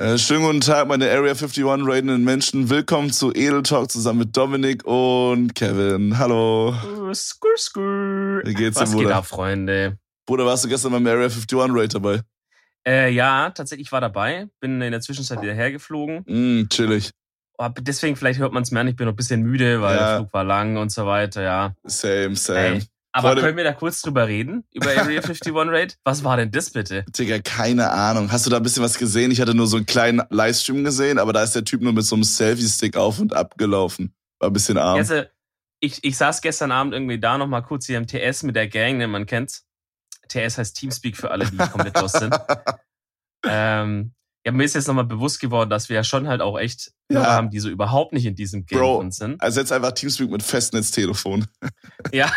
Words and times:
Äh, 0.00 0.16
schönen 0.16 0.44
guten 0.46 0.60
Tag, 0.62 0.88
meine 0.88 1.10
Area 1.10 1.32
51 1.32 1.62
raidenden 1.62 2.24
Menschen. 2.24 2.70
Willkommen 2.70 3.12
zu 3.12 3.32
Edel 3.34 3.62
Talk 3.62 3.90
zusammen 3.90 4.20
mit 4.20 4.34
Dominik 4.34 4.82
und 4.86 5.54
Kevin. 5.54 6.16
Hallo. 6.16 6.74
Skur, 7.12 7.50
skur. 7.58 8.40
Wie 8.44 8.54
geht's 8.54 8.78
dir, 8.78 8.84
Was 8.84 8.92
geht 8.92 9.02
Bruder? 9.02 9.16
ab, 9.16 9.26
Freunde? 9.26 9.98
Bruder, 10.24 10.46
warst 10.46 10.64
du 10.64 10.68
gestern 10.70 10.92
beim 10.92 11.06
Area 11.06 11.24
51 11.24 11.52
Raid 11.68 11.94
dabei? 11.94 12.22
Äh, 12.88 13.10
ja, 13.12 13.50
tatsächlich 13.50 13.92
war 13.92 14.00
dabei. 14.00 14.48
Bin 14.58 14.80
in 14.80 14.90
der 14.90 15.02
Zwischenzeit 15.02 15.42
wieder 15.42 15.52
hergeflogen. 15.52 16.24
Mm, 16.26 16.68
chillig. 16.70 17.10
Deswegen, 17.80 18.16
vielleicht 18.16 18.40
hört 18.40 18.54
man 18.54 18.62
es 18.62 18.70
mir 18.70 18.80
an, 18.80 18.88
ich 18.88 18.96
bin 18.96 19.04
noch 19.04 19.12
ein 19.12 19.16
bisschen 19.16 19.42
müde, 19.42 19.82
weil 19.82 19.96
Ja. 19.96 20.08
der 20.12 20.16
Flug 20.20 20.32
war 20.32 20.44
lang 20.44 20.78
und 20.78 20.90
so 20.90 21.04
weiter, 21.04 21.42
ja. 21.42 21.74
Same, 21.84 22.36
same. 22.36 22.58
Ey, 22.58 22.82
aber 23.12 23.28
Freunde- 23.28 23.42
können 23.42 23.56
wir 23.56 23.64
da 23.64 23.72
kurz 23.72 24.02
drüber 24.02 24.28
reden? 24.28 24.64
Über 24.72 24.90
Area 24.90 25.20
51 25.22 25.52
Raid? 25.54 25.98
Was 26.04 26.22
war 26.24 26.36
denn 26.36 26.50
das 26.50 26.70
bitte? 26.70 27.04
Digga, 27.08 27.38
keine 27.40 27.90
Ahnung. 27.90 28.30
Hast 28.30 28.46
du 28.46 28.50
da 28.50 28.58
ein 28.58 28.62
bisschen 28.62 28.82
was 28.82 28.98
gesehen? 28.98 29.30
Ich 29.30 29.40
hatte 29.40 29.54
nur 29.54 29.66
so 29.66 29.76
einen 29.76 29.86
kleinen 29.86 30.22
Livestream 30.30 30.84
gesehen, 30.84 31.18
aber 31.18 31.32
da 31.32 31.42
ist 31.42 31.54
der 31.54 31.64
Typ 31.64 31.82
nur 31.82 31.92
mit 31.92 32.04
so 32.04 32.14
einem 32.16 32.24
Selfie-Stick 32.24 32.96
auf 32.96 33.18
und 33.18 33.34
ab 33.34 33.58
gelaufen. 33.58 34.14
War 34.38 34.50
ein 34.50 34.52
bisschen 34.52 34.78
arm. 34.78 34.98
Also, 34.98 35.22
ich, 35.80 36.04
ich 36.04 36.16
saß 36.16 36.40
gestern 36.42 36.72
Abend 36.72 36.92
irgendwie 36.92 37.18
da 37.18 37.38
nochmal 37.38 37.62
kurz 37.62 37.86
hier 37.86 37.98
im 37.98 38.06
TS 38.06 38.42
mit 38.42 38.54
der 38.54 38.68
Gang, 38.68 38.98
ne, 38.98 39.08
man 39.08 39.26
kennt's. 39.26 39.66
TS 40.28 40.58
heißt 40.58 40.76
Teamspeak 40.76 41.16
für 41.16 41.30
alle, 41.30 41.46
die 41.46 41.56
komplett 41.56 41.98
lost 42.00 42.18
sind. 42.18 42.38
ähm, 43.44 44.12
ja, 44.44 44.52
mir 44.52 44.64
ist 44.64 44.74
jetzt 44.74 44.88
nochmal 44.88 45.04
bewusst 45.04 45.40
geworden, 45.40 45.68
dass 45.68 45.88
wir 45.88 45.96
ja 45.96 46.04
schon 46.04 46.26
halt 46.28 46.40
auch 46.40 46.58
echt 46.58 46.92
Ja. 47.10 47.24
Haben, 47.24 47.50
die 47.50 47.60
so 47.60 47.68
überhaupt 47.68 48.12
nicht 48.12 48.24
in 48.26 48.34
diesem 48.34 48.64
Game 48.66 48.78
Bro. 48.78 48.98
drin 48.98 49.10
sind. 49.10 49.40
Also 49.42 49.60
jetzt 49.60 49.72
einfach 49.72 49.92
Teamspeak 49.92 50.30
mit 50.30 50.42
Festnetztelefon. 50.42 51.46
Ja, 52.12 52.32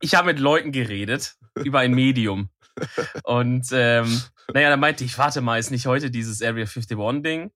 ich 0.00 0.16
habe 0.16 0.26
mit 0.26 0.40
Leuten 0.40 0.72
geredet 0.72 1.36
über 1.62 1.78
ein 1.78 1.94
Medium. 1.94 2.50
Und 3.22 3.66
ähm, 3.70 4.20
naja, 4.52 4.70
dann 4.70 4.80
meinte 4.80 5.04
ich, 5.04 5.16
warte 5.16 5.40
mal, 5.40 5.58
ist 5.58 5.70
nicht 5.70 5.86
heute 5.86 6.10
dieses 6.10 6.42
Area 6.42 6.64
51-Ding? 6.64 7.52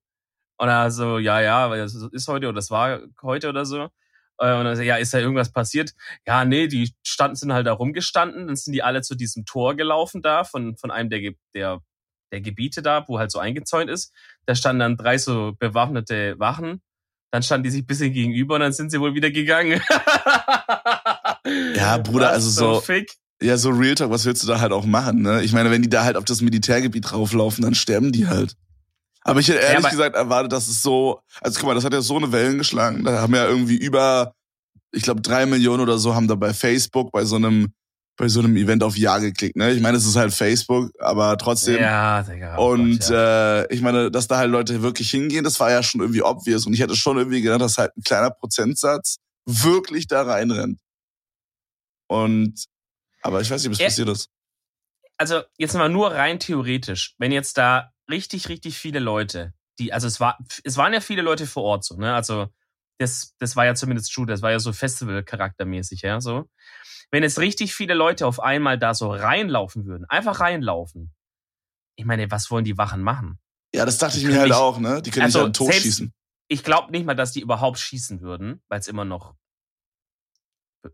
Und 0.57 0.67
er 0.69 0.91
so, 0.91 1.19
ja, 1.19 1.41
ja, 1.41 1.69
weil 1.69 1.79
das 1.79 1.93
ist 1.93 2.27
heute 2.29 2.47
oder 2.47 2.55
das 2.55 2.71
war 2.71 3.01
heute 3.21 3.49
oder 3.49 3.65
so. 3.65 3.89
Äh, 4.39 4.53
Und 4.57 4.65
dann 4.65 4.75
so, 4.77 4.81
ja, 4.81 4.95
ist 4.95 5.13
da 5.13 5.19
irgendwas 5.19 5.51
passiert? 5.51 5.93
Ja, 6.25 6.45
nee, 6.45 6.67
die 6.67 6.93
standen, 7.03 7.35
sind 7.35 7.51
halt 7.53 7.67
da 7.67 7.73
rumgestanden, 7.73 8.47
dann 8.47 8.55
sind 8.55 8.73
die 8.73 8.81
alle 8.83 9.01
zu 9.01 9.15
diesem 9.15 9.45
Tor 9.45 9.75
gelaufen 9.75 10.21
da, 10.21 10.45
von, 10.45 10.77
von 10.77 10.91
einem 10.91 11.09
der, 11.09 11.33
der, 11.53 11.81
der 12.31 12.41
Gebiete 12.41 12.81
da, 12.81 13.05
wo 13.07 13.19
halt 13.19 13.31
so 13.31 13.39
eingezäunt 13.39 13.89
ist. 13.89 14.11
Da 14.45 14.55
standen 14.55 14.79
dann 14.81 14.97
drei 14.97 15.17
so 15.17 15.53
bewaffnete 15.59 16.35
Wachen. 16.39 16.81
Dann 17.31 17.43
standen 17.43 17.63
die 17.65 17.69
sich 17.69 17.83
ein 17.83 17.85
bisschen 17.87 18.11
gegenüber 18.13 18.55
und 18.55 18.61
dann 18.61 18.73
sind 18.73 18.91
sie 18.91 18.99
wohl 18.99 19.13
wieder 19.13 19.29
gegangen. 19.31 19.81
Ja, 21.75 21.97
Bruder, 22.03 22.29
also 22.31 22.49
so- 22.49 22.81
Fick. 22.81 23.11
Ja, 23.41 23.55
so 23.55 23.69
Real 23.69 23.95
Talk, 23.95 24.11
was 24.11 24.25
willst 24.25 24.43
du 24.43 24.47
da 24.47 24.59
halt 24.59 24.73
auch 24.73 24.83
machen, 24.85 25.21
ne? 25.21 25.41
Ich 25.43 25.53
meine, 25.53 25.71
wenn 25.71 25.81
die 25.81 25.87
da 25.89 26.03
halt 26.03 26.17
auf 26.17 26.25
das 26.25 26.41
Militärgebiet 26.41 27.09
drauflaufen, 27.09 27.63
dann 27.63 27.73
sterben 27.73 28.11
die 28.11 28.27
halt. 28.27 28.55
Aber 29.21 29.39
ich 29.39 29.47
hätte 29.47 29.59
ehrlich 29.59 29.77
aber- 29.79 29.89
gesagt 29.91 30.15
erwartet, 30.17 30.51
dass 30.51 30.67
es 30.67 30.81
so, 30.81 31.21
also 31.39 31.57
guck 31.57 31.67
mal, 31.69 31.73
das 31.75 31.85
hat 31.85 31.93
ja 31.93 32.01
so 32.01 32.17
eine 32.17 32.33
Wellen 32.33 32.57
geschlagen. 32.57 33.05
Da 33.05 33.21
haben 33.21 33.33
ja 33.33 33.47
irgendwie 33.47 33.77
über, 33.77 34.33
ich 34.91 35.03
glaube, 35.03 35.21
drei 35.21 35.45
Millionen 35.45 35.81
oder 35.81 35.97
so 35.97 36.15
haben 36.15 36.27
da 36.27 36.35
bei 36.35 36.53
Facebook 36.53 37.13
bei 37.13 37.23
so 37.23 37.37
einem, 37.37 37.71
bei 38.19 38.27
so 38.27 38.41
einem 38.41 38.57
Event 38.57 38.83
auf 38.83 38.97
Ja 38.97 39.17
geklickt, 39.17 39.55
ne? 39.55 39.71
Ich 39.71 39.81
meine, 39.81 39.97
es 39.97 40.05
ist 40.05 40.17
halt 40.17 40.33
Facebook, 40.33 40.91
aber 40.99 41.37
trotzdem. 41.37 41.81
Ja, 41.81 42.21
Digga. 42.21 42.57
oh 42.57 42.73
Und 42.73 42.99
Gott, 42.99 43.09
ja. 43.09 43.61
äh, 43.61 43.73
ich 43.73 43.81
meine, 43.81 44.11
dass 44.11 44.27
da 44.27 44.37
halt 44.37 44.51
Leute 44.51 44.81
wirklich 44.81 45.09
hingehen, 45.09 45.45
das 45.45 45.57
war 45.61 45.71
ja 45.71 45.81
schon 45.81 46.01
irgendwie 46.01 46.21
obvious. 46.21 46.65
Und 46.65 46.73
ich 46.73 46.81
hätte 46.81 46.97
schon 46.97 47.17
irgendwie 47.17 47.41
gedacht, 47.41 47.61
dass 47.61 47.77
halt 47.77 47.95
ein 47.95 48.03
kleiner 48.03 48.29
Prozentsatz 48.29 49.19
wirklich 49.45 50.07
da 50.07 50.23
reinrennt. 50.23 50.79
Und 52.07 52.65
aber 53.21 53.39
ich 53.39 53.49
weiß 53.49 53.63
nicht, 53.63 53.71
was 53.71 53.85
passiert 53.85 54.09
ist. 54.09 54.27
also 55.17 55.41
jetzt 55.57 55.73
mal 55.75 55.89
nur 55.89 56.11
rein 56.11 56.39
theoretisch, 56.39 57.15
wenn 57.19 57.31
jetzt 57.31 57.57
da 57.57 57.93
richtig, 58.09 58.49
richtig 58.49 58.77
viele 58.77 58.99
Leute, 58.99 59.53
die, 59.79 59.93
also 59.93 60.07
es 60.07 60.19
war, 60.19 60.37
es 60.65 60.75
waren 60.75 60.91
ja 60.91 60.99
viele 60.99 61.21
Leute 61.21 61.47
vor 61.47 61.63
Ort 61.63 61.85
so, 61.85 61.95
ne? 61.95 62.13
Also 62.13 62.47
das, 62.99 63.35
das 63.39 63.55
war 63.55 63.65
ja 63.65 63.75
zumindest 63.75 64.13
true, 64.13 64.25
das 64.25 64.41
war 64.41 64.51
ja 64.51 64.59
so 64.59 64.71
Festival-charaktermäßig, 64.73 66.01
ja, 66.01 66.21
so. 66.21 66.49
Wenn 67.11 67.23
jetzt 67.23 67.39
richtig 67.39 67.73
viele 67.73 67.95
Leute 67.95 68.27
auf 68.27 68.39
einmal 68.39 68.77
da 68.77 68.93
so 68.93 69.09
reinlaufen 69.11 69.85
würden, 69.85 70.05
einfach 70.09 70.39
reinlaufen, 70.41 71.13
ich 71.95 72.05
meine, 72.05 72.29
was 72.29 72.51
wollen 72.51 72.65
die 72.65 72.77
Wachen 72.77 73.01
machen? 73.01 73.39
Ja, 73.73 73.85
das 73.85 73.97
dachte 73.97 74.17
ich 74.17 74.25
mir 74.25 74.35
halt 74.37 74.49
nicht- 74.49 74.55
auch, 74.55 74.79
ne? 74.79 75.01
Die 75.01 75.09
können 75.11 75.25
Also, 75.25 75.39
nicht 75.39 75.45
an 75.47 75.51
den 75.51 75.53
Tod 75.53 75.67
selbst- 75.67 75.83
schießen. 75.83 76.13
Ich 76.51 76.63
glaube 76.63 76.91
nicht 76.91 77.05
mal, 77.05 77.15
dass 77.15 77.31
die 77.31 77.41
überhaupt 77.41 77.77
schießen 77.79 78.21
würden, 78.21 78.61
weil 78.69 78.79
es 78.79 78.87
immer 78.87 79.05
noch 79.05 79.35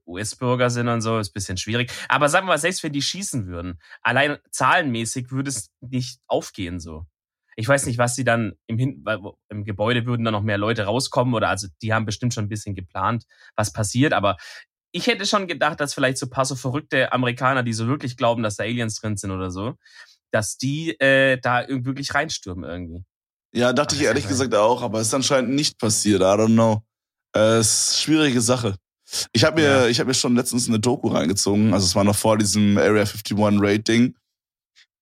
US-Bürger 0.07 0.69
sind 0.69 0.87
und 0.87 1.01
so, 1.01 1.19
ist 1.19 1.29
ein 1.29 1.33
bisschen 1.33 1.57
schwierig. 1.57 1.91
Aber 2.09 2.27
sagen 2.27 2.45
wir 2.47 2.53
mal, 2.53 2.57
selbst 2.57 2.83
wenn 2.83 2.91
die 2.91 3.01
schießen 3.03 3.45
würden, 3.47 3.79
allein 4.01 4.37
zahlenmäßig 4.51 5.31
würde 5.31 5.49
es 5.49 5.69
nicht 5.79 6.19
aufgehen 6.27 6.79
so. 6.79 7.05
Ich 7.57 7.67
weiß 7.67 7.85
nicht, 7.85 7.97
was 7.97 8.15
sie 8.15 8.23
dann 8.23 8.53
im, 8.67 8.77
Hin 8.77 9.03
im 9.49 9.63
Gebäude 9.63 10.05
würden 10.05 10.23
dann 10.25 10.33
noch 10.33 10.41
mehr 10.43 10.57
Leute 10.57 10.83
rauskommen 10.83 11.33
oder 11.33 11.49
also 11.49 11.67
die 11.81 11.93
haben 11.93 12.05
bestimmt 12.05 12.33
schon 12.33 12.45
ein 12.45 12.49
bisschen 12.49 12.75
geplant, 12.75 13.25
was 13.55 13.71
passiert, 13.71 14.13
aber 14.13 14.37
ich 14.91 15.07
hätte 15.07 15.25
schon 15.25 15.47
gedacht, 15.47 15.79
dass 15.81 15.93
vielleicht 15.93 16.17
so 16.17 16.25
ein 16.25 16.29
paar 16.29 16.45
so 16.45 16.55
verrückte 16.55 17.11
Amerikaner, 17.11 17.63
die 17.63 17.73
so 17.73 17.87
wirklich 17.87 18.15
glauben, 18.17 18.43
dass 18.43 18.55
da 18.55 18.63
Aliens 18.63 18.95
drin 18.99 19.17
sind 19.17 19.31
oder 19.31 19.51
so, 19.51 19.75
dass 20.31 20.57
die 20.57 20.91
äh, 20.99 21.37
da 21.41 21.59
irg- 21.59 21.85
wirklich 21.85 22.13
reinstürmen 22.13 22.69
irgendwie. 22.69 23.03
Ja, 23.53 23.73
dachte 23.73 23.95
Ach, 23.95 23.99
ich 24.01 24.05
ehrlich 24.05 24.27
gesagt 24.27 24.53
auch, 24.55 24.81
aber 24.81 24.99
es 25.01 25.07
ist 25.07 25.13
anscheinend 25.13 25.53
nicht 25.53 25.79
passiert. 25.79 26.21
I 26.21 26.25
don't 26.25 26.53
know. 26.53 26.81
Äh, 27.35 27.57
es 27.57 27.91
ist 27.91 28.01
schwierige 28.01 28.39
Sache. 28.41 28.75
Ich 29.33 29.43
habe 29.43 29.61
mir, 29.61 29.67
Ja. 29.67 29.87
ich 29.87 29.99
habe 29.99 30.07
mir 30.07 30.13
schon 30.13 30.35
letztens 30.35 30.67
eine 30.67 30.79
Doku 30.79 31.09
reingezogen. 31.09 31.73
Also 31.73 31.85
es 31.85 31.95
war 31.95 32.03
noch 32.03 32.15
vor 32.15 32.37
diesem 32.37 32.77
Area 32.77 33.03
51 33.03 33.37
Rating 33.61 34.15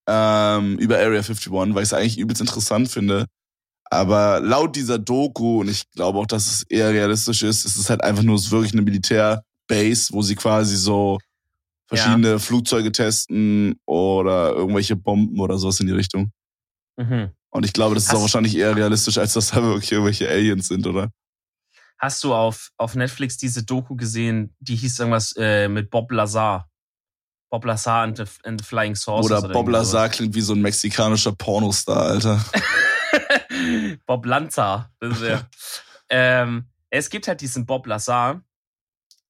ähm, 0.07 0.77
über 0.79 0.97
Area 0.97 1.19
51, 1.21 1.51
weil 1.51 1.83
ich 1.83 1.89
es 1.89 1.93
eigentlich 1.93 2.17
übelst 2.17 2.41
interessant 2.41 2.89
finde. 2.89 3.27
Aber 3.85 4.39
laut 4.39 4.75
dieser 4.75 4.97
Doku 4.97 5.61
und 5.61 5.69
ich 5.69 5.89
glaube 5.91 6.17
auch, 6.19 6.25
dass 6.25 6.47
es 6.47 6.63
eher 6.63 6.89
realistisch 6.91 7.43
ist, 7.43 7.65
ist 7.65 7.77
es 7.77 7.89
halt 7.89 8.03
einfach 8.03 8.23
nur 8.23 8.39
wirklich 8.51 8.73
eine 8.73 8.81
Militärbase, 8.81 10.13
wo 10.13 10.21
sie 10.21 10.35
quasi 10.35 10.75
so 10.77 11.19
verschiedene 11.87 12.39
Flugzeuge 12.39 12.91
testen 12.91 13.75
oder 13.85 14.53
irgendwelche 14.53 14.95
Bomben 14.95 15.39
oder 15.39 15.57
sowas 15.57 15.79
in 15.79 15.87
die 15.87 15.93
Richtung. 15.93 16.31
Mhm. 16.97 17.29
Und 17.51 17.65
ich 17.65 17.73
glaube, 17.73 17.93
das 17.93 18.05
ist 18.05 18.09
Hast- 18.09 18.15
auch 18.17 18.21
wahrscheinlich 18.21 18.55
eher 18.57 18.75
realistisch, 18.75 19.17
als 19.19 19.33
dass 19.33 19.51
da 19.51 19.61
wirklich 19.61 19.91
irgendwelche 19.91 20.27
Aliens 20.27 20.67
sind, 20.69 20.87
oder? 20.87 21.11
Hast 21.99 22.23
du 22.23 22.33
auf, 22.33 22.71
auf 22.77 22.95
Netflix 22.95 23.37
diese 23.37 23.63
Doku 23.63 23.95
gesehen, 23.95 24.55
die 24.59 24.75
hieß 24.75 24.99
irgendwas 24.99 25.35
äh, 25.37 25.67
mit 25.69 25.89
Bob 25.91 26.11
Lazar? 26.11 26.67
Bob 27.53 27.65
Lazar 27.65 28.01
and 28.01 28.17
the, 28.17 28.25
and 28.45 28.59
the 28.59 28.65
Flying 28.65 28.95
Saucers. 28.95 29.31
Oder 29.31 29.41
Bob 29.41 29.53
irgendwie 29.53 29.71
Lazar 29.73 30.09
klingt 30.09 30.33
wie 30.33 30.41
so 30.41 30.53
ein 30.53 30.61
mexikanischer 30.63 31.33
Pornostar, 31.33 32.01
Alter. 32.01 32.43
Bob 34.07 34.25
Lanza. 34.25 34.91
Das 34.99 35.21
ist 35.21 35.29
ja. 35.29 35.47
ähm, 36.09 36.65
es 36.89 37.11
gibt 37.11 37.27
halt 37.27 37.41
diesen 37.41 37.67
Bob 37.67 37.85
Lazar. 37.85 38.41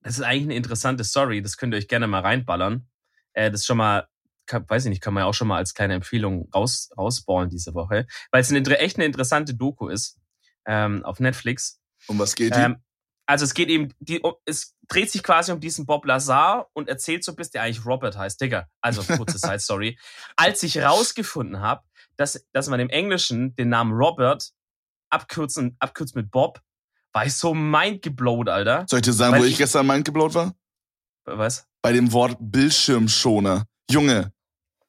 Das 0.03 0.13
ist 0.13 0.21
eigentlich 0.23 0.43
eine 0.43 0.55
interessante 0.55 1.03
Story. 1.03 1.41
Das 1.41 1.57
könnt 1.57 1.73
ihr 1.73 1.77
euch 1.77 1.89
gerne 1.89 2.07
mal 2.07 2.21
reinballern. 2.21 2.87
Äh, 3.33 3.51
das 3.51 3.59
ist 3.59 3.65
schon 3.65 3.75
mal, 3.75 4.07
kann, 4.45 4.63
weiß 4.69 4.85
ich 4.85 4.89
nicht, 4.89 5.01
kann 5.01 5.13
man 5.13 5.23
ja 5.23 5.27
auch 5.27 5.33
schon 5.33 5.49
mal 5.49 5.57
als 5.57 5.73
kleine 5.73 5.95
Empfehlung 5.95 6.49
raus, 6.55 6.91
rausballen 6.97 7.49
diese 7.49 7.73
Woche. 7.73 8.07
Weil 8.31 8.39
es 8.39 8.49
eine, 8.49 8.65
echt 8.79 8.95
eine 8.95 9.05
interessante 9.05 9.53
Doku 9.53 9.89
ist. 9.89 10.17
Ähm, 10.65 11.03
auf 11.03 11.19
Netflix. 11.19 11.81
Um 12.07 12.19
was 12.19 12.35
geht 12.35 12.55
die? 12.55 12.59
Ähm, 12.59 12.77
also 13.25 13.45
es 13.45 13.53
geht 13.53 13.69
eben, 13.69 13.93
die, 13.99 14.19
um, 14.19 14.33
es 14.45 14.75
dreht 14.87 15.11
sich 15.11 15.23
quasi 15.23 15.51
um 15.51 15.59
diesen 15.59 15.85
Bob 15.85 16.05
Lazar 16.05 16.67
und 16.73 16.89
erzählt 16.89 17.23
so 17.23 17.33
bisschen, 17.35 17.53
der 17.53 17.63
eigentlich 17.63 17.85
Robert 17.85 18.17
heißt, 18.17 18.39
Digga. 18.41 18.67
Also 18.81 19.01
kurze 19.17 19.37
Side 19.37 19.59
Story. 19.59 19.97
Als 20.35 20.61
ich 20.63 20.77
rausgefunden 20.81 21.59
habe, 21.61 21.81
dass, 22.17 22.45
dass 22.51 22.67
man 22.67 22.79
im 22.79 22.89
Englischen 22.89 23.55
den 23.55 23.69
Namen 23.69 23.93
Robert 23.93 24.51
abkürzen, 25.09 25.75
abkürzt 25.79 26.15
mit 26.15 26.31
Bob, 26.31 26.59
war 27.13 27.25
ich 27.25 27.35
so 27.35 27.53
mindgeblowt, 27.53 28.49
Alter. 28.49 28.85
Soll 28.89 28.99
ich 28.99 29.03
dir 29.05 29.13
sagen, 29.13 29.33
weil 29.33 29.41
wo 29.41 29.45
ich 29.45 29.51
ich- 29.53 29.57
gestern 29.57 29.85
mindgeblowt 29.87 30.33
war? 30.33 30.53
Was? 31.25 31.67
Bei 31.81 31.91
dem 31.93 32.11
Wort 32.11 32.37
Bildschirmschoner. 32.39 33.65
Junge, 33.89 34.33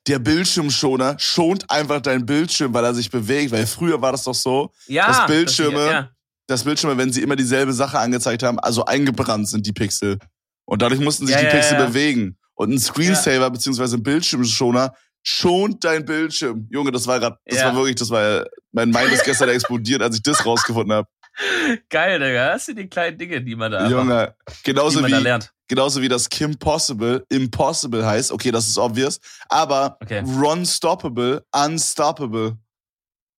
der 0.07 0.19
Bildschirmschoner 0.19 1.19
schont 1.19 1.69
einfach 1.71 2.01
deinen 2.01 2.27
Bildschirm, 2.27 2.73
weil 2.75 2.85
er 2.85 2.95
sich 2.95 3.11
bewegt. 3.11 3.53
Weil 3.53 3.67
früher 3.67 4.01
war 4.03 4.13
das 4.13 4.25
doch 4.25 4.35
so, 4.35 4.73
Ja. 4.87 5.07
Das 5.07 5.27
Bildschirme- 5.27 5.91
ja. 5.91 6.11
Dass 6.47 6.65
Bildschirme, 6.65 6.99
wenn 6.99 7.13
sie 7.13 7.23
immer 7.23 7.37
dieselbe 7.37 7.73
Sache 7.73 7.99
angezeigt 7.99 8.43
haben, 8.43 8.59
also 8.59 8.85
eingebrannt 8.85 9.49
sind 9.49 9.67
die 9.67 9.73
Pixel. 9.73 10.19
Und 10.67 10.83
dadurch 10.83 11.01
mussten 11.01 11.27
sich 11.27 11.35
Ja, 11.37 11.43
die 11.43 11.49
Pixel 11.49 11.79
ja. 11.79 11.87
bewegen. 11.87 12.39
Und 12.55 12.71
ein 12.73 12.79
Screensaver 12.79 13.51
beziehungsweise 13.51 13.97
ein 13.97 14.03
Bildschirmschoner 14.03 14.95
schont 15.23 15.83
dein 15.85 16.05
Bildschirm. 16.05 16.69
Junge, 16.71 16.93
das 16.93 17.07
war 17.07 17.19
gerade, 17.19 17.39
das 17.47 17.65
war 17.65 17.75
wirklich, 17.75 17.97
das 17.97 18.11
war, 18.11 18.45
mein 18.73 18.91
Mind 18.91 19.11
ist 19.13 19.25
gestern 19.25 19.49
explodiert, 19.49 20.03
als 20.03 20.17
ich 20.17 20.23
das 20.23 20.45
rausgefunden 20.45 20.93
habe. 20.93 21.09
Geil, 21.91 22.21
Digga. 22.21 22.53
Das 22.53 22.67
sind 22.67 22.79
die 22.79 22.89
kleinen 22.89 23.19
Dinge, 23.19 23.43
die 23.43 23.57
man 23.57 23.73
da, 23.73 23.89
Junge, 23.89 24.37
genauso 24.63 25.05
wie, 25.05 25.11
lernt. 25.11 25.53
genauso 25.67 26.01
wie 26.01 26.09
das 26.09 26.29
Kim 26.29 26.57
Possible 26.57 27.25
Impossible 27.29 28.07
heißt. 28.07 28.31
Okay, 28.31 28.53
das 28.53 28.69
ist 28.69 28.79
obvious. 28.79 29.19
Aber 29.49 29.97
Okay. 30.01 30.23
Stoppable, 30.65 31.45
Unstoppable. 31.53 32.57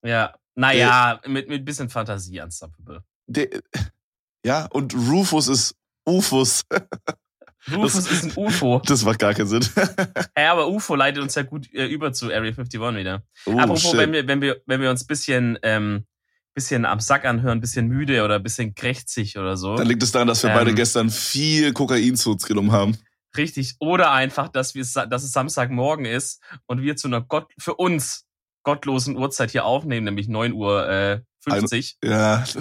Ja. 0.05 0.35
Naja, 0.57 1.21
mit, 1.27 1.49
mit 1.49 1.65
bisschen 1.65 1.89
Fantasie 1.89 2.41
unstoppable. 2.41 3.03
De, 3.27 3.61
ja, 4.45 4.67
und 4.67 4.95
Rufus 4.95 5.49
ist 5.49 5.77
Ufus. 6.05 6.65
Rufus 7.73 8.11
ist 8.11 8.25
ein 8.25 8.33
UFO. 8.37 8.81
Das 8.87 9.05
macht 9.05 9.19
gar 9.19 9.35
keinen 9.35 9.49
Sinn. 9.49 9.65
Ja, 10.37 10.53
aber 10.53 10.69
UFO 10.69 10.95
leitet 10.95 11.23
uns 11.23 11.35
ja 11.35 11.43
gut 11.43 11.73
äh, 11.75 11.87
über 11.87 12.13
zu 12.13 12.27
Area 12.27 12.51
51 12.53 12.81
wieder. 12.81 13.25
Oh, 13.45 13.59
Apropos, 13.59 13.83
shit. 13.83 13.97
wenn 13.97 14.13
wir, 14.13 14.29
wenn 14.29 14.41
wir, 14.41 14.63
wenn 14.67 14.81
wir 14.81 14.91
uns 14.91 15.05
bisschen, 15.05 15.59
ähm, 15.63 16.07
bisschen 16.55 16.85
am 16.85 17.01
Sack 17.01 17.25
anhören, 17.25 17.61
bisschen 17.61 17.89
müde 17.89 18.25
oder 18.25 18.39
bisschen 18.39 18.75
krächzig 18.75 19.37
oder 19.37 19.57
so. 19.57 19.77
Dann 19.77 19.89
liegt 19.89 20.03
es 20.03 20.13
daran, 20.13 20.29
dass 20.29 20.43
wir 20.43 20.51
Ähm. 20.51 20.57
beide 20.57 20.75
gestern 20.75 21.11
viel 21.11 21.73
Kokain 21.73 22.17
zu 22.17 22.33
uns 22.33 22.47
genommen 22.47 22.73
haben. 22.73 22.97
Richtig. 23.37 23.75
Oder 23.81 24.13
einfach, 24.13 24.49
dass 24.49 24.75
wir, 24.75 24.85
dass 24.85 25.25
es 25.25 25.33
Samstagmorgen 25.33 26.07
ist 26.07 26.41
und 26.67 26.83
wir 26.83 26.97
zu 26.97 27.09
einer 27.09 27.21
Gott, 27.21 27.51
für 27.59 27.75
uns 27.75 28.26
gottlosen 28.67 29.17
Uhrzeit 29.17 29.53
hier 29.53 29.65
aufnehmen, 29.65 30.05
nämlich 30.05 30.27
9 30.29 30.53
Uhr 30.53 30.89
äh, 30.89 31.21
50. 31.49 31.99
Ja. 32.05 32.45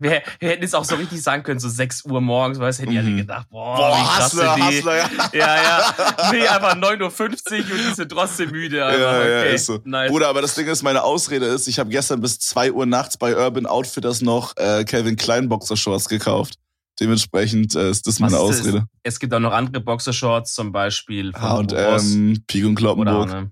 Wir, 0.00 0.22
wir 0.38 0.50
hätten 0.50 0.62
jetzt 0.62 0.76
auch 0.76 0.84
so 0.84 0.94
richtig 0.94 1.20
sagen 1.24 1.42
können, 1.42 1.58
so 1.58 1.68
6 1.68 2.04
Uhr 2.04 2.20
morgens, 2.20 2.60
weil 2.60 2.68
es 2.70 2.78
hätten 2.78 2.92
die 2.92 2.98
alle 2.98 3.08
Mhm. 3.10 3.16
gedacht, 3.16 3.48
boah, 3.50 3.96
sind 4.30 4.40
die. 4.56 4.76
Hustler, 4.76 4.96
ja. 4.96 5.08
Ja, 5.32 5.56
ja. 5.60 5.94
Nee, 6.30 6.46
einfach 6.46 6.76
9.50 6.76 7.00
Uhr 7.00 7.58
und 7.58 7.88
die 7.90 7.94
sind 7.96 8.08
trotzdem 8.12 8.52
müde. 8.52 8.86
Einfach. 8.86 9.00
Ja, 9.00 9.26
ja, 9.28 9.40
okay. 9.40 9.54
ist 9.56 9.66
so. 9.66 9.80
Nice. 9.84 10.08
Bruder, 10.12 10.28
aber 10.28 10.40
das 10.40 10.54
Ding 10.54 10.68
ist, 10.68 10.84
meine 10.84 11.02
Ausrede 11.02 11.46
ist, 11.46 11.66
ich 11.66 11.80
habe 11.80 11.90
gestern 11.90 12.20
bis 12.20 12.38
2 12.38 12.70
Uhr 12.74 12.86
nachts 12.86 13.16
bei 13.16 13.36
Urban 13.36 13.66
Outfitters 13.66 14.20
noch 14.20 14.56
äh, 14.56 14.84
Calvin 14.84 15.16
Klein 15.16 15.48
Boxershorts 15.48 16.08
gekauft. 16.08 16.54
Dementsprechend 17.00 17.74
äh, 17.74 17.90
ist 17.90 18.06
das 18.06 18.20
meine 18.20 18.34
Was 18.34 18.50
ist? 18.50 18.60
Ausrede. 18.60 18.86
Es 19.02 19.18
gibt 19.18 19.34
auch 19.34 19.40
noch 19.40 19.52
andere 19.52 19.82
Boxershorts, 19.82 20.54
zum 20.54 20.70
Beispiel 20.70 21.32
von 21.32 21.42
H&M, 21.72 22.44
Pik 22.46 22.64
und 22.64 22.70
oder 22.74 22.80
Kloppenburg. 22.80 23.28
ne? 23.30 23.50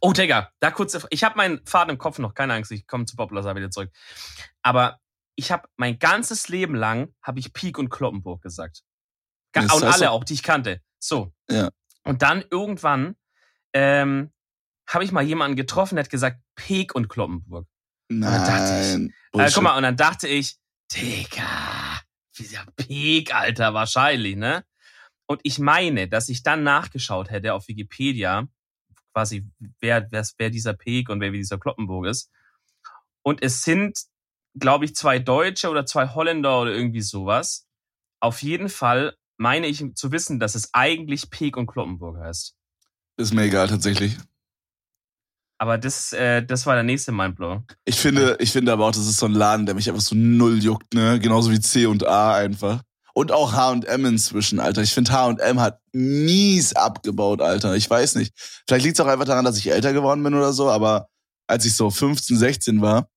Oh, 0.00 0.12
Digga, 0.12 0.50
da 0.60 0.70
kurz. 0.70 0.98
Ich 1.10 1.24
habe 1.24 1.36
meinen 1.36 1.64
Faden 1.66 1.90
im 1.90 1.98
Kopf 1.98 2.18
noch, 2.18 2.34
keine 2.34 2.54
Angst, 2.54 2.70
ich 2.72 2.86
komme 2.86 3.06
zu 3.06 3.16
Poplar 3.16 3.56
wieder 3.56 3.70
zurück. 3.70 3.90
Aber 4.62 5.00
ich 5.36 5.52
habe 5.52 5.68
mein 5.76 5.98
ganzes 5.98 6.48
Leben 6.48 6.74
lang 6.74 7.14
habe 7.22 7.38
ich 7.38 7.52
Pik 7.52 7.78
und 7.78 7.90
Kloppenburg 7.90 8.42
gesagt. 8.42 8.82
Ga- 9.52 9.62
und 9.62 9.84
alle 9.84 9.98
so? 9.98 10.08
auch, 10.08 10.24
die 10.24 10.34
ich 10.34 10.42
kannte. 10.42 10.82
So. 10.98 11.32
Ja. 11.48 11.70
Und 12.04 12.22
dann 12.22 12.44
irgendwann 12.50 13.16
ähm, 13.72 14.32
habe 14.88 15.04
ich 15.04 15.12
mal 15.12 15.22
jemanden 15.22 15.56
getroffen, 15.56 15.96
der 15.96 16.04
hat 16.04 16.10
gesagt 16.10 16.40
Pek 16.54 16.94
und 16.94 17.08
Kloppenburg. 17.08 17.66
dann 18.08 18.20
dachte 18.20 18.80
ich, 18.80 19.10
Nein. 19.32 19.46
Äh, 19.46 19.50
guck 19.52 19.62
mal, 19.62 19.76
und 19.76 19.82
dann 19.82 19.96
dachte 19.96 20.26
ich, 20.26 20.58
Digga, 20.92 22.00
dieser 22.38 22.64
Peak, 22.76 23.34
Alter, 23.34 23.74
wahrscheinlich, 23.74 24.36
ne? 24.36 24.64
Und 25.26 25.40
ich 25.42 25.58
meine, 25.58 26.08
dass 26.08 26.30
ich 26.30 26.42
dann 26.42 26.62
nachgeschaut 26.62 27.30
hätte 27.30 27.52
auf 27.52 27.68
Wikipedia, 27.68 28.48
quasi, 29.18 29.44
wer, 29.80 30.06
wer, 30.12 30.24
wer 30.38 30.50
dieser 30.50 30.74
Peak 30.74 31.08
und 31.08 31.20
wer 31.20 31.32
dieser 31.32 31.58
Kloppenburg 31.58 32.06
ist. 32.06 32.30
Und 33.22 33.42
es 33.42 33.64
sind, 33.64 33.98
glaube 34.54 34.84
ich, 34.84 34.94
zwei 34.94 35.18
Deutsche 35.18 35.68
oder 35.70 35.84
zwei 35.86 36.08
Holländer 36.08 36.60
oder 36.60 36.72
irgendwie 36.72 37.00
sowas. 37.00 37.66
Auf 38.20 38.42
jeden 38.42 38.68
Fall 38.68 39.16
meine 39.36 39.66
ich 39.66 39.84
zu 39.96 40.12
wissen, 40.12 40.38
dass 40.38 40.54
es 40.54 40.72
eigentlich 40.72 41.30
Peak 41.30 41.56
und 41.56 41.66
Kloppenburg 41.66 42.18
heißt. 42.18 42.54
Ist 43.16 43.34
mir 43.34 43.42
egal, 43.42 43.66
tatsächlich. 43.66 44.16
Aber 45.60 45.78
das, 45.78 46.12
äh, 46.12 46.44
das 46.44 46.64
war 46.66 46.74
der 46.74 46.84
nächste 46.84 47.10
Mindblow. 47.10 47.64
Ich 47.84 47.96
finde, 47.96 48.36
ich 48.38 48.52
finde 48.52 48.72
aber 48.72 48.86
auch, 48.86 48.92
das 48.92 49.08
ist 49.08 49.18
so 49.18 49.26
ein 49.26 49.32
Laden, 49.32 49.66
der 49.66 49.74
mich 49.74 49.88
einfach 49.88 50.00
so 50.00 50.14
null 50.14 50.62
juckt, 50.62 50.94
ne? 50.94 51.18
Genauso 51.18 51.50
wie 51.50 51.58
C 51.58 51.86
und 51.86 52.06
A 52.06 52.36
einfach. 52.36 52.84
Und 53.18 53.32
auch 53.32 53.52
H&M 53.52 54.04
inzwischen, 54.04 54.60
Alter. 54.60 54.80
Ich 54.82 54.94
finde 54.94 55.10
H&M 55.10 55.58
hat 55.58 55.80
mies 55.92 56.74
abgebaut, 56.74 57.42
Alter. 57.42 57.74
Ich 57.74 57.90
weiß 57.90 58.14
nicht. 58.14 58.32
Vielleicht 58.68 58.84
liegt 58.84 58.96
es 58.96 59.04
auch 59.04 59.10
einfach 59.10 59.24
daran, 59.24 59.44
dass 59.44 59.58
ich 59.58 59.72
älter 59.72 59.92
geworden 59.92 60.22
bin 60.22 60.34
oder 60.34 60.52
so, 60.52 60.70
aber 60.70 61.08
als 61.48 61.64
ich 61.64 61.74
so 61.74 61.90
15, 61.90 62.36
16 62.36 62.80
war, 62.80 63.08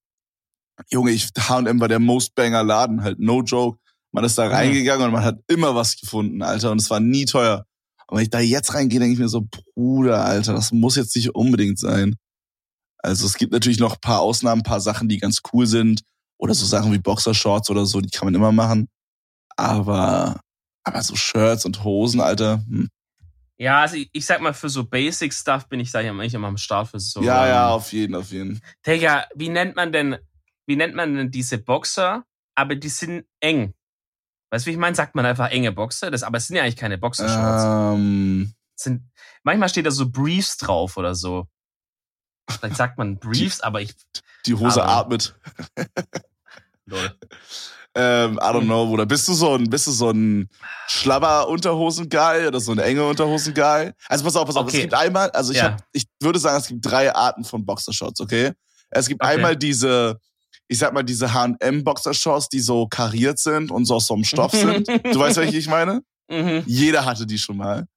Junge, 0.89 1.11
ich, 1.11 1.29
H&M 1.37 1.79
war 1.79 1.87
der 1.87 1.99
most 1.99 2.33
banger 2.33 2.63
Laden, 2.63 3.03
halt 3.03 3.19
no 3.19 3.43
joke. 3.43 3.77
Man 4.11 4.23
ist 4.23 4.39
da 4.39 4.47
Mhm. 4.47 4.51
reingegangen 4.53 5.05
und 5.05 5.13
man 5.13 5.23
hat 5.23 5.37
immer 5.47 5.75
was 5.75 5.95
gefunden, 5.99 6.41
Alter. 6.41 6.71
Und 6.71 6.81
es 6.81 6.89
war 6.89 6.99
nie 6.99 7.25
teuer. 7.25 7.67
Aber 8.07 8.17
wenn 8.17 8.23
ich 8.23 8.31
da 8.31 8.39
jetzt 8.39 8.73
reingehe, 8.73 8.99
denke 8.99 9.13
ich 9.13 9.19
mir 9.19 9.29
so, 9.29 9.47
Bruder, 9.75 10.25
Alter, 10.25 10.53
das 10.53 10.71
muss 10.71 10.95
jetzt 10.95 11.15
nicht 11.15 11.35
unbedingt 11.35 11.77
sein. 11.77 12.15
Also 12.97 13.27
es 13.27 13.35
gibt 13.35 13.53
natürlich 13.53 13.79
noch 13.79 13.93
ein 13.93 14.01
paar 14.01 14.21
Ausnahmen, 14.21 14.61
ein 14.61 14.63
paar 14.63 14.81
Sachen, 14.81 15.07
die 15.09 15.19
ganz 15.19 15.41
cool 15.53 15.67
sind. 15.67 16.01
Oder 16.39 16.55
so 16.55 16.65
Sachen 16.65 16.91
wie 16.91 16.97
Boxershorts 16.97 17.69
oder 17.69 17.85
so, 17.85 18.01
die 18.01 18.09
kann 18.09 18.25
man 18.25 18.33
immer 18.33 18.51
machen. 18.51 18.89
Aber, 19.61 20.39
aber 20.83 21.01
so 21.03 21.15
Shirts 21.15 21.65
und 21.65 21.83
Hosen, 21.83 22.19
Alter. 22.21 22.63
Hm. 22.67 22.89
Ja, 23.57 23.81
also 23.81 23.95
ich, 23.95 24.09
ich 24.11 24.25
sag 24.25 24.41
mal, 24.41 24.53
für 24.53 24.69
so 24.69 24.83
Basic 24.85 25.31
Stuff 25.33 25.67
bin 25.69 25.79
ich 25.79 25.91
da 25.91 25.99
ja 26.01 26.11
eigentlich 26.11 26.33
immer 26.33 26.47
am 26.47 26.57
Start 26.57 26.87
für 26.89 26.99
so. 26.99 27.21
ja, 27.21 27.45
ähm, 27.45 27.49
ja, 27.51 27.69
auf 27.69 27.93
jeden, 27.93 28.15
auf 28.15 28.31
jeden. 28.31 28.59
Digga, 28.85 29.27
wie 29.35 29.49
nennt 29.49 29.75
man 29.75 29.91
denn, 29.91 30.17
wie 30.65 30.75
nennt 30.75 30.95
man 30.95 31.15
denn 31.15 31.29
diese 31.31 31.59
Boxer? 31.59 32.23
Aber 32.55 32.75
die 32.75 32.89
sind 32.89 33.25
eng. 33.39 33.73
Weißt 34.49 34.65
du, 34.65 34.69
wie 34.69 34.73
ich 34.73 34.79
meine? 34.79 34.95
Sagt 34.95 35.13
man 35.15 35.25
einfach 35.25 35.49
enge 35.51 35.71
Boxer? 35.71 36.09
Das, 36.11 36.23
aber 36.23 36.37
es 36.39 36.47
sind 36.47 36.55
ja 36.57 36.63
eigentlich 36.63 36.75
keine 36.75 36.97
Boxershorts. 36.97 37.95
Ähm, 37.95 38.53
Sind, 38.75 39.03
manchmal 39.43 39.69
steht 39.69 39.85
da 39.85 39.91
so 39.91 40.09
Briefs 40.09 40.57
drauf 40.57 40.97
oder 40.97 41.13
so. 41.15 41.47
Vielleicht 42.49 42.75
sagt 42.75 42.97
man 42.97 43.17
Briefs, 43.19 43.61
aber 43.61 43.79
ich. 43.81 43.93
die 44.45 44.55
Hose 44.55 44.83
Aber- 44.83 44.91
atmet. 44.91 45.35
Lol. 46.85 47.15
Ähm, 47.95 48.35
I 48.35 48.45
don't 48.45 48.59
Hm. 48.61 48.65
know, 48.67 48.85
Bruder. 48.87 49.05
Bist 49.05 49.27
du 49.27 49.33
so 49.33 49.55
ein, 49.55 49.69
bist 49.69 49.87
du 49.87 49.91
so 49.91 50.11
ein 50.11 50.47
schlabber 50.87 51.47
Unterhosen-Guy 51.49 52.47
oder 52.47 52.59
so 52.59 52.71
ein 52.71 52.79
enge 52.79 53.05
Unterhosen-Guy? 53.05 53.91
Also 54.07 54.23
pass 54.23 54.35
auf, 54.35 54.45
pass 54.45 54.55
auf. 54.55 54.63
Okay. 54.67 54.77
Es 54.77 54.81
gibt 54.83 54.93
einmal, 54.93 55.29
also 55.31 55.51
ich, 55.51 55.57
Ja. 55.57 55.63
hab, 55.65 55.83
ich 55.91 56.05
würde 56.21 56.39
sagen, 56.39 56.57
es 56.61 56.67
gibt 56.67 56.85
drei 56.85 57.13
Arten 57.13 57.43
von 57.43 57.65
Boxershorts, 57.65 58.21
okay? 58.21 58.51
Es 58.91 59.07
gibt 59.07 59.21
Okay. 59.21 59.33
einmal 59.33 59.57
diese, 59.57 60.19
ich 60.69 60.77
sag 60.79 60.93
mal, 60.93 61.03
diese 61.03 61.33
H&M-Boxershorts, 61.33 62.47
die 62.49 62.59
so 62.61 62.87
kariert 62.87 63.39
sind 63.39 63.71
und 63.71 63.85
so 63.85 63.95
aus 63.95 64.07
so 64.07 64.13
einem 64.13 64.23
Stoff 64.23 64.51
sind. 64.53 64.87
Du 64.87 65.19
weißt, 65.19 65.37
welche 65.37 65.57
ich 65.57 65.67
meine? 65.67 66.01
Mhm. 66.29 66.63
Jeder 66.65 67.03
hatte 67.03 67.25
die 67.25 67.37
schon 67.37 67.57
mal. 67.57 67.87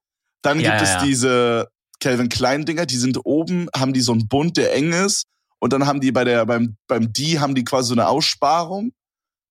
Dann 0.43 0.59
Ja, 0.59 0.71
gibt 0.77 0.81
ja, 0.89 0.97
es 0.97 1.05
diese 1.05 1.69
Calvin 2.01 2.29
Klein 2.29 2.65
Dinger, 2.65 2.85
die 2.85 2.97
sind 2.97 3.17
oben, 3.25 3.69
haben 3.77 3.93
die 3.93 4.01
so 4.01 4.11
einen 4.11 4.27
Bund, 4.27 4.57
der 4.57 4.75
eng 4.75 4.93
ist. 4.93 5.27
Und 5.61 5.73
dann 5.73 5.87
haben 5.87 6.01
die 6.01 6.11
bei 6.11 6.25
der, 6.25 6.45
beim, 6.45 6.77
beim 6.89 7.13
D 7.13 7.39
haben 7.39 7.55
die 7.55 7.63
quasi 7.63 7.91
so 7.91 7.95
eine 7.95 8.09
Aussparung. 8.09 8.91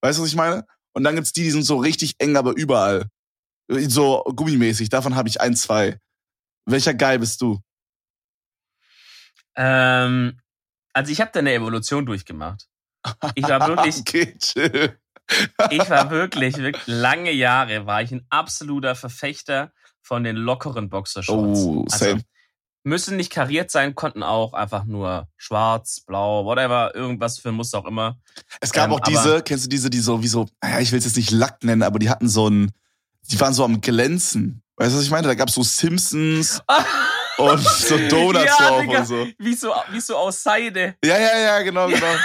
Weißt 0.04 0.20
du, 0.20 0.24
was 0.24 0.30
ich 0.30 0.36
meine? 0.36 0.66
Und 0.94 1.06
dann 1.06 1.16
gibt's 1.16 1.32
die, 1.32 1.44
die 1.44 1.52
sind 1.52 1.64
so 1.64 1.78
richtig 1.78 2.16
eng, 2.20 2.36
aber 2.36 2.52
überall. 2.52 3.08
So 3.70 4.22
gummimäßig. 4.36 4.90
Davon 4.90 5.16
habe 5.16 5.30
ich 5.30 5.40
ein, 5.40 5.56
zwei. 5.56 5.98
Welcher 6.66 6.94
Guy 6.94 7.18
bist 7.20 7.42
du? 7.42 7.62
Ähm, 9.56 10.42
also 10.92 11.12
ich 11.12 11.22
habe 11.22 11.32
da 11.34 11.40
eine 11.40 11.54
Evolution 11.54 12.06
durchgemacht. 12.06 12.68
Ich 13.36 13.48
war 13.48 13.66
wirklich, 13.66 13.96
okay, 14.00 14.38
chill. 14.40 15.00
ich 15.70 15.90
war 15.90 16.10
wirklich, 16.10 16.58
wirklich 16.58 16.86
lange 16.86 17.32
Jahre 17.32 17.86
war 17.86 18.02
ich 18.02 18.12
ein 18.12 18.26
absoluter 18.30 18.96
Verfechter 18.96 19.72
von 20.02 20.26
den 20.26 20.36
lockeren 20.36 20.90
Boxershorts. 20.90 21.60
Oh, 21.62 21.86
Also, 21.90 22.06
same. 22.06 22.22
Müssen 22.84 23.18
nicht 23.18 23.32
kariert 23.32 23.72
sein, 23.72 23.96
konnten 23.96 24.24
auch 24.24 24.54
einfach 24.54 24.84
nur 24.86 25.28
schwarz, 25.38 26.02
blau, 26.06 26.46
whatever, 26.46 26.94
irgendwas 26.94 27.40
für 27.40 27.50
ein 27.50 27.56
Muster 27.56 27.80
auch 27.80 27.86
immer. 27.86 28.18
Es 28.60 28.72
gab 28.72 28.88
ähm, 28.88 28.94
auch 28.94 29.00
diese, 29.00 29.42
kennst 29.42 29.66
du 29.66 29.70
diese, 29.70 29.90
die 29.90 30.00
so, 30.00 30.22
wie 30.22 30.28
so, 30.28 30.48
naja, 30.62 30.80
ich 30.80 30.92
will 30.92 31.00
es 31.00 31.06
jetzt 31.06 31.18
nicht 31.18 31.32
Lack 31.32 31.64
nennen, 31.64 31.84
aber 31.84 32.00
die 32.00 32.10
hatten 32.10 32.28
so 32.28 32.50
ein, 32.50 32.72
die 33.32 33.40
waren 33.40 33.54
so 33.54 33.64
am 33.64 33.82
Glänzen. 33.82 34.62
Weißt 34.76 34.92
du, 34.92 34.98
was 34.98 35.04
ich 35.06 35.12
meine? 35.12 35.28
Da 35.28 35.36
gab's 35.36 35.54
so 35.54 35.64
Simpsons 35.64 36.62
und 37.38 37.60
so 37.64 37.98
Donuts 38.10 38.46
Ja, 38.46 38.68
drauf 38.68 38.82
Digga. 38.82 39.00
und 39.00 39.06
so. 39.06 39.28
wie, 39.38 39.54
so, 39.54 39.74
wie 39.92 40.00
so 40.02 40.18
aus 40.18 40.44
Seide. 40.44 40.96
Ja, 41.04 41.18
ja, 41.18 41.38
ja, 41.40 41.62
genau, 41.62 41.88
genau. 41.88 42.16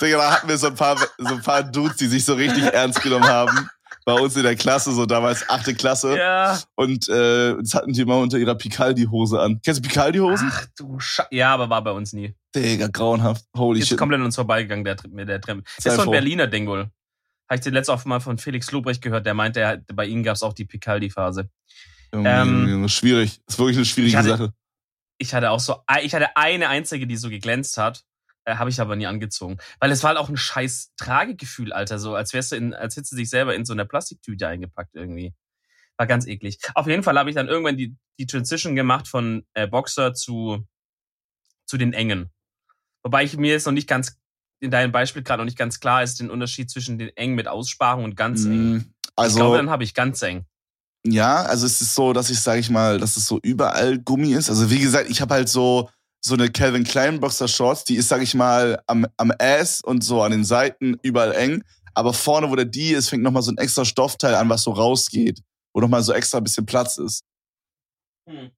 Digga, 0.00 0.18
da 0.18 0.32
hatten 0.32 0.48
wir 0.48 0.58
so 0.58 0.66
ein 0.68 0.74
paar, 0.74 0.96
so 1.18 1.34
ein 1.34 1.42
paar 1.42 1.62
Dudes, 1.62 1.96
die 1.96 2.06
sich 2.06 2.24
so 2.24 2.34
richtig 2.34 2.62
ernst 2.72 3.00
genommen 3.02 3.28
haben. 3.28 3.68
Bei 4.04 4.14
uns 4.14 4.36
in 4.36 4.42
der 4.42 4.56
Klasse, 4.56 4.92
so 4.92 5.06
damals 5.06 5.48
achte 5.48 5.74
Klasse. 5.74 6.16
Ja. 6.18 6.58
Und 6.74 7.08
äh, 7.08 7.54
das 7.58 7.74
hatten 7.74 7.92
die 7.92 8.04
mal 8.04 8.20
unter 8.20 8.38
ihrer 8.38 8.54
Picaldi-Hose 8.56 9.40
an. 9.40 9.60
Kennst 9.64 9.84
du 9.84 9.88
Picaldi-Hosen? 9.88 10.50
Ach 10.52 10.66
du 10.76 10.98
Sche 10.98 11.24
Ja, 11.30 11.54
aber 11.54 11.70
war 11.70 11.82
bei 11.84 11.92
uns 11.92 12.12
nie. 12.12 12.34
Digga, 12.54 12.88
grauenhaft. 12.88 13.44
Holy 13.56 13.80
Ist 13.80 13.88
shit. 13.88 13.98
komplett 13.98 14.18
an 14.20 14.26
uns 14.26 14.34
vorbeigegangen, 14.34 14.84
der, 14.84 14.96
der 14.96 15.40
Trend. 15.40 15.66
Das 15.76 15.86
ist 15.86 15.96
so 15.96 16.02
ein. 16.02 16.10
Berliner 16.10 16.46
Ding 16.48 16.66
wohl. 16.66 16.90
Habe 17.48 17.54
ich 17.56 17.60
den 17.60 17.74
letzten 17.74 17.92
auch 17.92 18.04
mal 18.04 18.20
von 18.20 18.38
Felix 18.38 18.70
Lobrecht 18.72 19.02
gehört, 19.02 19.24
der 19.26 19.34
meinte, 19.34 19.60
er, 19.60 19.78
bei 19.94 20.06
ihnen 20.06 20.22
gab 20.22 20.36
es 20.36 20.42
auch 20.42 20.52
die 20.54 20.64
Picaldi-Phase. 20.64 21.48
Ähm, 22.12 22.88
schwierig. 22.88 23.40
Ist 23.46 23.58
wirklich 23.58 23.76
eine 23.76 23.86
schwierige 23.86 24.10
Ich 24.10 24.16
hatte- 24.16 24.28
Sache. 24.28 24.52
Ich 25.18 25.34
hatte 25.34 25.50
auch 25.50 25.60
so, 25.60 25.76
ich 26.02 26.14
hatte 26.14 26.36
eine 26.36 26.68
einzige, 26.68 27.06
die 27.06 27.16
so 27.16 27.28
geglänzt 27.30 27.78
hat, 27.78 28.02
äh, 28.44 28.56
habe 28.56 28.70
ich 28.70 28.80
aber 28.80 28.96
nie 28.96 29.06
angezogen. 29.06 29.58
Weil 29.80 29.90
es 29.90 30.02
war 30.02 30.08
halt 30.08 30.18
auch 30.18 30.28
ein 30.28 30.36
scheiß 30.36 30.92
Tragegefühl, 30.96 31.72
Alter, 31.72 31.98
so 31.98 32.14
als 32.14 32.32
wärst 32.32 32.52
du 32.52 32.56
in, 32.56 32.74
als 32.74 32.96
hättest 32.96 33.12
du 33.12 33.16
dich 33.16 33.30
selber 33.30 33.54
in 33.54 33.64
so 33.64 33.72
eine 33.72 33.86
Plastiktüte 33.86 34.48
eingepackt 34.48 34.94
irgendwie. 34.94 35.34
War 35.98 36.06
ganz 36.06 36.26
eklig. 36.26 36.58
Auf 36.74 36.86
jeden 36.86 37.02
Fall 37.02 37.18
habe 37.18 37.30
ich 37.30 37.36
dann 37.36 37.48
irgendwann 37.48 37.76
die, 37.76 37.96
die 38.18 38.26
Transition 38.26 38.74
gemacht 38.74 39.08
von 39.08 39.44
äh, 39.54 39.66
Boxer 39.66 40.14
zu, 40.14 40.66
zu 41.66 41.76
den 41.76 41.92
engen. 41.92 42.30
Wobei 43.02 43.24
ich 43.24 43.36
mir 43.36 43.52
jetzt 43.52 43.66
noch 43.66 43.72
nicht 43.72 43.88
ganz, 43.88 44.18
in 44.60 44.70
deinem 44.70 44.92
Beispiel 44.92 45.22
gerade 45.22 45.40
noch 45.40 45.44
nicht 45.46 45.58
ganz 45.58 45.80
klar 45.80 46.02
ist, 46.02 46.20
den 46.20 46.30
Unterschied 46.30 46.70
zwischen 46.70 46.98
den 46.98 47.08
eng 47.16 47.34
mit 47.34 47.48
Aussparung 47.48 48.04
und 48.04 48.16
ganz 48.16 48.44
eng. 48.44 48.94
Ich 49.04 49.12
Also, 49.16 49.36
glaube, 49.36 49.56
dann 49.56 49.70
habe 49.70 49.84
ich 49.84 49.92
ganz 49.94 50.22
eng. 50.22 50.46
ja, 51.04 51.42
also 51.42 51.66
es 51.66 51.80
ist 51.80 51.94
so, 51.94 52.12
dass 52.12 52.30
ich, 52.30 52.40
sage 52.40 52.60
ich 52.60 52.70
mal, 52.70 52.98
dass 52.98 53.16
es 53.16 53.26
so 53.26 53.40
überall 53.42 53.98
Gummi 53.98 54.32
ist. 54.34 54.50
Also 54.50 54.70
wie 54.70 54.78
gesagt, 54.78 55.10
ich 55.10 55.20
habe 55.20 55.34
halt 55.34 55.48
so 55.48 55.90
so 56.24 56.34
eine 56.34 56.50
Calvin 56.50 56.84
Klein 56.84 57.20
Boxer 57.20 57.48
Shorts, 57.48 57.84
die 57.84 57.96
ist, 57.96 58.08
sage 58.08 58.22
ich 58.22 58.34
mal, 58.34 58.80
am, 58.86 59.06
am 59.16 59.32
Ass 59.38 59.80
und 59.82 60.04
so 60.04 60.22
an 60.22 60.30
den 60.30 60.44
Seiten 60.44 60.96
überall 61.02 61.32
eng. 61.32 61.64
Aber 61.94 62.14
vorne, 62.14 62.48
wo 62.48 62.56
der 62.56 62.64
D 62.64 62.92
ist, 62.92 63.08
fängt 63.08 63.22
nochmal 63.22 63.42
so 63.42 63.50
ein 63.50 63.58
extra 63.58 63.84
Stoffteil 63.84 64.34
an, 64.34 64.48
was 64.48 64.62
so 64.62 64.70
rausgeht. 64.70 65.40
wo 65.74 65.80
noch 65.80 65.88
mal 65.88 66.02
so 66.02 66.12
extra 66.12 66.38
ein 66.38 66.44
bisschen 66.44 66.64
Platz 66.64 66.96
ist. 66.96 67.24
Hm. 68.28 68.50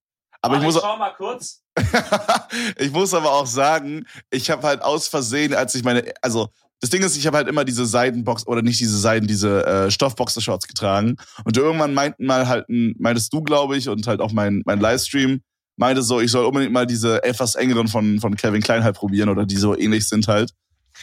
Aber 0.42 0.58
ich 0.58 0.62
muss, 0.62 0.78
schau 0.78 0.96
mal 0.98 1.14
kurz. 1.14 1.62
ich 2.78 2.92
muss 2.92 3.14
aber 3.14 3.32
auch 3.32 3.46
sagen, 3.46 4.06
ich 4.30 4.50
habe 4.50 4.66
halt 4.66 4.82
aus 4.82 5.08
Versehen, 5.08 5.54
als 5.54 5.74
ich 5.74 5.82
meine, 5.82 6.12
also 6.20 6.50
das 6.80 6.90
Ding 6.90 7.02
ist, 7.02 7.16
ich 7.16 7.26
habe 7.26 7.38
halt 7.38 7.48
immer 7.48 7.64
diese 7.64 7.86
Seidenbox 7.86 8.46
oder 8.46 8.60
nicht 8.60 8.78
diese 8.78 8.98
Seiden, 8.98 9.26
diese 9.26 9.64
äh, 9.64 9.90
Stoffboxershorts 9.90 10.68
getragen. 10.68 11.16
Und 11.44 11.56
irgendwann 11.56 11.94
meinten 11.94 12.26
mal 12.26 12.46
halt, 12.46 12.66
meintest 12.68 13.32
du, 13.32 13.42
glaube 13.42 13.78
ich, 13.78 13.88
und 13.88 14.06
halt 14.06 14.20
auch 14.20 14.32
mein, 14.32 14.62
mein 14.66 14.80
Livestream, 14.80 15.40
meinte 15.76 16.02
so, 16.02 16.20
ich 16.20 16.30
soll 16.30 16.44
unbedingt 16.44 16.72
mal 16.72 16.86
diese 16.86 17.22
etwas 17.24 17.54
engeren 17.54 17.88
von, 17.88 18.20
von 18.20 18.36
Kevin 18.36 18.62
Klein 18.62 18.84
halt 18.84 18.96
probieren 18.96 19.28
oder 19.28 19.44
die 19.44 19.56
so 19.56 19.76
ähnlich 19.76 20.08
sind 20.08 20.28
halt. 20.28 20.50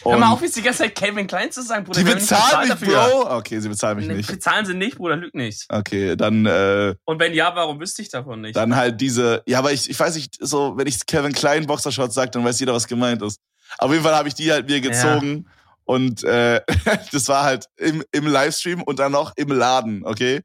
Und 0.04 0.14
Hör 0.14 0.20
mal 0.20 0.32
auf, 0.32 0.42
jetzt 0.42 0.56
die 0.56 0.62
ganze 0.62 0.84
Zeit 0.84 0.96
Kevin 0.96 1.28
Klein 1.28 1.52
zu 1.52 1.62
sagen, 1.62 1.84
Bruder. 1.84 2.00
Die 2.00 2.06
bezahlen 2.06 2.70
mich, 2.70 2.90
Bro. 2.90 3.38
Okay, 3.38 3.60
sie 3.60 3.68
bezahlen 3.68 3.98
mich 3.98 4.08
nicht. 4.08 4.32
Bezahlen 4.32 4.66
sie 4.66 4.74
nicht, 4.74 4.98
Bruder, 4.98 5.18
lüg 5.18 5.36
nicht. 5.36 5.66
Okay, 5.70 6.16
dann. 6.16 6.46
Äh, 6.46 6.96
Und 7.04 7.20
wenn 7.20 7.34
ja, 7.34 7.54
warum 7.56 7.80
wüsste 7.80 8.02
ich 8.02 8.10
davon 8.10 8.42
nicht? 8.42 8.56
Dann 8.56 8.76
halt 8.76 9.02
diese. 9.02 9.44
Ja, 9.46 9.60
aber 9.60 9.74
ich, 9.74 9.90
ich 9.90 10.00
weiß 10.00 10.16
nicht, 10.16 10.38
so, 10.40 10.78
wenn 10.78 10.88
ich 10.88 11.06
Kevin 11.06 11.34
Klein 11.34 11.68
Boxershorts 11.68 12.16
sage, 12.16 12.32
dann 12.32 12.46
weiß 12.46 12.60
jeder, 12.62 12.74
was 12.74 12.88
gemeint 12.88 13.22
ist. 13.22 13.40
Auf 13.78 13.92
jeden 13.92 14.04
Fall 14.04 14.16
habe 14.16 14.28
ich 14.28 14.34
die 14.34 14.52
halt 14.52 14.68
mir 14.68 14.80
gezogen. 14.80 15.46
Ja. 15.46 15.52
Und 15.84 16.24
äh, 16.24 16.62
das 17.12 17.28
war 17.28 17.44
halt 17.44 17.66
im, 17.76 18.04
im 18.12 18.26
Livestream 18.26 18.82
und 18.82 19.00
dann 19.00 19.12
noch 19.12 19.34
im 19.36 19.50
Laden, 19.50 20.06
okay? 20.06 20.42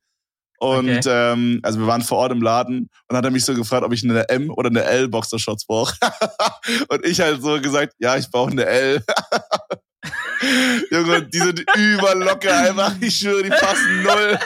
Und 0.58 0.88
okay. 0.88 1.32
ähm, 1.32 1.60
also 1.62 1.80
wir 1.80 1.86
waren 1.86 2.02
vor 2.02 2.18
Ort 2.18 2.32
im 2.32 2.42
Laden 2.42 2.78
und 2.78 2.90
dann 3.08 3.18
hat 3.18 3.24
er 3.24 3.30
mich 3.30 3.44
so 3.44 3.54
gefragt, 3.54 3.84
ob 3.84 3.92
ich 3.92 4.02
eine 4.04 4.28
M 4.28 4.50
oder 4.50 4.70
eine 4.70 4.84
L 4.84 5.08
Boxershorts 5.08 5.66
brauche. 5.66 5.94
und 6.88 7.04
ich 7.04 7.20
halt 7.20 7.42
so 7.42 7.60
gesagt, 7.60 7.94
ja, 7.98 8.16
ich 8.16 8.30
brauche 8.30 8.50
eine 8.50 8.64
L. 8.64 9.02
Junge, 10.90 11.22
die 11.22 11.38
sind 11.38 11.64
überlocker 11.74 12.56
einfach. 12.58 12.94
Ich 13.00 13.18
schwöre, 13.18 13.42
die 13.42 13.50
passen 13.50 14.02
null. 14.02 14.38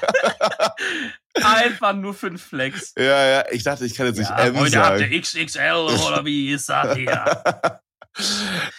einfach 1.43 1.95
nur 1.95 2.15
für 2.15 2.29
einen 2.29 2.39
Flex. 2.39 2.95
Ja, 2.97 3.27
ja, 3.27 3.45
ich 3.51 3.63
dachte, 3.63 3.85
ich 3.85 3.95
kann 3.95 4.07
jetzt 4.07 4.19
nicht 4.19 4.31
ja, 4.31 4.39
M 4.47 4.59
heute 4.59 4.71
sagen. 4.71 4.95
Heute 4.95 5.05
habt 5.05 5.13
ihr 5.13 5.21
XXL 5.21 6.07
oder 6.07 6.25
wie 6.25 6.51
ist 6.53 6.69
das 6.69 6.97
hier? 6.97 7.43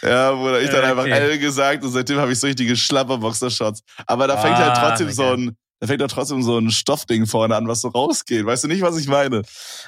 ja, 0.02 0.32
Bruder, 0.34 0.62
ich 0.62 0.70
dann 0.70 0.84
einfach 0.84 1.06
L 1.06 1.40
gesagt 1.40 1.84
und 1.84 1.92
seitdem 1.92 2.18
habe 2.18 2.32
ich 2.32 2.40
so 2.40 2.48
richtige 2.48 2.76
Schlapper-Boxershots. 2.76 3.84
Aber 4.06 4.28
da 4.28 4.38
fängt 4.38 4.58
halt 4.58 4.72
ah, 4.72 4.82
halt 4.82 4.90
trotzdem 4.90 5.12
so 5.12 5.34
ein, 5.34 5.58
da 5.82 5.88
fängt 5.88 6.00
doch 6.00 6.08
trotzdem 6.08 6.44
so 6.44 6.60
ein 6.60 6.70
Stoffding 6.70 7.26
vorne 7.26 7.56
an, 7.56 7.68
was 7.68 7.82
so 7.82 7.88
rausgeht. 7.88 8.46
Weißt 8.46 8.64
du 8.64 8.68
nicht, 8.68 8.84
was 8.84 8.98
ich 8.98 9.08
meine? 9.08 9.42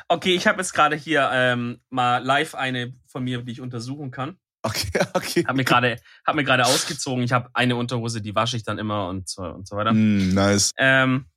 Okay, 0.07 0.33
ich 0.33 0.47
habe 0.47 0.57
jetzt 0.57 0.73
gerade 0.73 0.95
hier 0.95 1.29
ähm, 1.31 1.81
mal 1.91 2.17
live 2.17 2.55
eine 2.55 2.95
von 3.05 3.23
mir, 3.23 3.43
die 3.43 3.51
ich 3.51 3.61
untersuchen 3.61 4.09
kann. 4.09 4.37
Okay, 4.63 4.89
okay. 5.13 5.45
Hab 5.47 5.55
mir 5.55 5.63
gerade, 5.63 5.99
hab 6.25 6.35
mir 6.35 6.43
gerade 6.43 6.65
ausgezogen. 6.65 7.23
Ich 7.23 7.31
habe 7.31 7.51
eine 7.53 7.75
Unterhose, 7.75 8.21
die 8.21 8.33
wasche 8.33 8.57
ich 8.57 8.63
dann 8.63 8.79
immer 8.79 9.07
und 9.07 9.29
so 9.29 9.43
und 9.43 9.67
so 9.67 9.75
weiter. 9.75 9.93
Mm, 9.93 10.33
nice. 10.33 10.71
Ähm, 10.77 11.27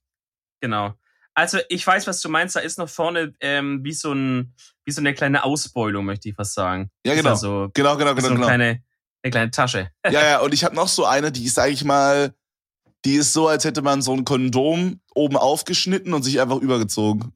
genau. 0.62 0.94
Also 1.34 1.58
ich 1.68 1.86
weiß, 1.86 2.06
was 2.06 2.22
du 2.22 2.30
meinst. 2.30 2.56
Da 2.56 2.60
ist 2.60 2.78
noch 2.78 2.88
vorne 2.88 3.34
ähm, 3.40 3.84
wie 3.84 3.92
so 3.92 4.14
ein, 4.14 4.54
wie 4.86 4.92
so 4.92 5.02
eine 5.02 5.12
kleine 5.12 5.44
Ausbeulung, 5.44 6.06
möchte 6.06 6.30
ich 6.30 6.34
fast 6.34 6.54
sagen. 6.54 6.90
Ja, 7.04 7.14
genau. 7.14 7.30
Also, 7.30 7.68
genau, 7.75 7.98
genau, 7.98 8.14
genau. 8.14 8.20
So 8.22 8.26
eine 8.28 8.36
genau. 8.36 8.46
kleine, 8.46 8.82
eine 9.22 9.30
kleine 9.30 9.50
Tasche. 9.50 9.90
ja, 10.02 10.12
ja. 10.12 10.38
Und 10.40 10.54
ich 10.54 10.64
habe 10.64 10.75
noch 10.75 10.88
so 10.88 11.04
eine, 11.04 11.30
die 11.30 11.44
ist, 11.44 11.56
sag 11.56 11.70
ich 11.70 11.84
mal, 11.84 12.34
die 13.04 13.14
ist 13.14 13.32
so, 13.32 13.48
als 13.48 13.64
hätte 13.64 13.82
man 13.82 14.02
so 14.02 14.12
ein 14.12 14.24
Kondom 14.24 15.00
oben 15.14 15.36
aufgeschnitten 15.36 16.12
und 16.12 16.22
sich 16.22 16.40
einfach 16.40 16.58
übergezogen. 16.58 17.32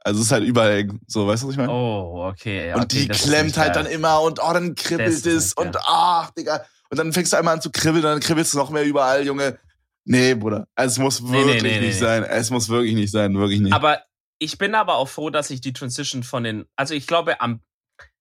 Also 0.00 0.20
es 0.20 0.26
ist 0.26 0.32
halt 0.32 0.44
überall 0.44 0.88
so, 1.06 1.26
weißt 1.26 1.42
du, 1.42 1.48
was 1.48 1.52
ich 1.52 1.58
meine? 1.58 1.72
Oh, 1.72 2.28
okay. 2.28 2.68
Ja, 2.68 2.76
und 2.76 2.84
okay, 2.84 3.00
die 3.02 3.08
klemmt 3.08 3.56
halt 3.58 3.74
geil. 3.74 3.84
dann 3.84 3.92
immer 3.92 4.20
und 4.22 4.40
oh, 4.42 4.52
dann 4.52 4.74
kribbelt 4.74 5.26
es 5.26 5.52
und 5.52 5.76
ach, 5.80 6.30
Digga. 6.30 6.64
Und 6.90 6.98
dann 6.98 7.12
fängst 7.12 7.32
du 7.32 7.36
einmal 7.36 7.54
an 7.54 7.60
zu 7.60 7.70
kribbeln, 7.70 8.02
dann 8.02 8.20
kribbelst 8.20 8.54
du 8.54 8.58
noch 8.58 8.70
mehr 8.70 8.84
überall, 8.84 9.26
Junge. 9.26 9.58
Nee, 10.04 10.34
Bruder. 10.34 10.66
Es 10.74 10.98
muss 10.98 11.22
wirklich 11.22 11.62
nee, 11.62 11.68
nee, 11.68 11.80
nee, 11.80 11.86
nicht 11.88 11.98
sein. 11.98 12.22
Es 12.22 12.50
muss 12.50 12.70
wirklich 12.70 12.94
nicht 12.94 13.10
sein, 13.10 13.34
wirklich 13.34 13.60
nicht. 13.60 13.74
Aber 13.74 14.00
ich 14.38 14.56
bin 14.56 14.74
aber 14.74 14.94
auch 14.94 15.08
froh, 15.08 15.28
dass 15.28 15.50
ich 15.50 15.60
die 15.60 15.74
Transition 15.74 16.22
von 16.22 16.44
den, 16.44 16.64
also 16.76 16.94
ich 16.94 17.06
glaube, 17.06 17.42
am, 17.42 17.60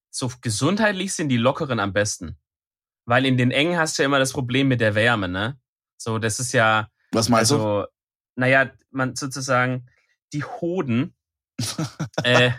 so 0.09 0.29
gesundheitlich 0.41 1.13
sind 1.13 1.29
die 1.29 1.37
lockeren 1.37 1.79
am 1.79 1.93
besten. 1.93 2.37
Weil 3.05 3.25
in 3.25 3.37
den 3.37 3.51
engen 3.51 3.77
hast 3.77 3.97
du 3.97 4.03
ja 4.03 4.07
immer 4.07 4.19
das 4.19 4.33
Problem 4.33 4.67
mit 4.67 4.81
der 4.81 4.95
Wärme, 4.95 5.29
ne? 5.29 5.57
So, 5.97 6.19
das 6.19 6.39
ist 6.39 6.53
ja. 6.53 6.87
Was 7.11 7.29
meinst 7.29 7.51
also, 7.51 7.81
du? 7.81 7.87
Naja, 8.35 8.71
man 8.91 9.15
sozusagen, 9.15 9.87
die 10.33 10.43
Hoden. 10.43 11.13
äh, 12.23 12.51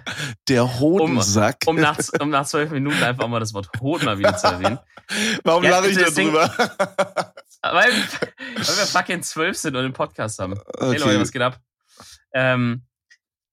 der 0.49 0.81
Hodensack. 0.81 1.59
Um, 1.67 1.77
um, 1.77 1.83
nach, 1.83 1.99
um 2.21 2.31
nach 2.31 2.47
zwölf 2.47 2.71
Minuten 2.71 3.01
einfach 3.03 3.29
mal 3.29 3.39
das 3.39 3.55
Wort 3.55 3.69
Hoden 3.81 4.07
mal 4.07 4.19
wieder 4.19 4.37
zu 4.37 4.49
erwähnen. 4.49 4.81
Warum 5.45 5.63
ja, 5.63 5.71
lache 5.71 5.89
ich 5.89 5.97
da 5.97 6.11
drüber? 6.11 6.53
weil, 7.63 7.93
weil 7.93 8.57
wir 8.57 8.87
fucking 8.87 9.23
zwölf 9.23 9.57
sind 9.57 9.77
und 9.77 9.85
einen 9.85 9.93
Podcast 9.93 10.41
haben. 10.41 10.55
Okay. 10.59 10.91
Hey 10.91 10.99
Leute, 10.99 11.21
was 11.21 11.31
geht 11.31 11.43
ab? 11.43 11.61
Ähm, 12.33 12.87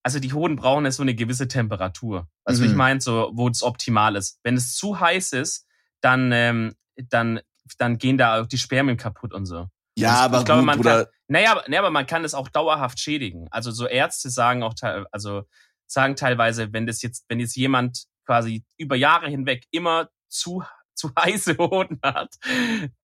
also 0.01 0.19
die 0.19 0.33
Hoden 0.33 0.55
brauchen 0.55 0.85
ja 0.85 0.91
so 0.91 1.03
eine 1.03 1.15
gewisse 1.15 1.47
Temperatur. 1.47 2.27
Also 2.43 2.63
mhm. 2.63 2.69
ich 2.69 2.75
meine, 2.75 3.01
so, 3.01 3.31
wo 3.33 3.47
es 3.47 3.63
optimal 3.63 4.15
ist. 4.15 4.39
Wenn 4.43 4.55
es 4.55 4.75
zu 4.75 4.99
heiß 4.99 5.33
ist, 5.33 5.67
dann, 6.01 6.31
ähm, 6.31 6.75
dann, 6.95 7.39
dann 7.77 7.97
gehen 7.97 8.17
da 8.17 8.41
auch 8.41 8.47
die 8.47 8.57
Spermien 8.57 8.97
kaputt 8.97 9.33
und 9.33 9.45
so. 9.45 9.67
Ja, 9.95 10.19
und 10.19 10.25
aber 10.25 10.39
ich 10.39 10.45
glaube, 10.45 10.61
man 10.63 10.77
Bruder. 10.77 11.05
kann, 11.05 11.13
naja, 11.27 11.61
naja, 11.67 11.79
aber 11.79 11.91
man 11.91 12.05
kann 12.05 12.25
es 12.25 12.33
auch 12.33 12.49
dauerhaft 12.49 12.99
schädigen. 12.99 13.47
Also 13.51 13.71
so 13.71 13.87
Ärzte 13.87 14.29
sagen 14.29 14.63
auch, 14.63 14.73
also 15.11 15.43
sagen 15.87 16.15
teilweise, 16.15 16.73
wenn 16.73 16.85
das 16.85 17.01
jetzt, 17.01 17.25
wenn 17.29 17.39
jetzt 17.39 17.55
jemand 17.55 18.05
quasi 18.25 18.63
über 18.77 18.95
Jahre 18.95 19.29
hinweg 19.29 19.65
immer 19.71 20.09
zu 20.27 20.63
zu 20.95 21.11
heiße 21.19 21.57
Hoden 21.57 21.99
hat, 22.03 22.35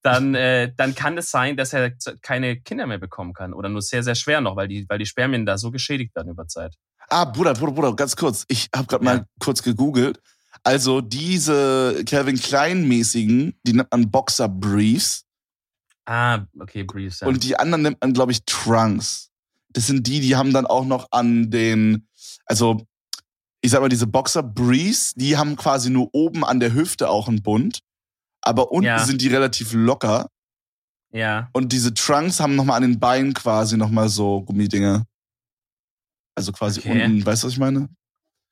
dann, 0.01 0.33
äh, 0.33 0.73
dann 0.75 0.95
kann 0.95 1.17
es 1.17 1.29
sein, 1.29 1.57
dass 1.57 1.73
er 1.73 1.91
keine 2.21 2.59
Kinder 2.61 2.87
mehr 2.87 2.97
bekommen 2.97 3.33
kann 3.33 3.53
oder 3.53 3.69
nur 3.69 3.81
sehr, 3.81 4.03
sehr 4.03 4.15
schwer 4.15 4.41
noch, 4.41 4.55
weil 4.55 4.67
die, 4.67 4.85
weil 4.89 4.97
die 4.97 5.05
Spermien 5.05 5.45
da 5.45 5.57
so 5.57 5.71
geschädigt 5.71 6.15
werden 6.15 6.29
über 6.29 6.47
Zeit. 6.47 6.75
Ah, 7.09 7.25
Bruder, 7.25 7.53
Bruder, 7.53 7.73
Bruder, 7.73 7.95
ganz 7.95 8.15
kurz. 8.15 8.45
Ich 8.47 8.69
habe 8.73 8.87
gerade 8.87 9.05
ja. 9.05 9.13
mal 9.15 9.25
kurz 9.39 9.61
gegoogelt. 9.61 10.19
Also 10.63 11.01
diese 11.01 12.03
Calvin 12.05 12.37
Klein 12.37 12.87
mäßigen, 12.87 13.59
die 13.63 13.73
nennt 13.73 13.91
man 13.91 14.09
Boxer 14.09 14.47
Briefs. 14.47 15.25
Ah, 16.11 16.45
okay, 16.59 16.83
Briefs. 16.83 17.21
Ja. 17.21 17.27
Und 17.27 17.41
die 17.41 17.57
anderen 17.57 17.83
nennt 17.83 18.01
man, 18.01 18.11
glaube 18.11 18.33
ich, 18.33 18.43
Trunks. 18.43 19.29
Das 19.69 19.87
sind 19.87 20.05
die, 20.07 20.19
die 20.19 20.35
haben 20.35 20.51
dann 20.51 20.65
auch 20.67 20.83
noch 20.83 21.07
an 21.11 21.49
den, 21.49 22.05
also 22.45 22.85
ich 23.61 23.71
sag 23.71 23.79
mal, 23.79 23.87
diese 23.87 24.07
Boxer 24.07 24.43
Briefs, 24.43 25.13
die 25.13 25.37
haben 25.37 25.55
quasi 25.55 25.89
nur 25.89 26.09
oben 26.11 26.43
an 26.43 26.59
der 26.59 26.73
Hüfte 26.73 27.07
auch 27.07 27.29
einen 27.29 27.41
Bund, 27.41 27.79
aber 28.41 28.73
unten 28.73 28.87
ja. 28.87 28.99
sind 29.05 29.21
die 29.21 29.29
relativ 29.29 29.71
locker. 29.71 30.27
Ja. 31.13 31.49
Und 31.53 31.71
diese 31.71 31.93
Trunks 31.93 32.41
haben 32.41 32.57
nochmal 32.57 32.83
an 32.83 32.91
den 32.91 32.99
Beinen 32.99 33.33
quasi 33.33 33.77
nochmal 33.77 34.09
so 34.09 34.41
Gummidinger. 34.41 35.05
Also 36.35 36.51
quasi 36.51 36.81
okay. 36.81 37.05
unten, 37.05 37.25
weißt 37.25 37.43
du, 37.43 37.47
was 37.47 37.53
ich 37.53 37.59
meine? 37.59 37.87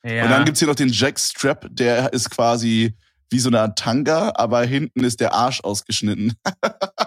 Ja. 0.05 0.23
Und 0.23 0.29
dann 0.29 0.45
gibt's 0.45 0.59
hier 0.59 0.69
noch 0.69 0.75
den 0.75 0.93
Jackstrap, 0.93 1.67
der 1.71 2.13
ist 2.13 2.29
quasi 2.29 2.95
wie 3.29 3.39
so 3.39 3.50
eine 3.50 3.74
Tanga, 3.75 4.31
aber 4.36 4.63
hinten 4.63 5.03
ist 5.03 5.19
der 5.19 5.33
Arsch 5.33 5.62
ausgeschnitten. 5.62 6.33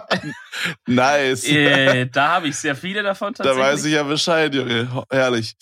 nice. 0.87 1.45
Äh, 1.45 2.07
da 2.07 2.35
habe 2.35 2.49
ich 2.49 2.57
sehr 2.57 2.77
viele 2.77 3.03
davon 3.03 3.35
tatsächlich. 3.35 3.63
Da 3.63 3.73
weiß 3.73 3.85
ich 3.85 3.93
ja 3.93 4.03
Bescheid, 4.03 4.55
Junge. 4.55 5.05
Herrlich. 5.11 5.55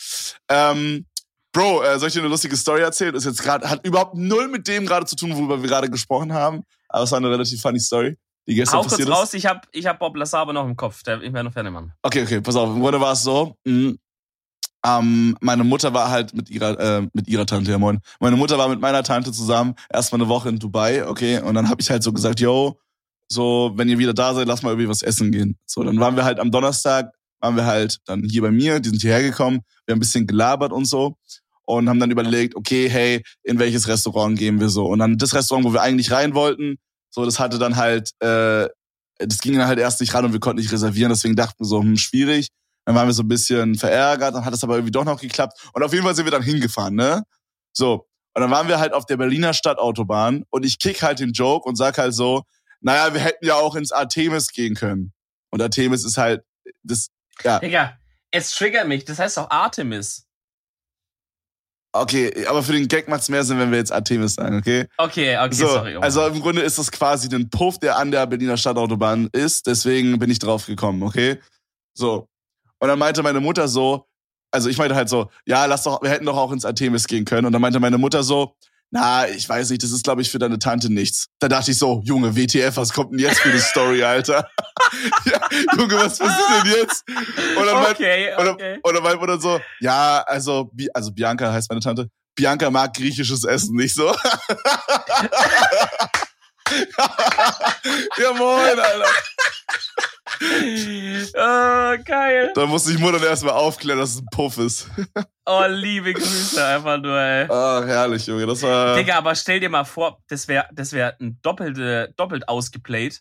Ähm, 0.49 1.07
Bro, 1.53 1.83
äh, 1.83 1.99
soll 1.99 2.09
ich 2.09 2.15
dir 2.15 2.21
eine 2.21 2.29
lustige 2.29 2.57
Story 2.57 2.83
erzählen? 2.83 3.13
Das 3.13 3.25
ist 3.25 3.39
jetzt 3.39 3.43
gerade 3.43 3.69
hat 3.69 3.85
überhaupt 3.85 4.15
null 4.15 4.49
mit 4.49 4.69
dem 4.69 4.87
gerade 4.87 5.07
zu 5.07 5.17
tun, 5.17 5.35
worüber 5.35 5.61
wir 5.61 5.69
gerade 5.69 5.91
gesprochen 5.91 6.33
haben. 6.33 6.63
Aber 6.89 7.05
es 7.05 7.11
war 7.11 7.19
eine 7.19 7.31
relativ 7.31 7.61
funny 7.61 7.81
Story, 7.81 8.17
die 8.47 8.55
gestern 8.55 8.79
Hau 8.79 8.85
kurz 8.85 9.09
raus, 9.09 9.35
ich 9.35 9.47
habe 9.47 9.61
ich 9.73 9.87
hab 9.87 9.99
Bob 9.99 10.17
Lasabe 10.17 10.53
noch 10.53 10.65
im 10.65 10.77
Kopf. 10.77 11.03
Der, 11.03 11.21
ich 11.23 11.33
werde 11.33 11.45
noch 11.45 11.53
fertig 11.53 11.73
machen. 11.73 11.93
Okay, 12.03 12.23
okay, 12.23 12.41
pass 12.41 12.55
auf. 12.55 12.69
Im 12.69 12.81
Grunde 12.81 13.01
war 13.01 13.13
es 13.13 13.23
so, 13.23 13.57
mh, 13.65 13.95
ähm, 14.85 15.37
meine 15.41 15.65
Mutter 15.65 15.93
war 15.93 16.11
halt 16.11 16.35
mit 16.35 16.51
ihrer, 16.51 16.79
äh, 16.79 17.09
mit 17.13 17.29
ihrer 17.29 17.47
Tante, 17.47 17.71
ja 17.71 17.79
moin. 17.79 18.01
Meine 18.19 18.37
Mutter 18.37 18.59
war 18.59 18.69
mit 18.69 18.81
meiner 18.81 19.03
Tante 19.03 19.33
zusammen 19.33 19.75
erstmal 19.93 20.21
eine 20.21 20.29
Woche 20.29 20.49
in 20.49 20.59
Dubai, 20.59 21.07
okay. 21.07 21.41
Und 21.41 21.55
dann 21.55 21.69
habe 21.69 21.83
ich 21.83 21.91
halt 21.91 22.03
so 22.03 22.13
gesagt, 22.13 22.41
yo, 22.41 22.79
so, 23.29 23.73
wenn 23.77 23.89
ihr 23.89 23.99
wieder 23.99 24.15
da 24.15 24.35
seid, 24.35 24.49
lass 24.49 24.63
mal 24.63 24.71
irgendwie 24.71 24.89
was 24.89 25.03
essen 25.03 25.31
gehen. 25.33 25.57
So, 25.67 25.83
dann 25.85 26.01
waren 26.01 26.17
wir 26.17 26.25
halt 26.25 26.41
am 26.41 26.51
Donnerstag, 26.51 27.13
waren 27.41 27.57
wir 27.57 27.67
halt 27.67 27.99
dann 28.07 28.25
hier 28.25 28.43
bei 28.43 28.51
mir, 28.51 28.81
die 28.81 28.89
sind 28.89 29.01
hierher 29.01 29.23
gekommen, 29.23 29.61
wir 29.87 29.93
haben 29.93 29.99
ein 29.99 30.01
bisschen 30.01 30.27
gelabert 30.27 30.73
und 30.73 30.87
so 30.87 31.17
und 31.77 31.89
haben 31.89 32.01
dann 32.01 32.11
überlegt, 32.11 32.57
okay, 32.57 32.89
hey, 32.89 33.23
in 33.43 33.59
welches 33.59 33.87
Restaurant 33.87 34.39
gehen 34.39 34.61
wir 34.61 34.69
so? 34.69 34.87
Und 34.87 34.99
dann 34.99 35.19
das 35.19 35.35
Restaurant, 35.35 35.67
wo 35.67 35.73
wir 35.73 35.83
eigentlich 35.83 36.11
rein 36.11 36.35
wollten, 36.35 36.77
so, 37.11 37.25
das 37.25 37.39
hatte 37.39 37.59
dann 37.59 37.77
halt, 37.77 38.11
äh, 38.21 38.69
das 39.19 39.39
ging 39.41 39.57
dann 39.57 39.67
halt 39.67 39.79
erst 39.79 40.01
nicht 40.01 40.15
ran 40.15 40.25
und 40.25 40.33
wir 40.33 40.41
konnten 40.41 40.61
nicht 40.61 40.73
reservieren, 40.73 41.11
deswegen 41.11 41.37
dachten 41.37 41.61
wir 41.61 41.67
so, 41.67 41.81
hm, 41.81 41.97
schwierig. 41.97 42.49
Dann 42.85 42.95
waren 42.95 43.07
wir 43.07 43.13
so 43.13 43.23
ein 43.23 43.29
bisschen 43.29 43.77
verärgert, 43.77 44.35
dann 44.35 44.45
hat 44.45 44.55
es 44.55 44.65
aber 44.65 44.75
irgendwie 44.75 44.93
doch 44.93 45.05
noch 45.05 45.21
geklappt. 45.21 45.61
Und 45.73 45.83
auf 45.83 45.93
jeden 45.93 46.05
Fall 46.05 46.15
sind 46.15 46.25
wir 46.25 46.33
dann 46.33 46.43
hingefahren, 46.43 46.95
ne? 46.95 47.23
So. 47.73 48.07
Und 48.35 48.43
dann 48.43 48.51
waren 48.51 48.69
wir 48.69 48.79
halt 48.79 48.93
auf 48.93 49.07
der 49.07 49.17
Berliner 49.17 49.55
Stadtautobahn 49.55 50.45
und 50.51 50.65
ich 50.65 50.79
kick 50.79 51.03
halt 51.03 51.19
den 51.19 51.33
Joke 51.33 51.69
und 51.69 51.77
sag 51.77 51.99
halt 51.99 52.15
so, 52.15 52.45
naja, 52.81 53.13
wir 53.13 53.21
hätten 53.21 53.45
ja 53.45 53.55
auch 53.55 53.75
ins 53.75 53.93
Artemis 53.93 54.49
gehen 54.49 54.75
können. 54.75 55.13
Und 55.51 55.61
Artemis 55.61 56.05
ist 56.05 56.17
halt, 56.17 56.43
das, 56.83 57.09
ja. 57.43 57.59
Digga, 57.59 57.99
es 58.31 58.55
triggert 58.55 58.87
mich, 58.87 59.05
das 59.05 59.19
heißt 59.19 59.39
auch 59.39 59.51
Artemis. 59.51 60.27
Okay, 61.93 62.47
aber 62.47 62.63
für 62.63 62.73
den 62.73 62.87
Gag 62.87 63.09
macht's 63.09 63.29
mehr 63.29 63.43
Sinn, 63.43 63.59
wenn 63.59 63.73
wir 63.73 63.79
jetzt 63.79 63.91
Artemis 63.91 64.35
sagen, 64.35 64.59
okay? 64.59 64.87
Okay, 64.97 65.37
okay, 65.37 65.55
so, 65.55 65.67
sorry. 65.67 65.97
Oh. 65.97 66.01
Also 66.01 66.25
im 66.25 66.41
Grunde 66.41 66.63
ist 66.63 66.79
das 66.79 66.93
quasi 66.93 67.29
ein 67.35 67.51
Puff, 67.51 67.79
der 67.79 67.99
an 67.99 68.13
der 68.13 68.27
Berliner 68.29 68.57
Stadtautobahn 68.57 69.29
ist. 69.33 69.67
Deswegen 69.67 70.17
bin 70.21 70.31
ich 70.31 70.39
drauf 70.39 70.67
gekommen, 70.67 71.03
okay? 71.03 71.41
So. 71.95 72.29
Und 72.81 72.89
dann 72.89 72.99
meinte 72.99 73.23
meine 73.23 73.41
Mutter 73.41 73.69
so, 73.69 74.07
also 74.51 74.69
ich 74.69 74.79
meinte 74.79 74.97
halt 74.97 75.09
so, 75.09 75.31
ja, 75.47 75.67
lass 75.67 75.85
doch, 75.85 76.03
wir 76.03 76.11
hätten 76.11 76.27
doch 76.27 76.37
auch 76.37 76.51
ins 76.51 76.65
Artemis 76.65 77.07
gehen 77.07 77.25
können. 77.25 77.47
Und 77.47 77.53
dann 77.53 77.63
meinte 77.63 77.79
meine 77.79 77.99
Mutter 77.99 78.25
so, 78.25 78.57
na, 78.93 79.29
ich 79.29 79.49
weiß 79.49 79.71
nicht, 79.71 79.85
das 79.85 79.93
ist, 79.93 80.03
glaube 80.03 80.21
ich, 80.21 80.31
für 80.31 80.41
deine 80.41 80.59
Tante 80.59 80.93
nichts. 80.93 81.29
Da 81.39 81.49
dachte 81.49 81.71
ich 81.71 81.79
so, 81.79 82.03
Junge, 82.05 82.35
WTF, 82.35 82.77
was 82.77 82.93
kommt 82.93 83.13
denn 83.13 83.21
jetzt 83.21 83.39
für 83.39 83.51
eine 83.51 83.61
Story, 83.61 84.03
Alter? 84.03 84.51
ja, 85.27 85.41
Junge, 85.79 85.95
was 85.95 86.19
passiert 86.19 86.65
denn 86.65 86.73
jetzt? 86.73 87.05
Und 87.57 87.67
dann, 87.67 87.87
okay, 87.87 88.35
okay. 88.37 88.81
und 88.83 88.95
dann 88.95 89.19
Mutter 89.21 89.41
so, 89.41 89.61
ja, 89.79 90.25
also, 90.27 90.73
also 90.93 91.13
Bianca 91.13 91.53
heißt 91.53 91.71
meine 91.71 91.81
Tante, 91.81 92.09
Bianca 92.35 92.69
mag 92.71 92.93
griechisches 92.95 93.45
Essen 93.45 93.77
nicht 93.77 93.95
so. 93.95 94.13
ja, 98.19 98.33
moin, 98.33 98.79
Alter. 98.79 99.07
oh, 101.35 102.03
geil. 102.05 102.53
Da 102.55 102.67
musste 102.67 102.93
ich 102.93 102.99
Mutter 102.99 103.23
erstmal 103.25 103.55
aufklären, 103.55 103.99
dass 103.99 104.15
es 104.15 104.21
ein 104.21 104.27
Puff 104.33 104.59
ist. 104.59 104.89
Oh, 105.47 105.65
liebe 105.69 106.13
Grüße 106.15 106.65
einfach 106.65 106.99
nur, 106.99 107.19
ey. 107.19 107.47
Ach, 107.51 107.85
herrlich, 107.85 108.27
Junge. 108.27 108.47
Das 108.47 108.63
war. 108.63 108.97
Digga, 108.97 109.17
aber 109.19 109.35
stell 109.35 109.61
dir 109.61 109.69
mal 109.69 109.85
vor, 109.85 110.19
das 110.29 110.49
wäre 110.49 110.67
das 110.73 110.93
wär 110.93 111.17
ein 111.21 111.39
doppelte, 111.43 112.13
doppelt 112.17 112.49
ausgeplayt, 112.49 113.21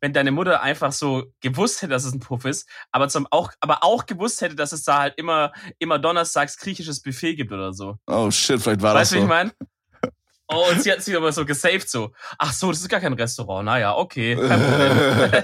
wenn 0.00 0.12
deine 0.12 0.30
Mutter 0.30 0.62
einfach 0.62 0.92
so 0.92 1.24
gewusst 1.40 1.82
hätte, 1.82 1.92
dass 1.92 2.04
es 2.04 2.12
ein 2.12 2.20
Puff 2.20 2.44
ist, 2.44 2.68
aber 2.90 3.08
zum 3.08 3.26
auch, 3.30 3.52
aber 3.60 3.82
auch 3.82 4.06
gewusst 4.06 4.40
hätte, 4.40 4.54
dass 4.54 4.72
es 4.72 4.84
da 4.84 4.98
halt 4.98 5.14
immer, 5.16 5.52
immer 5.78 5.98
donnerstags 5.98 6.56
griechisches 6.58 7.00
Buffet 7.00 7.36
gibt 7.36 7.52
oder 7.52 7.72
so. 7.72 7.96
Oh 8.06 8.30
shit, 8.30 8.60
vielleicht 8.60 8.82
war 8.82 8.94
Weißt 8.94 9.12
du, 9.12 9.16
das 9.16 9.24
wie 9.24 9.26
so. 9.26 9.26
ich 9.26 9.28
meine? 9.28 9.52
Oh, 10.54 10.70
und 10.70 10.82
sie 10.82 10.92
hat 10.92 11.02
sich 11.02 11.16
aber 11.16 11.32
so 11.32 11.44
gesaved 11.44 11.88
so. 11.88 12.12
Ach 12.38 12.52
so, 12.52 12.70
das 12.70 12.80
ist 12.80 12.88
gar 12.88 13.00
kein 13.00 13.12
Restaurant. 13.14 13.64
Naja, 13.66 13.94
okay. 13.96 14.36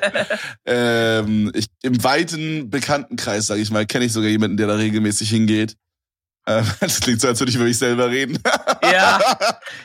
Ähm, 0.67 1.51
ich, 1.55 1.67
Im 1.83 2.03
weiten 2.05 2.69
Bekanntenkreis, 2.71 3.47
sage 3.47 3.61
ich 3.61 3.71
mal, 3.71 3.87
kenne 3.87 4.05
ich 4.05 4.13
sogar 4.13 4.29
jemanden, 4.29 4.57
der 4.57 4.67
da 4.67 4.75
regelmäßig 4.75 5.31
hingeht. 5.31 5.77
Ähm, 6.47 6.65
das 6.81 7.01
klingt 7.01 7.21
so, 7.21 7.29
als 7.29 7.41
würde 7.41 7.51
ich 7.51 7.57
über 7.57 7.65
mich 7.65 7.79
selber 7.79 8.11
reden. 8.11 8.39
ja, 8.83 9.19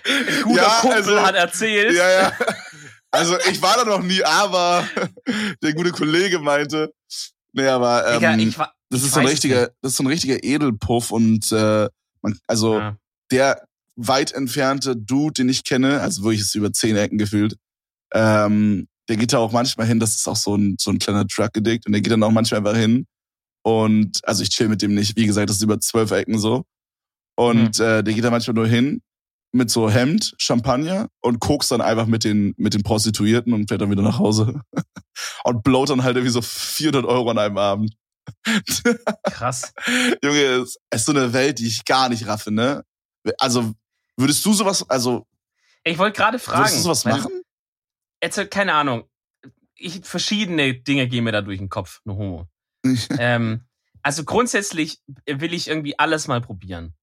ein 0.05 0.43
guter 0.43 0.61
Ja, 0.61 0.77
Kumpel 0.81 0.97
also- 0.97 1.21
hat 1.21 1.35
erzählt. 1.35 1.95
ja, 1.95 2.11
ja. 2.11 2.33
Also 3.11 3.37
ich 3.49 3.61
war 3.61 3.77
da 3.77 3.85
noch 3.85 4.01
nie, 4.01 4.23
aber 4.23 4.87
der 5.61 5.73
gute 5.73 5.91
Kollege 5.91 6.39
meinte, 6.39 6.91
nee, 7.51 7.67
aber 7.67 8.07
ähm, 8.07 8.19
Digga, 8.19 8.35
ich 8.37 8.57
war, 8.57 8.73
das 8.89 9.03
ist 9.03 9.13
so 9.13 9.19
ein 9.19 9.27
richtiger, 9.27 9.67
das 9.81 9.91
ist 9.91 9.97
so 9.97 10.03
ein 10.03 10.07
richtiger 10.07 10.43
Edelpuff 10.43 11.11
und 11.11 11.51
äh, 11.51 11.89
man, 12.23 12.39
also 12.47 12.79
ja. 12.79 12.97
der 13.31 13.67
weit 13.95 14.31
entfernte 14.31 14.95
Dude, 14.95 15.33
den 15.33 15.49
ich 15.49 15.63
kenne, 15.63 16.01
also 16.01 16.23
wirklich 16.23 16.41
ist 16.41 16.55
über 16.55 16.71
zehn 16.73 16.95
Ecken 16.95 17.17
gefühlt, 17.17 17.55
ähm, 18.13 18.87
der 19.09 19.17
geht 19.17 19.33
da 19.33 19.39
auch 19.39 19.51
manchmal 19.51 19.87
hin, 19.87 19.99
das 19.99 20.15
ist 20.15 20.27
auch 20.27 20.35
so 20.35 20.55
ein, 20.55 20.77
so 20.79 20.91
ein 20.91 20.99
kleiner 20.99 21.27
Truck-Addict 21.27 21.85
und 21.85 21.93
der 21.93 22.01
geht 22.01 22.11
dann 22.11 22.23
auch 22.23 22.31
manchmal 22.31 22.59
einfach 22.59 22.75
hin 22.75 23.05
und, 23.63 24.19
also 24.23 24.43
ich 24.43 24.49
chill 24.49 24.69
mit 24.69 24.81
dem 24.81 24.93
nicht, 24.93 25.15
wie 25.15 25.25
gesagt, 25.25 25.49
das 25.49 25.57
ist 25.57 25.63
über 25.63 25.79
zwölf 25.79 26.11
Ecken 26.11 26.39
so 26.39 26.65
und 27.35 27.79
äh, 27.79 28.03
der 28.03 28.13
geht 28.13 28.23
da 28.23 28.31
manchmal 28.31 28.55
nur 28.55 28.67
hin 28.67 29.01
mit 29.53 29.69
so 29.69 29.89
Hemd, 29.89 30.33
Champagner 30.37 31.09
und 31.21 31.39
kokst 31.39 31.71
dann 31.71 31.81
einfach 31.81 32.07
mit 32.07 32.23
den, 32.23 32.55
mit 32.57 32.73
den 32.73 32.81
Prostituierten 32.81 33.53
und 33.53 33.67
fährt 33.69 33.81
dann 33.81 33.91
wieder 33.91 34.01
nach 34.01 34.17
Hause 34.19 34.61
und 35.43 35.63
blowt 35.63 35.91
dann 35.91 36.03
halt 36.03 36.15
irgendwie 36.15 36.33
so 36.33 36.41
400 36.41 37.05
Euro 37.05 37.29
an 37.29 37.37
einem 37.37 37.57
Abend. 37.57 37.95
krass. 39.25 39.73
Junge, 40.23 40.39
es 40.39 40.77
ist 40.93 41.05
so 41.05 41.11
eine 41.11 41.33
Welt, 41.33 41.59
die 41.59 41.67
ich 41.67 41.85
gar 41.85 42.09
nicht 42.09 42.25
raffe, 42.27 42.51
ne? 42.51 42.83
Also, 43.37 43.73
würdest 44.17 44.45
du 44.45 44.53
sowas, 44.53 44.87
also, 44.89 45.27
Ich 45.83 45.97
wollte 45.97 46.17
gerade 46.17 46.39
fragen. 46.39 46.59
würdest 46.61 46.77
du 46.77 46.81
sowas 46.81 47.05
machen? 47.05 47.43
Jetzt, 48.21 48.51
keine 48.51 48.73
Ahnung. 48.73 49.09
Ich, 49.75 50.01
verschiedene 50.05 50.73
Dinge 50.75 51.07
gehen 51.07 51.23
mir 51.23 51.31
da 51.31 51.41
durch 51.41 51.59
den 51.59 51.69
Kopf, 51.69 52.01
nur 52.05 52.17
Homo. 52.17 52.47
ähm, 53.17 53.65
also 54.01 54.23
grundsätzlich 54.23 54.99
will 55.25 55.53
ich 55.53 55.67
irgendwie 55.67 55.97
alles 55.97 56.27
mal 56.27 56.41
probieren. 56.41 56.93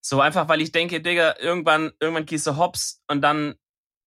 So 0.00 0.20
einfach, 0.20 0.48
weil 0.48 0.60
ich 0.60 0.72
denke, 0.72 1.00
Digga, 1.00 1.36
irgendwann, 1.40 1.90
irgendwann 2.00 2.26
gehst 2.26 2.46
du 2.46 2.56
hops 2.56 3.02
und 3.08 3.22
dann, 3.22 3.54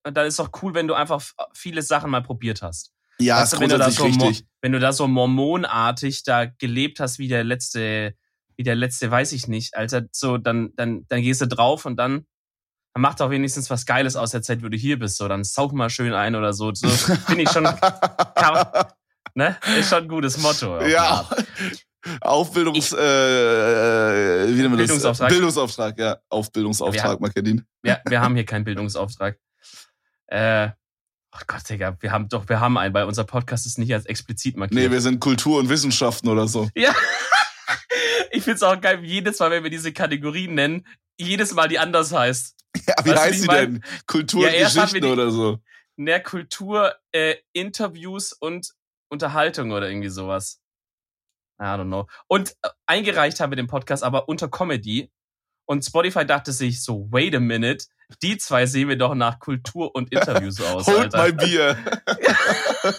und 0.04 0.16
dann 0.16 0.28
ist 0.28 0.40
doch 0.40 0.52
cool, 0.62 0.74
wenn 0.74 0.88
du 0.88 0.94
einfach 0.94 1.22
viele 1.54 1.82
Sachen 1.82 2.10
mal 2.10 2.24
probiert 2.24 2.62
hast. 2.62 2.94
ja, 3.20 3.38
Weißt 3.42 3.54
ist 3.54 3.60
du, 3.60 3.62
wenn 3.62 3.70
du 3.70 3.78
da 3.78 3.86
grundsätzlich 3.86 4.20
so 4.20 4.28
richtig. 4.28 4.48
Wenn 4.62 4.72
du 4.72 4.80
da 4.80 4.94
so 4.94 5.08
mormonartig 5.08 6.24
da 6.24 6.46
gelebt 6.46 7.00
hast, 7.00 7.20
wie 7.20 7.28
der 7.28 7.44
letzte, 7.44 8.16
wie 8.56 8.64
der 8.64 8.76
letzte, 8.76 9.12
weiß 9.12 9.34
ich 9.34 9.48
nicht, 9.48 9.76
Alter, 9.76 10.06
so, 10.12 10.38
dann, 10.38 10.74
dann, 10.76 11.06
dann 11.08 11.22
gehst 11.22 11.42
du 11.42 11.48
drauf 11.48 11.86
und 11.86 11.98
dann, 11.98 12.26
dann 13.00 13.02
macht 13.02 13.22
auch 13.22 13.30
wenigstens 13.30 13.70
was 13.70 13.86
Geiles 13.86 14.18
aus 14.18 14.32
der 14.32 14.42
Zeit, 14.42 14.62
wo 14.62 14.68
du 14.68 14.76
hier 14.76 15.00
bist, 15.00 15.16
so, 15.18 15.28
dann 15.30 15.46
sauf 15.46 15.72
mal 15.72 15.90
schön 15.90 16.14
ein 16.14 16.36
oder 16.36 16.52
so. 16.52 16.74
So 16.74 16.90
finde 16.90 17.44
ich 17.44 17.50
schon, 17.50 17.64
ne? 19.36 19.58
Ist 19.80 19.90
schon 19.90 20.04
ein 20.04 20.08
gutes 20.10 20.38
Motto. 20.38 20.82
ja. 20.86 21.28
Aufbildungs, 22.22 22.94
äh, 22.94 22.98
äh, 22.98 24.48
wie 24.50 24.54
nennt 24.62 24.70
man 24.70 24.80
das? 24.80 24.88
Bildungsauftrag. 24.88 25.30
Bildungsauftrag, 25.30 26.00
ja. 26.00 26.18
Aufbildungsauftrag, 26.30 27.20
Wir- 27.20 27.22
Markedin. 27.22 27.66
Wir, 27.82 28.02
wir 28.08 28.22
haben 28.22 28.36
hier 28.36 28.46
keinen 28.46 28.64
Bildungsauftrag. 28.66 29.38
Äh, 30.28 30.70
oh 31.34 31.40
Gott, 31.48 31.70
Digga, 31.70 31.98
wir 32.02 32.12
haben 32.12 32.28
doch, 32.30 32.48
wir 32.50 32.60
haben 32.60 32.78
einen, 32.78 32.94
weil 32.94 33.06
unser 33.06 33.24
Podcast 33.24 33.66
ist 33.66 33.78
nicht 33.80 33.94
als 33.94 34.06
explizit 34.06 34.58
markiert. 34.58 34.80
Nee, 34.82 34.92
wir 34.92 35.02
sind 35.02 35.20
Kultur 35.20 35.60
und 35.60 35.70
Wissenschaften 35.70 36.28
oder 36.28 36.48
so. 36.48 36.70
Ja. 36.76 36.94
Ich 38.32 38.44
find's 38.44 38.62
auch 38.62 38.80
geil, 38.80 39.04
jedes 39.04 39.40
Mal, 39.40 39.50
wenn 39.50 39.64
wir 39.64 39.72
diese 39.72 39.92
Kategorien 39.92 40.54
nennen, 40.54 40.86
jedes 41.18 41.54
Mal 41.54 41.68
die 41.68 41.80
anders 41.80 42.14
heißt. 42.14 42.59
Ja, 42.88 42.96
wie 43.04 43.10
Weißt 43.12 43.20
heißt 43.22 43.48
mein? 43.48 43.74
denn? 43.74 43.84
Kultur 44.08 44.50
Ja, 44.50 45.12
oder 45.12 45.32
so. 45.32 45.60
Mehr 45.96 46.22
Kultur, 46.22 46.96
äh, 47.12 47.36
Interviews 47.54 48.34
und 48.34 48.74
Unterhaltung 49.10 49.72
oder 49.72 49.90
irgendwie 49.90 50.10
sowas. 50.10 50.62
I 51.60 51.66
don't 51.66 51.86
know. 51.88 52.08
Und 52.28 52.52
äh, 52.62 52.70
eingereicht 52.86 53.40
haben 53.40 53.52
wir 53.52 53.58
den 53.58 53.68
Podcast 53.68 54.04
aber 54.04 54.30
unter 54.30 54.48
Comedy. 54.50 55.12
Und 55.66 55.84
Spotify 55.86 56.26
dachte 56.26 56.52
sich 56.52 56.82
so, 56.82 57.08
wait 57.12 57.36
a 57.36 57.40
minute, 57.40 57.86
die 58.24 58.38
zwei 58.38 58.66
sehen 58.66 58.88
wir 58.90 58.98
doch 58.98 59.14
nach 59.14 59.38
Kultur 59.40 59.94
und 59.94 60.12
Interviews 60.12 60.60
aus, 60.66 60.88
Hold 60.88 61.14
Alter. 61.14 61.24
my 61.26 61.32
beer. 61.34 61.78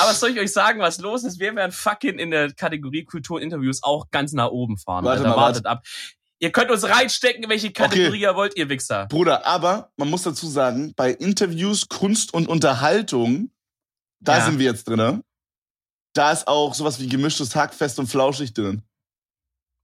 Aber 0.00 0.12
soll 0.14 0.30
ich 0.30 0.38
euch 0.40 0.52
sagen, 0.52 0.80
was 0.80 0.98
los 0.98 1.24
ist? 1.24 1.40
Wir 1.40 1.54
werden 1.56 1.72
fucking 1.72 2.18
in 2.18 2.30
der 2.30 2.52
Kategorie 2.52 3.04
Kulturinterviews 3.04 3.82
auch 3.82 4.10
ganz 4.10 4.32
nach 4.32 4.48
oben 4.48 4.76
fahren. 4.78 5.04
Warte 5.04 5.20
Alter. 5.24 5.30
mal, 5.36 5.42
Wartet 5.42 5.66
ab. 5.66 5.82
Ihr 6.42 6.50
könnt 6.52 6.70
uns 6.70 6.88
reinstecken, 6.88 7.48
welche 7.50 7.70
Kategorie 7.70 8.08
Okay. 8.08 8.22
ihr 8.22 8.34
wollt, 8.34 8.56
ihr 8.56 8.68
Wichser. 8.70 9.06
Bruder, 9.06 9.46
aber 9.46 9.92
man 9.96 10.08
muss 10.08 10.22
dazu 10.22 10.46
sagen, 10.48 10.94
bei 10.96 11.10
Interviews, 11.12 11.88
Kunst 11.88 12.32
und 12.32 12.48
Unterhaltung, 12.48 13.50
da 14.20 14.38
Ja. 14.38 14.44
sind 14.46 14.58
wir 14.58 14.64
jetzt 14.66 14.88
drin. 14.88 15.22
Da 16.14 16.32
ist 16.32 16.48
auch 16.48 16.74
sowas 16.74 16.98
wie 16.98 17.08
gemischtes 17.08 17.54
Hack 17.54 17.74
fest 17.74 17.98
und 17.98 18.06
flauschig 18.06 18.54
drin. 18.54 18.82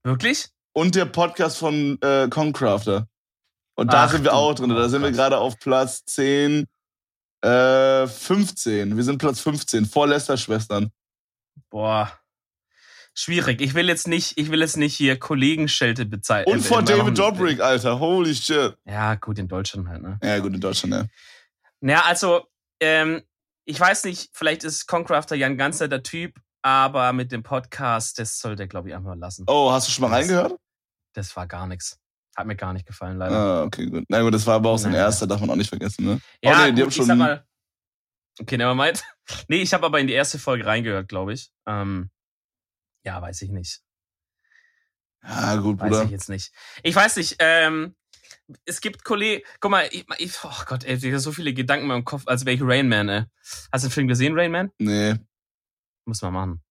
Wirklich? 0.02 0.48
Und 0.72 0.94
der 0.94 1.04
Podcast 1.06 1.58
von 1.58 2.00
äh, 2.00 2.28
Concrafter. 2.28 3.06
Und 3.76 3.92
da 3.92 4.04
Ach 4.04 4.10
sind 4.10 4.24
wir 4.24 4.32
auch 4.34 4.54
drin. 4.54 4.70
Da 4.70 4.88
sind 4.88 5.02
wir 5.02 5.12
gerade 5.12 5.36
auf 5.38 5.58
Platz 5.58 6.04
10, 6.06 6.66
äh, 7.42 8.06
15. 8.06 8.96
Wir 8.96 9.04
sind 9.04 9.18
Platz 9.18 9.40
15 9.40 9.84
vor 9.84 10.06
Lester-Schwestern. 10.06 10.90
Boah. 11.70 12.10
Schwierig. 13.18 13.62
Ich 13.62 13.72
will 13.74 13.88
jetzt 13.88 14.06
nicht, 14.08 14.36
ich 14.38 14.50
will 14.50 14.60
jetzt 14.60 14.76
nicht 14.76 14.94
hier 14.94 15.18
Kollegenschelte 15.18 16.04
bezeichnen. 16.04 16.54
Und 16.54 16.62
vor 16.62 16.82
David 16.82 17.16
Dobrik, 17.18 17.60
Alter. 17.60 17.98
Holy 17.98 18.34
shit. 18.34 18.76
Ja, 18.84 19.14
gut, 19.14 19.38
in 19.38 19.48
Deutschland 19.48 19.88
halt, 19.88 20.02
ne? 20.02 20.18
Ja, 20.22 20.38
gut, 20.38 20.52
in 20.52 20.60
Deutschland, 20.60 20.94
ja. 20.94 21.04
Naja, 21.80 22.02
also, 22.04 22.46
ähm, 22.80 23.22
ich 23.64 23.80
weiß 23.80 24.04
nicht, 24.04 24.28
vielleicht 24.32 24.64
ist 24.64 24.86
Concrafter 24.86 25.34
ja 25.34 25.46
ein 25.46 25.56
ganz 25.56 25.80
netter 25.80 26.02
Typ, 26.02 26.34
aber 26.62 27.12
mit 27.14 27.32
dem 27.32 27.42
Podcast, 27.42 28.18
das 28.18 28.38
sollte 28.38 28.64
er, 28.64 28.66
glaube 28.66 28.90
ich, 28.90 28.94
einfach 28.94 29.14
lassen. 29.16 29.44
Oh, 29.48 29.70
hast 29.72 29.88
du 29.88 29.92
schon 29.92 30.02
mal 30.02 30.08
Das- 30.10 30.18
reingehört? 30.28 30.60
Das 31.14 31.34
war 31.36 31.46
gar 31.46 31.66
nichts. 31.66 31.98
Hat 32.36 32.46
mir 32.46 32.56
gar 32.56 32.74
nicht 32.74 32.86
gefallen, 32.86 33.16
leider. 33.16 33.34
Ah, 33.34 33.62
okay, 33.62 33.86
gut. 33.86 34.04
Na 34.08 34.20
gut, 34.20 34.34
das 34.34 34.46
war 34.46 34.56
aber 34.56 34.68
auch 34.68 34.76
sein 34.78 34.92
erster, 34.92 35.26
darf 35.26 35.40
man 35.40 35.48
auch 35.48 35.56
nicht 35.56 35.70
vergessen, 35.70 36.04
ne? 36.04 36.20
Ja, 36.42 36.52
oh, 36.52 36.56
nee, 36.66 36.72
die 36.72 36.72
gut, 36.72 36.80
haben 36.82 36.88
ich 36.90 36.94
schon. 36.96 37.06
sag 37.06 37.16
mal. 37.16 37.46
Okay, 38.38 38.58
nevermind. 38.58 39.02
Nee, 39.48 39.62
ich 39.62 39.72
habe 39.72 39.86
aber 39.86 39.98
in 40.00 40.06
die 40.06 40.12
erste 40.12 40.38
Folge 40.38 40.66
reingehört, 40.66 41.08
glaube 41.08 41.32
ich. 41.32 41.50
Ähm, 41.66 42.10
ja, 43.06 43.22
weiß 43.22 43.40
ich 43.42 43.50
nicht. 43.50 43.80
Ja, 45.22 45.56
gut, 45.56 45.80
Weiß 45.80 45.88
Bruder. 45.90 46.04
ich 46.04 46.10
jetzt 46.10 46.28
nicht. 46.28 46.52
Ich 46.82 46.94
weiß 46.94 47.16
nicht, 47.16 47.36
ähm, 47.40 47.96
es 48.64 48.80
gibt 48.80 49.02
Kollegen, 49.04 49.42
guck 49.60 49.70
mal, 49.70 49.88
ich, 49.90 50.04
ich, 50.18 50.32
oh 50.44 50.62
Gott, 50.66 50.84
ey, 50.84 50.94
ich 50.94 51.12
hab 51.12 51.20
so 51.20 51.32
viele 51.32 51.52
Gedanken 51.52 51.84
in 51.84 51.88
meinem 51.88 52.04
Kopf, 52.04 52.22
als 52.26 52.44
wäre 52.44 52.54
ich 52.54 52.62
Rain 52.62 52.88
Man, 52.88 53.08
ey. 53.08 53.24
Hast 53.72 53.84
du 53.84 53.88
den 53.88 53.92
Film 53.92 54.08
gesehen, 54.08 54.38
Rain 54.38 54.52
Man? 54.52 54.70
Nee. 54.78 55.14
Muss 56.04 56.22
man 56.22 56.32
machen. 56.32 56.62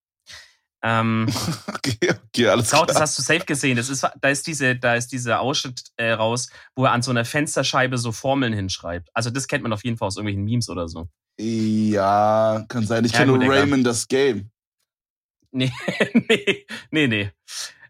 Ähm, 0.82 1.26
Okay, 1.66 1.98
okay, 2.10 2.48
alles 2.48 2.70
Kraut, 2.70 2.88
das 2.88 2.96
klar. 2.96 3.02
hast 3.02 3.18
du 3.18 3.22
safe 3.22 3.44
gesehen. 3.44 3.76
Das 3.76 3.88
ist, 3.88 4.06
da 4.20 4.28
ist 4.28 4.46
diese, 4.46 4.76
da 4.76 4.94
ist 4.94 5.12
dieser 5.12 5.40
Ausschnitt 5.40 5.82
äh, 5.96 6.12
raus, 6.12 6.48
wo 6.74 6.84
er 6.84 6.92
an 6.92 7.02
so 7.02 7.10
einer 7.10 7.24
Fensterscheibe 7.24 7.98
so 7.98 8.12
Formeln 8.12 8.52
hinschreibt. 8.52 9.08
Also 9.14 9.30
das 9.30 9.46
kennt 9.48 9.62
man 9.62 9.72
auf 9.72 9.84
jeden 9.84 9.96
Fall 9.98 10.08
aus 10.08 10.16
irgendwelchen 10.16 10.44
Memes 10.44 10.68
oder 10.68 10.88
so. 10.88 11.08
Ja, 11.38 12.64
kann 12.68 12.86
sein. 12.86 13.04
Ich 13.04 13.12
Ja, 13.12 13.18
kenne. 13.18 13.32
Raymond 13.38 13.86
das 13.86 14.08
Game. 14.08 14.50
Nee, 15.56 15.72
nee, 16.28 16.66
nee, 16.90 17.06
nee. 17.08 17.30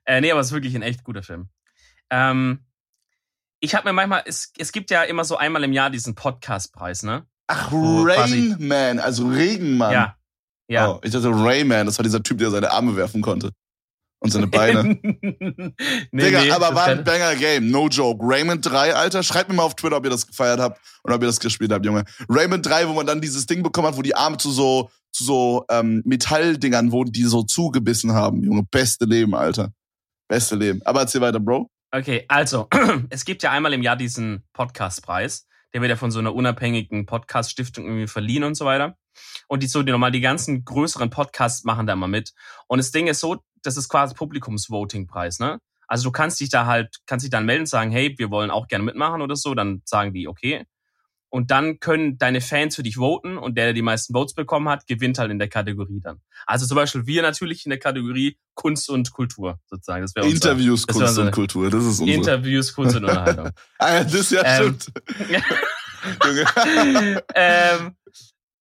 Äh, 0.05 0.21
nee, 0.21 0.31
aber 0.31 0.41
es 0.41 0.49
ist 0.49 0.53
wirklich 0.53 0.75
ein 0.77 0.83
echt 0.83 1.03
guter 1.05 1.23
Film. 1.23 1.49
Ähm, 2.11 2.65
ich 3.61 3.75
habe 3.75 3.89
mir 3.89 3.93
manchmal, 3.93 4.23
es, 4.27 4.53
es 4.59 4.71
gibt 4.71 4.91
ja 4.91 5.03
immer 5.03 5.25
so 5.25 5.37
einmal 5.37 5.65
im 5.65 5.73
Jahr 5.73 5.91
diesen 5.91 6.15
Podcastpreis, 6.15 7.03
ne? 7.03 7.27
Ach, 7.49 7.71
So 7.71 8.05
quasi- 8.05 8.51
Rainman, 8.53 8.99
also 9.01 9.27
Regenmann. 9.29 9.93
Ja. 9.93 10.17
Ja. 10.69 10.89
Oh, 10.91 11.01
ich 11.03 11.13
dachte 11.13 11.31
Rayman, 11.31 11.87
das 11.87 11.99
war 11.99 12.03
dieser 12.03 12.23
Typ, 12.23 12.39
der 12.39 12.51
seine 12.51 12.71
Arme 12.71 12.97
werfen 12.97 13.23
konnte. 13.23 13.51
Und 14.19 14.31
seine 14.31 14.47
Beine. 14.49 14.99
nee, 15.03 15.73
Digga, 16.13 16.43
nee, 16.43 16.51
aber 16.51 16.75
war 16.75 16.87
ein 16.87 17.05
Banger 17.05 17.35
Game, 17.37 17.71
no 17.71 17.89
joke. 17.89 18.25
Raymond 18.25 18.65
3, 18.65 18.95
Alter, 18.95 19.23
schreibt 19.23 19.49
mir 19.49 19.57
mal 19.57 19.65
auf 19.65 19.77
Twitter, 19.77 19.97
ob 19.97 20.05
ihr 20.05 20.11
das 20.11 20.27
gefeiert 20.27 20.61
habt 20.61 20.81
und 21.03 21.13
ob 21.13 21.21
ihr 21.23 21.27
das 21.27 21.41
gespielt 21.41 21.73
habt, 21.73 21.85
Junge. 21.85 22.05
Raymond 22.29 22.65
3, 22.65 22.89
wo 22.89 22.95
man 22.95 23.07
dann 23.07 23.21
dieses 23.21 23.47
Ding 23.47 23.63
bekommen 23.63 23.89
hat, 23.89 23.97
wo 23.97 24.03
die 24.03 24.17
Arme 24.17 24.39
zu 24.39 24.51
so, 24.51 24.91
zu 25.13 25.25
so 25.25 25.65
ähm, 25.71 26.03
Metalldingern 26.05 26.93
wurden, 26.93 27.13
die 27.13 27.25
so 27.25 27.43
zugebissen 27.43 28.13
haben, 28.13 28.43
Junge. 28.43 28.65
Beste 28.71 29.05
Leben, 29.05 29.35
Alter. 29.35 29.73
Beste 30.29 30.57
Leben. 30.57 30.81
Aber 30.85 31.01
erzähl 31.01 31.21
weiter, 31.21 31.41
Bro. 31.41 31.71
Okay, 31.93 32.25
also, 32.29 32.69
es 33.11 33.25
gibt 33.25 33.43
ja 33.43 33.53
einmal 33.53 33.73
im 33.73 33.83
Jahr 33.83 33.97
diesen 33.97 34.45
Podcastpreis. 34.53 35.47
Der 35.73 35.81
wird 35.81 35.91
ja 35.91 35.97
von 35.97 36.11
so 36.11 36.19
einer 36.19 36.35
unabhängigen 36.35 37.07
Podcast-Stiftung 37.07 37.85
irgendwie 37.85 38.07
verliehen 38.07 38.45
und 38.45 38.55
so 38.55 38.65
weiter. 38.65 38.97
Und 39.49 39.63
die 39.63 39.67
so, 39.67 39.83
die 39.83 39.93
normal 39.93 40.11
die 40.11 40.21
ganzen 40.21 40.65
größeren 40.65 41.11
Podcasts 41.11 41.65
machen 41.65 41.87
da 41.87 41.93
immer 41.93 42.09
mit. 42.09 42.33
Und 42.67 42.79
das 42.79 42.91
Ding 42.91 43.07
ist 43.07 43.21
so, 43.21 43.43
das 43.67 43.77
ist 43.77 43.89
quasi 43.89 44.15
Publikumsvoting-Preis, 44.15 45.39
ne? 45.41 45.59
Also 45.89 46.05
du 46.05 46.11
kannst 46.13 46.41
dich 46.41 46.49
da 46.51 46.67
halt, 46.67 46.97
kannst 47.07 47.25
dich 47.25 47.31
dann 47.31 47.45
melden 47.47 47.63
und 47.63 47.67
sagen, 47.67 47.91
hey, 47.91 48.15
wir 48.19 48.31
wollen 48.31 48.51
auch 48.51 48.67
gerne 48.69 48.85
mitmachen 48.85 49.23
oder 49.23 49.37
so. 49.37 49.55
Dann 49.55 49.83
sagen 49.85 50.13
die, 50.13 50.27
okay. 50.27 50.65
Und 51.29 51.51
dann 51.51 51.81
können 51.81 52.19
deine 52.19 52.41
Fans 52.41 52.77
für 52.77 52.83
dich 52.83 52.97
voten 52.97 53.37
und 53.37 53.57
der, 53.59 53.67
der 53.67 53.73
die 53.75 53.83
meisten 53.83 54.13
Votes 54.15 54.35
bekommen 54.35 54.69
hat, 54.69 54.87
gewinnt 54.87 55.19
halt 55.19 55.31
in 55.31 55.39
der 55.39 55.49
Kategorie 55.49 56.01
dann. 56.01 56.21
Also 56.47 56.67
zum 56.67 56.77
Beispiel 56.77 57.07
wir 57.07 57.23
natürlich 57.23 57.67
in 57.67 57.71
der 57.71 57.79
Kategorie 57.79 58.39
Kunst 58.55 58.89
und 58.89 59.13
Kultur 59.13 59.61
sozusagen. 59.67 60.03
Das 60.03 60.15
wäre 60.15 60.25
unser- 60.27 60.53
Interviews, 60.53 60.87
das 60.87 60.97
Kunst 60.97 61.19
und 61.19 61.31
Kultur, 61.33 61.69
das 61.71 61.85
ist 61.85 62.01
unsere. 62.01 62.17
Interviews, 62.17 62.73
Kunst 62.75 62.97
und 62.97 63.05
Unterhaltung. 63.05 63.51
ah, 63.79 63.95
ja, 63.95 64.05
das 64.05 64.31
ja 64.31 64.43
Ähm. 64.45 64.77
stimmt. 64.79 64.93
Ähm, 67.35 67.97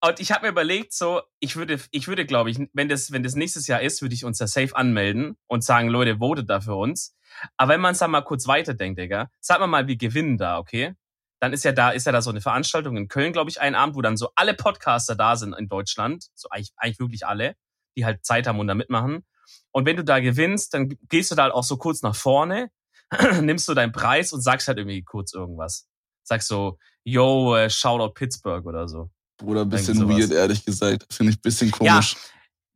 und 0.01 0.19
ich 0.19 0.31
habe 0.31 0.45
mir 0.45 0.51
überlegt, 0.51 0.93
so, 0.93 1.21
ich 1.39 1.55
würde, 1.55 1.79
ich 1.91 2.07
würde, 2.07 2.25
glaube 2.25 2.51
ich, 2.51 2.59
wenn 2.73 2.89
das, 2.89 3.11
wenn 3.11 3.23
das 3.23 3.35
nächstes 3.35 3.67
Jahr 3.67 3.81
ist, 3.81 4.01
würde 4.01 4.15
ich 4.15 4.25
uns 4.25 4.37
da 4.37 4.47
safe 4.47 4.75
anmelden 4.75 5.37
und 5.47 5.63
sagen, 5.63 5.89
Leute, 5.89 6.17
votet 6.19 6.49
da 6.49 6.61
für 6.61 6.75
uns. 6.75 7.15
Aber 7.57 7.73
wenn 7.73 7.81
man 7.81 7.93
es 7.93 7.99
dann 7.99 8.11
mal 8.11 8.21
kurz 8.21 8.47
weiterdenkt, 8.47 8.99
Digga, 8.99 9.29
sag 9.39 9.59
mal 9.59 9.67
mal, 9.67 9.87
wir 9.87 9.97
gewinnen 9.97 10.37
da, 10.37 10.59
okay? 10.59 10.93
Dann 11.39 11.53
ist 11.53 11.63
ja 11.65 11.71
da, 11.71 11.91
ist 11.91 12.05
ja 12.05 12.11
da 12.11 12.21
so 12.21 12.29
eine 12.29 12.41
Veranstaltung 12.41 12.97
in 12.97 13.07
Köln, 13.07 13.33
glaube 13.33 13.49
ich, 13.49 13.59
ein 13.59 13.75
Abend, 13.75 13.95
wo 13.95 14.01
dann 14.01 14.17
so 14.17 14.29
alle 14.35 14.53
Podcaster 14.53 15.15
da 15.15 15.35
sind 15.35 15.53
in 15.53 15.67
Deutschland, 15.67 16.25
so 16.33 16.49
eigentlich, 16.49 16.71
eigentlich 16.77 16.99
wirklich 16.99 17.25
alle, 17.27 17.55
die 17.97 18.05
halt 18.05 18.25
Zeit 18.25 18.47
haben 18.47 18.59
und 18.59 18.67
da 18.67 18.75
mitmachen. 18.75 19.25
Und 19.71 19.85
wenn 19.85 19.97
du 19.97 20.03
da 20.03 20.19
gewinnst, 20.19 20.73
dann 20.73 20.97
gehst 21.09 21.31
du 21.31 21.35
da 21.35 21.43
halt 21.43 21.53
auch 21.53 21.63
so 21.63 21.77
kurz 21.77 22.01
nach 22.01 22.15
vorne, 22.15 22.69
nimmst 23.41 23.67
du 23.67 23.73
deinen 23.73 23.91
Preis 23.91 24.33
und 24.33 24.41
sagst 24.41 24.67
halt 24.67 24.77
irgendwie 24.77 25.03
kurz 25.03 25.33
irgendwas. 25.33 25.87
Sagst 26.23 26.47
so, 26.47 26.77
yo, 27.03 27.55
äh, 27.55 27.69
Shoutout 27.69 28.13
Pittsburgh 28.13 28.65
oder 28.65 28.87
so. 28.87 29.11
Bruder, 29.37 29.61
ein 29.61 29.69
bisschen 29.69 29.97
sowas. 29.97 30.17
weird, 30.17 30.31
ehrlich 30.31 30.63
gesagt. 30.65 31.05
Finde 31.11 31.31
ich 31.33 31.37
ein 31.37 31.41
bisschen 31.41 31.71
komisch. 31.71 32.15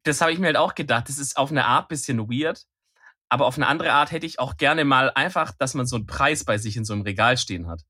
Das 0.03 0.21
habe 0.21 0.31
ich 0.31 0.39
mir 0.39 0.47
halt 0.47 0.57
auch 0.57 0.75
gedacht. 0.75 1.07
Das 1.09 1.17
ist 1.17 1.37
auf 1.37 1.51
eine 1.51 1.65
Art 1.65 1.87
bisschen 1.89 2.19
weird. 2.29 2.63
Aber 3.29 3.45
auf 3.45 3.57
eine 3.57 3.67
andere 3.67 3.91
Art 3.93 4.11
hätte 4.11 4.25
ich 4.25 4.39
auch 4.39 4.57
gerne 4.57 4.85
mal 4.85 5.11
einfach, 5.13 5.51
dass 5.59 5.73
man 5.75 5.85
so 5.85 5.95
einen 5.97 6.05
Preis 6.07 6.43
bei 6.43 6.57
sich 6.57 6.75
in 6.77 6.85
so 6.85 6.93
einem 6.93 7.03
Regal 7.03 7.37
stehen 7.37 7.67
hat. 7.67 7.81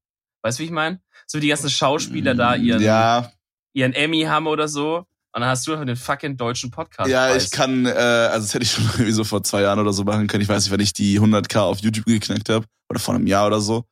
Weißt 0.44 0.60
du, 0.60 0.62
wie 0.62 0.66
ich 0.66 0.72
meine? 0.72 1.02
So 1.28 1.40
die 1.40 1.48
ganzen 1.48 1.70
Schauspieler 1.70 2.36
da 2.36 2.56
ihren, 2.56 2.82
Mm, 2.82 2.86
Ja, 2.86 3.32
ihren 3.74 3.94
Emmy 3.94 4.24
haben 4.24 4.48
oder 4.48 4.68
so. 4.68 5.06
Und 5.32 5.42
dann 5.42 5.46
hast 5.50 5.66
du 5.68 5.72
einfach 5.74 5.86
den 5.86 5.96
fucking 5.96 6.36
deutschen 6.38 6.72
Podcast. 6.72 7.10
ja, 7.10 7.36
ich 7.36 7.52
kann, 7.52 7.86
äh, 7.86 7.90
also 7.92 8.46
das 8.48 8.54
hätte 8.54 8.64
ich 8.66 8.72
schon 8.74 8.84
irgendwie 8.86 9.12
so 9.12 9.24
vor 9.24 9.44
zwei 9.44 9.62
Jahren 9.62 9.80
oder 9.80 9.94
so 9.94 10.04
machen 10.04 10.28
können. 10.28 10.42
Ich 10.44 10.50
weiß 10.50 10.64
nicht, 10.64 10.72
wenn 10.72 10.80
ich 10.80 10.92
die 10.94 11.20
100k 11.20 11.60
auf 11.60 11.80
YouTube 11.80 12.06
geknackt 12.06 12.50
habe 12.50 12.66
oder 12.90 13.00
vor 13.00 13.14
einem 13.16 13.28
Jahr 13.28 13.48
oder 13.48 13.62
so. 13.62 13.86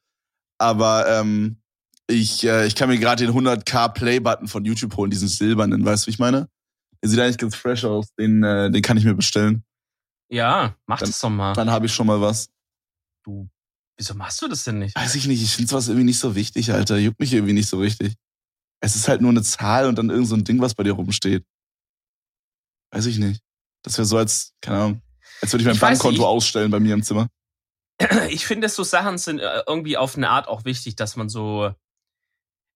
Aber 0.58 1.08
ähm, 1.08 1.62
ich, 2.08 2.44
äh, 2.46 2.66
ich 2.68 2.76
kann 2.76 2.90
mir 2.90 2.98
gerade 2.98 3.26
den 3.26 3.34
100k 3.34 3.90
Play-Button 3.94 4.48
von 4.48 4.64
YouTube 4.66 4.96
holen, 4.98 5.12
diesen 5.12 5.28
silbernen, 5.28 5.84
weißt 5.84 6.04
du, 6.04 6.08
wie 6.08 6.12
ich 6.12 6.20
meine? 6.20 6.50
Der 7.04 7.10
sieht 7.10 7.20
eigentlich 7.20 7.38
ganz 7.38 7.56
fresh 7.56 7.84
aus. 7.86 8.08
Den, 8.18 8.44
äh, 8.44 8.72
den 8.72 8.82
kann 8.82 8.98
ich 8.98 9.06
mir 9.06 9.14
bestellen. 9.14 9.64
Ja, 10.30 10.76
mach 10.88 11.00
Dann- 11.00 11.10
das 11.10 11.20
doch 11.20 11.30
mal. 11.30 11.54
Dann 11.54 11.70
habe 11.70 11.86
ich 11.86 11.94
schon 11.94 12.08
mal 12.08 12.20
was. 12.20 12.50
Du, 13.24 13.48
wieso 13.98 14.14
machst 14.16 14.42
du 14.42 14.48
das 14.48 14.64
denn 14.64 14.80
nicht? 14.80 14.96
Weiß 14.96 15.16
ich 15.16 15.28
nicht, 15.28 15.42
ich 15.44 15.56
finde 15.56 15.72
was 15.74 15.88
irgendwie 15.88 16.06
nicht 16.06 16.20
so 16.20 16.36
wichtig, 16.36 16.72
Alter. 16.74 16.98
Juckt 16.98 17.20
mich 17.20 17.34
irgendwie 17.34 17.54
nicht 17.54 17.70
so 17.70 17.78
richtig. 17.80 18.16
Es 18.82 18.96
ist 18.96 19.08
halt 19.08 19.22
nur 19.22 19.32
eine 19.32 19.44
Zahl 19.44 19.88
und 19.88 19.96
dann 19.98 20.10
irgend 20.10 20.28
so 20.28 20.36
ein 20.36 20.44
Ding, 20.44 20.60
was 20.62 20.74
bei 20.76 20.84
dir 20.84 20.94
rumsteht. 20.94 21.46
Weiß 22.92 23.06
ich 23.06 23.18
nicht. 23.18 23.42
Das 23.84 23.98
wäre 23.98 24.06
so 24.06 24.18
als, 24.18 24.54
keine 24.62 24.78
Ahnung, 24.78 25.02
als 25.42 25.52
würde 25.54 25.62
ich 25.62 25.66
mein 25.68 25.76
Ich 25.76 25.82
Bankkonto 25.82 26.22
nicht. 26.22 26.28
ausstellen 26.28 26.72
bei 26.72 26.80
mir 26.80 26.94
im 26.94 27.04
Zimmer. 27.04 27.28
ich 28.30 28.46
finde, 28.46 28.70
so 28.70 28.84
Sachen 28.84 29.18
sind 29.18 29.40
äh, 29.40 29.64
irgendwie 29.68 29.98
auf 29.98 30.16
eine 30.16 30.30
Art 30.30 30.48
auch 30.48 30.66
wichtig, 30.66 30.96
dass 30.96 31.16
man 31.16 31.30
so, 31.30 31.74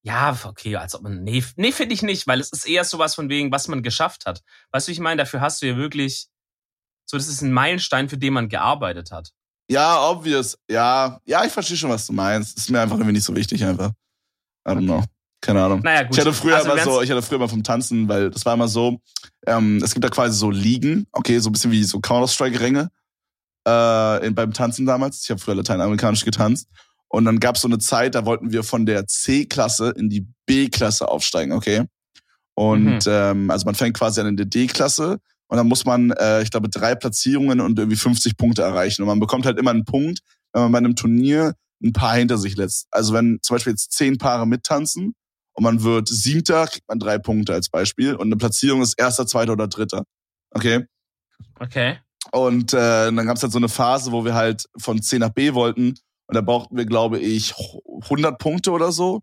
ja, 0.04 0.38
okay, 0.46 0.76
als 0.76 0.96
ob 0.96 1.04
man, 1.04 1.24
nee, 1.24 1.44
nee, 1.58 1.72
finde 1.72 1.94
ich 1.94 2.02
nicht, 2.02 2.26
weil 2.28 2.40
es 2.40 2.52
ist 2.52 2.68
eher 2.68 2.84
sowas 2.84 3.16
von 3.16 3.30
wegen, 3.30 3.52
was 3.52 3.68
man 3.68 3.84
geschafft 3.84 4.26
hat. 4.26 4.42
Weißt 4.72 4.88
du, 4.88 4.92
ich 4.92 5.00
meine, 5.00 5.22
dafür 5.22 5.42
hast 5.42 5.62
du 5.62 5.68
ja 5.68 5.78
wirklich, 5.78 6.28
so, 7.06 7.18
das 7.18 7.28
ist 7.28 7.42
ein 7.42 7.52
Meilenstein, 7.52 8.10
für 8.10 8.18
den 8.18 8.34
man 8.34 8.50
gearbeitet 8.50 9.12
hat. 9.12 9.32
Ja, 9.70 10.10
obvious. 10.10 10.58
Ja, 10.70 11.20
ja, 11.26 11.46
ich 11.46 11.52
verstehe 11.52 11.78
schon, 11.78 11.90
was 11.90 12.08
du 12.08 12.14
meinst. 12.14 12.58
Ist 12.58 12.70
mir 12.70 12.82
einfach 12.82 12.98
irgendwie 12.98 13.14
nicht 13.14 13.24
so 13.24 13.36
wichtig, 13.36 13.64
einfach. 13.64 13.92
I 14.68 14.72
don't 14.72 14.86
know. 14.86 15.04
Keine 15.40 15.64
Ahnung. 15.64 15.82
Naja, 15.82 16.04
gut. 16.04 16.14
Ich 16.14 16.20
hatte 16.20 16.34
früher 16.34 16.58
Also 16.58 16.72
immer 16.72 16.84
so, 16.84 17.02
ich 17.02 17.10
hatte 17.10 17.22
früher 17.22 17.40
mal 17.40 17.48
vom 17.48 17.64
Tanzen, 17.64 18.08
weil 18.08 18.30
das 18.30 18.46
war 18.46 18.54
immer 18.54 18.68
so, 18.68 19.00
ähm, 19.48 19.82
es 19.84 19.94
gibt 19.94 20.04
da 20.04 20.10
quasi 20.10 20.38
so 20.38 20.52
Ligen, 20.52 21.08
okay, 21.12 21.40
so 21.40 21.50
ein 21.50 21.54
bisschen 21.54 21.72
wie 21.72 21.84
so 21.84 22.00
Counter-Strike-Ränge 22.00 22.92
äh, 23.68 24.28
in, 24.28 24.36
beim 24.36 24.54
Tanzen 24.54 24.86
damals. 24.86 25.24
Ich 25.24 25.32
habe 25.32 25.40
früher 25.40 25.56
lateinamerikanisch 25.56 26.26
getanzt. 26.26 26.68
Und 27.12 27.26
dann 27.26 27.40
gab 27.40 27.56
es 27.56 27.62
so 27.62 27.68
eine 27.68 27.78
Zeit, 27.80 28.16
da 28.16 28.26
wollten 28.26 28.52
wir 28.52 28.64
von 28.64 28.86
der 28.86 29.06
C-Klasse 29.06 29.90
in 29.98 30.10
die 30.10 30.26
B-Klasse 30.46 31.10
aufsteigen, 31.10 31.52
okay? 31.52 31.84
Und 32.56 33.06
Mhm. 33.06 33.12
ähm, 33.12 33.52
also 33.52 33.66
man 33.66 33.76
fängt 33.76 33.98
quasi 33.98 34.22
an 34.22 34.28
in 34.28 34.38
der 34.38 34.46
D-Klasse 34.46 35.20
und 35.48 35.58
dann 35.58 35.68
muss 35.68 35.84
man, 35.84 36.12
äh, 36.12 36.42
ich 36.42 36.52
glaube, 36.52 36.70
drei 36.70 36.96
Platzierungen 36.96 37.60
und 37.60 37.78
irgendwie 37.78 37.98
50 37.98 38.38
Punkte 38.38 38.62
erreichen. 38.62 39.02
Und 39.02 39.10
man 39.10 39.20
bekommt 39.20 39.46
halt 39.46 39.60
immer 39.60 39.72
einen 39.72 39.84
Punkt, 39.84 40.20
wenn 40.54 40.64
man 40.64 40.72
bei 40.72 40.78
einem 40.78 40.96
Turnier 40.96 41.54
ein 41.84 41.92
Paar 41.92 42.16
hinter 42.16 42.38
sich 42.38 42.56
lässt. 42.56 42.88
Also 42.92 43.14
wenn 43.14 43.40
zum 43.42 43.56
Beispiel 43.56 43.74
jetzt 43.74 43.92
zehn 43.92 44.18
Paare 44.18 44.48
mittanzen 44.48 45.14
und 45.54 45.64
man 45.64 45.84
wird 45.84 46.08
Siebter, 46.08 46.68
kriegt 46.68 46.88
man 46.88 47.00
drei 47.00 47.18
Punkte 47.18 47.54
als 47.54 47.68
Beispiel. 47.70 48.16
Und 48.16 48.28
eine 48.28 48.38
Platzierung 48.38 48.82
ist 48.82 48.98
Erster, 48.98 49.28
Zweiter 49.28 49.52
oder 49.52 49.68
Dritter. 49.68 50.04
Okay? 50.52 50.86
Okay. 51.60 51.98
Und 52.32 52.74
äh, 52.74 53.12
dann 53.12 53.26
gab 53.26 53.36
es 53.36 53.44
halt 53.44 53.52
so 53.52 53.58
eine 53.58 53.68
Phase, 53.68 54.14
wo 54.14 54.24
wir 54.24 54.34
halt 54.36 54.66
von 54.78 55.02
C 55.02 55.20
nach 55.20 55.32
B 55.32 55.54
wollten. 55.54 55.96
Und 56.32 56.36
da 56.36 56.42
brauchten 56.42 56.78
wir, 56.78 56.86
glaube 56.86 57.20
ich, 57.20 57.54
100 58.04 58.40
Punkte 58.40 58.72
oder 58.72 58.94
so. 58.94 59.20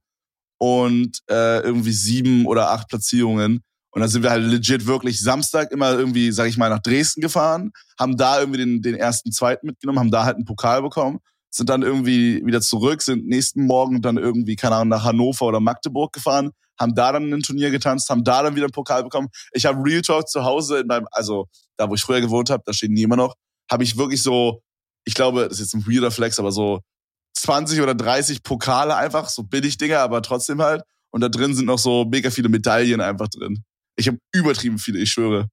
Und 0.59 1.21
äh, 1.31 1.61
irgendwie 1.61 1.93
sieben 1.93 2.45
oder 2.45 2.71
acht 2.71 2.87
Platzierungen. 2.89 3.63
Und 3.93 4.03
dann 4.03 4.11
sind 4.11 4.23
wir 4.23 4.31
halt 4.31 4.45
legit 4.45 4.85
wirklich 4.85 5.19
Samstag 5.19 5.73
immer 5.73 5.93
irgendwie, 5.93 6.31
sag 6.33 6.49
ich 6.49 6.59
mal, 6.59 6.69
nach 6.69 6.81
Dresden 6.81 7.23
gefahren, 7.23 7.73
haben 7.99 8.19
da 8.19 8.41
irgendwie 8.41 8.59
den, 8.59 8.83
den 8.83 8.95
ersten, 8.95 9.33
zweiten 9.33 9.69
mitgenommen, 9.69 9.99
haben 9.99 10.11
da 10.11 10.25
halt 10.25 10.37
einen 10.37 10.45
Pokal 10.45 10.83
bekommen, 10.83 11.21
sind 11.49 11.71
dann 11.71 11.81
irgendwie 11.81 12.45
wieder 12.45 12.61
zurück, 12.61 13.01
sind 13.01 13.27
nächsten 13.27 13.65
Morgen 13.65 14.03
dann 14.03 14.19
irgendwie, 14.19 14.57
keine 14.57 14.75
Ahnung, 14.75 14.89
nach 14.89 15.05
Hannover 15.05 15.47
oder 15.47 15.61
Magdeburg 15.61 16.13
gefahren, 16.13 16.51
haben 16.79 16.95
da 16.95 17.11
dann 17.13 17.33
ein 17.33 17.41
Turnier 17.41 17.71
getanzt, 17.71 18.11
haben 18.11 18.23
da 18.23 18.43
dann 18.43 18.55
wieder 18.55 18.67
einen 18.67 18.73
Pokal 18.73 19.03
bekommen. 19.03 19.29
Ich 19.53 19.65
habe 19.65 19.83
Real 19.83 20.03
Talk 20.03 20.29
zu 20.29 20.45
Hause 20.45 20.81
in 20.81 20.87
meinem, 20.87 21.07
also 21.11 21.47
da 21.79 21.89
wo 21.89 21.95
ich 21.95 22.03
früher 22.03 22.21
gewohnt 22.21 22.51
habe, 22.51 22.63
da 22.67 22.75
stehen 22.75 22.95
die 22.95 23.03
immer 23.03 23.17
noch, 23.17 23.35
habe 23.71 23.83
ich 23.83 23.97
wirklich 23.97 24.23
so, 24.23 24.61
ich 25.07 25.15
glaube, 25.15 25.49
das 25.49 25.59
ist 25.59 25.73
jetzt 25.73 25.75
ein 25.75 25.91
weirder 25.91 26.11
Flex, 26.11 26.39
aber 26.39 26.53
so 26.53 26.81
20 27.43 27.81
oder 27.81 27.95
30 27.95 28.43
Pokale 28.43 28.97
einfach, 28.97 29.29
so 29.29 29.43
billig 29.43 29.79
Dinger, 29.79 30.01
aber 30.01 30.23
trotzdem 30.23 30.61
halt. 30.61 30.83
Und 31.11 31.23
da 31.23 31.29
drin 31.29 31.55
sind 31.55 31.67
noch 31.67 31.79
so 31.79 32.05
mega 32.05 32.31
viele 32.31 32.49
Medaillen 32.49 33.01
einfach 33.01 33.29
drin. 33.29 33.65
Ich 33.97 34.09
habe 34.09 34.19
übertrieben 34.33 34.79
viele, 34.79 34.99
ich 34.99 35.11
schwöre. 35.11 35.49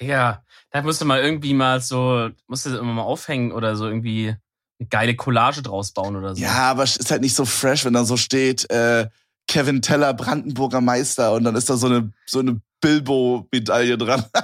Digga, 0.00 0.44
da 0.70 0.82
musst 0.82 1.00
du 1.00 1.04
mal 1.04 1.20
irgendwie 1.20 1.54
mal 1.54 1.80
so, 1.80 2.30
musst 2.46 2.66
du 2.66 2.70
das 2.70 2.80
immer 2.80 2.92
mal 2.92 3.02
aufhängen 3.02 3.52
oder 3.52 3.76
so 3.76 3.86
irgendwie 3.86 4.34
eine 4.78 4.88
geile 4.88 5.16
Collage 5.16 5.62
draus 5.62 5.92
bauen 5.92 6.16
oder 6.16 6.34
so. 6.34 6.42
Ja, 6.42 6.70
aber 6.70 6.84
es 6.84 6.96
ist 6.96 7.10
halt 7.10 7.22
nicht 7.22 7.34
so 7.34 7.44
fresh, 7.44 7.84
wenn 7.84 7.92
da 7.92 8.04
so 8.04 8.16
steht, 8.16 8.70
äh, 8.70 9.08
Kevin 9.48 9.82
Teller, 9.82 10.14
Brandenburger 10.14 10.80
Meister 10.80 11.32
und 11.32 11.44
dann 11.44 11.56
ist 11.56 11.68
da 11.68 11.76
so 11.76 11.86
eine, 11.86 12.12
so 12.26 12.38
eine 12.38 12.60
Bilbo-Medaille 12.80 13.98
dran. 13.98 14.24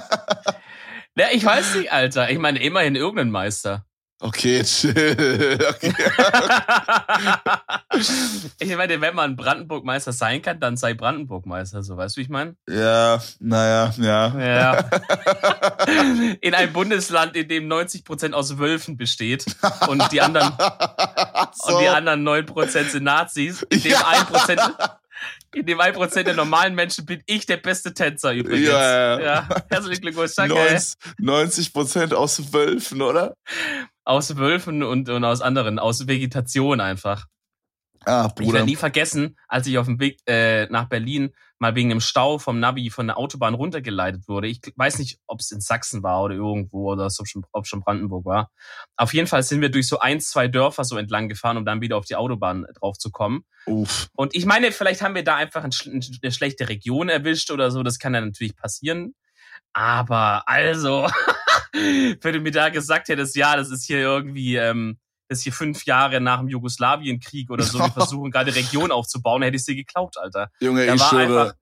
Ja, 1.17 1.29
ich 1.33 1.43
weiß 1.43 1.75
nicht, 1.75 1.91
Alter. 1.91 2.29
Ich 2.29 2.37
meine, 2.37 2.59
immerhin 2.59 2.95
irgendein 2.95 3.31
Meister. 3.31 3.85
Okay, 4.19 4.63
chill. 4.63 5.59
Okay. 5.67 5.93
ich 8.59 8.75
meine, 8.75 8.99
wenn 8.99 9.15
man 9.15 9.35
Brandenburg-Meister 9.35 10.11
sein 10.11 10.41
kann, 10.41 10.59
dann 10.59 10.75
sei 10.75 10.93
Brandenburg-Meister, 10.93 11.83
so 11.83 11.97
weißt 11.97 12.15
du, 12.15 12.19
wie 12.19 12.23
ich 12.23 12.29
meine? 12.29 12.55
Ja, 12.67 13.21
naja, 13.39 13.93
ja. 13.97 14.39
Ja. 14.39 14.89
In 16.41 16.55
einem 16.55 16.73
Bundesland, 16.73 17.35
in 17.35 17.47
dem 17.47 17.67
90% 17.67 18.33
aus 18.33 18.57
Wölfen 18.57 18.97
besteht 18.97 19.45
und 19.87 20.11
die 20.11 20.21
anderen, 20.21 20.53
so. 21.53 21.75
und 21.75 21.81
die 21.81 21.87
anderen 21.87 22.27
9% 22.27 22.89
sind 22.89 23.03
Nazis, 23.03 23.61
in 23.69 23.81
dem 23.81 23.91
Ja. 23.91 23.99
1%, 23.99 24.97
in 25.53 25.65
dem 25.65 25.79
1% 25.79 26.23
der 26.23 26.33
normalen 26.33 26.75
Menschen 26.75 27.05
bin 27.05 27.21
ich 27.25 27.45
der 27.45 27.57
beste 27.57 27.93
Tänzer 27.93 28.33
übrigens. 28.33 28.67
Ja, 28.67 29.19
ja. 29.19 29.19
ja. 29.19 29.49
Herzlichen 29.69 30.01
Glückwunsch, 30.01 30.35
danke. 30.35 30.79
90 31.19 31.73
Prozent 31.73 32.13
aus 32.13 32.53
Wölfen, 32.53 33.01
oder? 33.01 33.33
Aus 34.07 34.37
Wölfen 34.37 34.83
und, 34.83 35.09
und 35.09 35.23
aus 35.25 35.41
anderen, 35.41 35.79
aus 35.79 36.07
Vegetation 36.07 36.79
einfach. 36.79 37.25
Ah, 38.05 38.27
Ich 38.29 38.35
Bruder. 38.35 38.53
werde 38.53 38.65
nie 38.67 38.77
vergessen, 38.77 39.37
als 39.49 39.67
ich 39.67 39.77
auf 39.77 39.85
dem 39.85 39.99
Weg 39.99 40.19
äh, 40.27 40.65
nach 40.67 40.87
Berlin 40.87 41.33
mal 41.59 41.75
wegen 41.75 41.91
einem 41.91 41.99
Stau 41.99 42.37
vom 42.37 42.59
Navi 42.59 42.89
von 42.89 43.07
der 43.07 43.17
Autobahn 43.17 43.53
runtergeleitet 43.53 44.27
wurde. 44.29 44.47
Ich 44.47 44.61
weiß 44.75 44.99
nicht, 44.99 45.19
ob 45.27 45.41
es 45.41 45.51
in 45.51 45.59
Sachsen 45.59 46.03
war 46.03 46.23
oder 46.23 46.35
irgendwo 46.35 46.91
oder 46.91 47.09
ob 47.51 47.67
schon, 47.67 47.81
Brandenburg 47.81 48.25
war. 48.25 48.49
Auf 48.95 49.13
jeden 49.13 49.27
Fall 49.27 49.43
sind 49.43 49.59
wir 49.59 49.69
durch 49.69 49.87
so 49.89 49.99
ein, 49.99 50.21
zwei 50.21 50.47
Dörfer 50.47 50.85
so 50.85 50.95
entlang 50.97 51.27
gefahren, 51.27 51.57
um 51.57 51.65
dann 51.65 51.81
wieder 51.81 51.97
auf 51.97 52.05
die 52.05 52.15
Autobahn 52.15 52.65
drauf 52.79 52.97
zu 52.97 53.11
kommen. 53.11 53.43
Uff. 53.65 54.07
Und 54.13 54.35
ich 54.35 54.45
meine, 54.45 54.71
vielleicht 54.71 55.01
haben 55.01 55.15
wir 55.15 55.23
da 55.23 55.35
einfach 55.35 55.63
eine 55.63 56.31
schlechte 56.31 56.69
Region 56.69 57.09
erwischt 57.09 57.51
oder 57.51 57.71
so. 57.71 57.83
Das 57.83 57.99
kann 57.99 58.13
ja 58.13 58.21
natürlich 58.21 58.55
passieren. 58.55 59.15
Aber 59.73 60.47
also, 60.47 61.09
wenn 61.73 62.33
du 62.33 62.39
mir 62.39 62.51
da 62.51 62.69
gesagt 62.69 63.07
hättest, 63.09 63.35
ja, 63.35 63.55
das 63.55 63.69
ist 63.69 63.85
hier 63.85 63.99
irgendwie, 63.99 64.55
ähm, 64.55 64.97
das 65.27 65.39
ist 65.39 65.43
hier 65.43 65.53
fünf 65.53 65.85
Jahre 65.85 66.21
nach 66.21 66.39
dem 66.39 66.47
Jugoslawienkrieg 66.47 67.49
oder 67.49 67.63
so, 67.63 67.79
wir 67.79 67.91
versuchen 67.91 68.31
gerade 68.31 68.53
Region 68.55 68.91
aufzubauen, 68.91 69.41
hätte 69.41 69.57
ich 69.57 69.65
dir 69.65 69.75
geglaubt, 69.75 70.17
Alter. 70.17 70.49
Junge, 70.61 70.85
Da 70.85 70.93
ich 70.95 71.01
schwöre, 71.01 71.55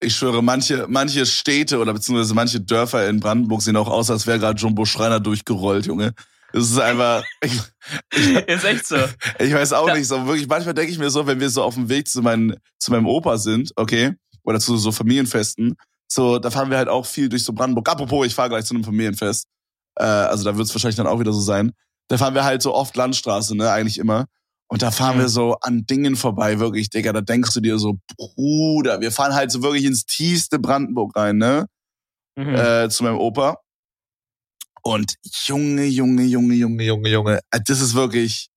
ich 0.00 0.14
schwöre, 0.14 0.42
manche, 0.42 0.86
manche 0.88 1.24
Städte 1.24 1.78
oder 1.78 1.92
beziehungsweise 1.94 2.34
manche 2.34 2.60
Dörfer 2.60 3.08
in 3.08 3.20
Brandenburg 3.20 3.62
sehen 3.62 3.76
auch 3.76 3.88
aus, 3.88 4.10
als 4.10 4.26
wäre 4.26 4.38
gerade 4.38 4.60
Jumbo 4.60 4.84
Schreiner 4.84 5.20
durchgerollt, 5.20 5.86
Junge. 5.86 6.12
Das 6.52 6.70
ist 6.70 6.78
einfach, 6.78 7.24
ich, 7.40 7.60
ist 8.46 8.64
echt 8.64 8.86
so. 8.86 8.96
ich 9.38 9.52
weiß 9.52 9.72
auch 9.72 9.88
Ja. 9.88 9.94
nicht 9.96 10.06
so. 10.06 10.26
Wirklich, 10.26 10.46
manchmal 10.46 10.74
denke 10.74 10.92
ich 10.92 10.98
mir 10.98 11.10
so, 11.10 11.26
wenn 11.26 11.40
wir 11.40 11.50
so 11.50 11.62
auf 11.62 11.74
dem 11.74 11.88
Weg 11.88 12.08
zu, 12.08 12.22
meinen, 12.22 12.54
zu 12.78 12.92
meinem 12.92 13.06
Opa 13.06 13.38
sind, 13.38 13.72
okay, 13.76 14.12
oder 14.44 14.60
zu 14.60 14.76
so 14.76 14.92
Familienfesten, 14.92 15.76
so, 16.08 16.38
da 16.38 16.50
fahren 16.50 16.70
wir 16.70 16.78
halt 16.78 16.88
auch 16.88 17.06
viel 17.06 17.28
durch 17.28 17.44
so 17.44 17.52
Brandenburg. 17.52 17.88
Apropos, 17.88 18.26
ich 18.26 18.34
fahre 18.34 18.48
gleich 18.48 18.64
zu 18.64 18.74
einem 18.74 18.84
Familienfest. 18.84 19.46
Äh, 19.98 20.04
also 20.04 20.44
da 20.44 20.56
wird 20.56 20.66
es 20.68 20.74
wahrscheinlich 20.74 20.96
dann 20.96 21.06
auch 21.06 21.18
wieder 21.20 21.32
so 21.32 21.40
sein. 21.40 21.72
Da 22.08 22.18
fahren 22.18 22.34
wir 22.34 22.44
halt 22.44 22.62
so 22.62 22.74
oft 22.74 22.96
Landstraße, 22.96 23.56
ne, 23.56 23.70
eigentlich 23.70 23.98
immer. 23.98 24.26
Und 24.68 24.82
da 24.82 24.90
fahren 24.90 25.16
Mhm. 25.16 25.20
wir 25.22 25.28
so 25.28 25.56
an 25.60 25.86
Dingen 25.86 26.16
vorbei, 26.16 26.58
wirklich, 26.58 26.90
Digga. 26.90 27.12
Da 27.12 27.20
denkst 27.20 27.52
du 27.54 27.60
dir 27.60 27.78
so, 27.78 27.98
Bruder, 28.16 29.00
wir 29.00 29.12
fahren 29.12 29.34
halt 29.34 29.50
so 29.50 29.62
wirklich 29.62 29.84
ins 29.84 30.04
tiefste 30.06 30.58
Brandenburg 30.58 31.16
rein, 31.16 31.36
ne? 31.38 31.66
Mhm. 32.36 32.54
Äh, 32.54 32.88
zu 32.88 33.04
meinem 33.04 33.18
Opa. 33.18 33.58
Und 34.82 35.14
Junge, 35.46 35.84
Junge, 35.86 36.22
Junge, 36.24 36.54
Junge, 36.54 36.84
Junge, 36.84 37.08
Junge. 37.08 37.40
äh, 37.50 37.60
Das 37.66 37.80
ist 37.80 37.94
wirklich, 37.94 38.48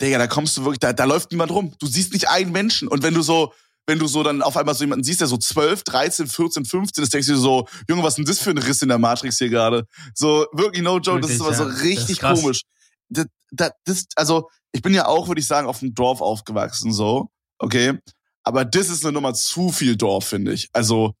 Digga, 0.00 0.18
da 0.18 0.26
kommst 0.28 0.56
du 0.56 0.62
wirklich, 0.64 0.78
da, 0.78 0.92
da 0.92 1.04
läuft 1.04 1.30
niemand 1.32 1.50
rum. 1.50 1.74
Du 1.80 1.86
siehst 1.86 2.12
nicht 2.12 2.28
einen 2.28 2.52
Menschen. 2.52 2.86
Und 2.88 3.02
wenn 3.02 3.14
du 3.14 3.22
so, 3.22 3.52
wenn 3.88 3.98
du 3.98 4.06
so 4.06 4.22
dann 4.22 4.42
auf 4.42 4.56
einmal 4.56 4.74
so 4.74 4.84
jemanden 4.84 5.02
siehst, 5.02 5.22
der 5.22 5.28
so 5.28 5.38
12, 5.38 5.82
13, 5.82 6.26
14, 6.26 6.64
15 6.66 7.02
ist, 7.02 7.14
denkst 7.14 7.26
du 7.26 7.32
dir 7.32 7.38
so, 7.38 7.66
Junge, 7.88 8.02
was 8.02 8.12
ist 8.12 8.16
denn 8.18 8.24
das 8.26 8.38
für 8.38 8.50
ein 8.50 8.58
Riss 8.58 8.82
in 8.82 8.90
der 8.90 8.98
Matrix 8.98 9.38
hier 9.38 9.48
gerade? 9.48 9.86
So, 10.14 10.46
wirklich, 10.52 10.82
no 10.82 10.98
joke, 10.98 11.20
das 11.20 11.30
ist 11.30 11.40
Wirklich, 11.40 11.56
aber 11.56 11.56
so 11.56 11.62
ja. 11.64 11.70
Das 11.70 11.82
richtig 11.82 12.20
komisch. 12.20 12.62
Das, 13.08 13.26
das, 13.50 13.70
das, 13.84 14.06
also, 14.14 14.50
ich 14.72 14.82
bin 14.82 14.92
ja 14.92 15.06
auch, 15.06 15.28
würde 15.28 15.40
ich 15.40 15.46
sagen, 15.46 15.66
auf 15.66 15.78
dem 15.78 15.94
Dorf 15.94 16.20
aufgewachsen, 16.20 16.92
so, 16.92 17.30
okay? 17.58 17.98
Aber 18.42 18.66
das 18.66 18.90
ist 18.90 19.04
eine 19.04 19.12
Nummer 19.12 19.32
zu 19.32 19.70
viel 19.70 19.96
Dorf, 19.96 20.26
finde 20.26 20.52
ich. 20.52 20.68
Also, 20.74 21.14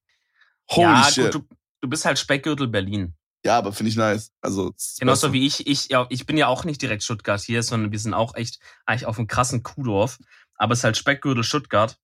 holy 0.70 0.88
ja, 0.88 1.10
shit. 1.10 1.32
gut, 1.32 1.34
du, 1.34 1.56
du 1.80 1.88
bist 1.88 2.04
halt 2.04 2.18
Speckgürtel 2.18 2.68
Berlin. 2.68 3.14
Ja, 3.46 3.56
aber 3.56 3.72
finde 3.72 3.88
ich 3.88 3.96
nice. 3.96 4.30
Also, 4.42 4.74
Genauso 4.98 5.32
wie 5.32 5.46
ich, 5.46 5.66
ich, 5.66 5.88
ja, 5.88 6.06
ich 6.10 6.26
bin 6.26 6.36
ja 6.36 6.48
auch 6.48 6.64
nicht 6.64 6.82
direkt 6.82 7.02
Stuttgart 7.02 7.40
hier, 7.40 7.62
sondern 7.62 7.92
wir 7.92 7.98
sind 7.98 8.12
auch 8.12 8.34
echt 8.34 8.58
eigentlich 8.84 9.06
auf 9.06 9.16
einem 9.16 9.26
krassen 9.26 9.62
Kuhdorf. 9.62 10.18
Aber 10.56 10.74
es 10.74 10.80
ist 10.80 10.84
halt 10.84 10.98
Speckgürtel 10.98 11.44
Stuttgart. 11.44 11.96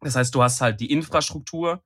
Das 0.00 0.16
heißt, 0.16 0.34
du 0.34 0.42
hast 0.42 0.60
halt 0.60 0.80
die 0.80 0.90
Infrastruktur, 0.90 1.82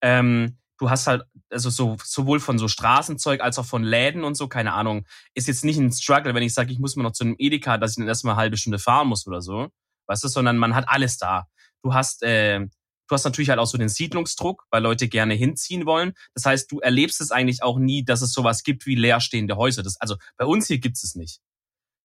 ähm, 0.00 0.58
du 0.78 0.90
hast 0.90 1.06
halt, 1.06 1.24
also 1.50 1.70
so, 1.70 1.96
sowohl 2.02 2.40
von 2.40 2.58
so 2.58 2.68
Straßenzeug 2.68 3.40
als 3.40 3.58
auch 3.58 3.66
von 3.66 3.82
Läden 3.82 4.24
und 4.24 4.36
so, 4.36 4.48
keine 4.48 4.72
Ahnung, 4.72 5.06
ist 5.34 5.48
jetzt 5.48 5.64
nicht 5.64 5.78
ein 5.78 5.92
Struggle, 5.92 6.34
wenn 6.34 6.42
ich 6.42 6.54
sage, 6.54 6.72
ich 6.72 6.78
muss 6.78 6.96
mal 6.96 7.02
noch 7.02 7.12
zu 7.12 7.24
einem 7.24 7.36
Edeka, 7.38 7.78
dass 7.78 7.92
ich 7.92 7.96
dann 7.96 8.08
erstmal 8.08 8.34
eine 8.34 8.40
halbe 8.40 8.56
Stunde 8.56 8.78
fahren 8.78 9.08
muss 9.08 9.26
oder 9.26 9.42
so. 9.42 9.68
Weißt 10.06 10.24
du, 10.24 10.28
sondern 10.28 10.56
man 10.56 10.74
hat 10.74 10.88
alles 10.88 11.18
da. 11.18 11.46
Du 11.82 11.92
hast, 11.94 12.22
äh, 12.22 12.60
du 12.60 13.14
hast 13.14 13.24
natürlich 13.24 13.50
halt 13.50 13.58
auch 13.58 13.66
so 13.66 13.76
den 13.76 13.88
Siedlungsdruck, 13.88 14.66
weil 14.70 14.82
Leute 14.82 15.08
gerne 15.08 15.34
hinziehen 15.34 15.84
wollen. 15.84 16.14
Das 16.34 16.46
heißt, 16.46 16.70
du 16.70 16.80
erlebst 16.80 17.20
es 17.20 17.30
eigentlich 17.30 17.62
auch 17.62 17.78
nie, 17.78 18.04
dass 18.04 18.22
es 18.22 18.32
sowas 18.32 18.62
gibt 18.62 18.86
wie 18.86 18.94
leerstehende 18.94 19.56
Häuser. 19.56 19.82
Das, 19.82 20.00
also 20.00 20.16
bei 20.36 20.46
uns 20.46 20.66
hier 20.68 20.78
gibt's 20.78 21.02
es 21.02 21.14
nicht. 21.14 21.40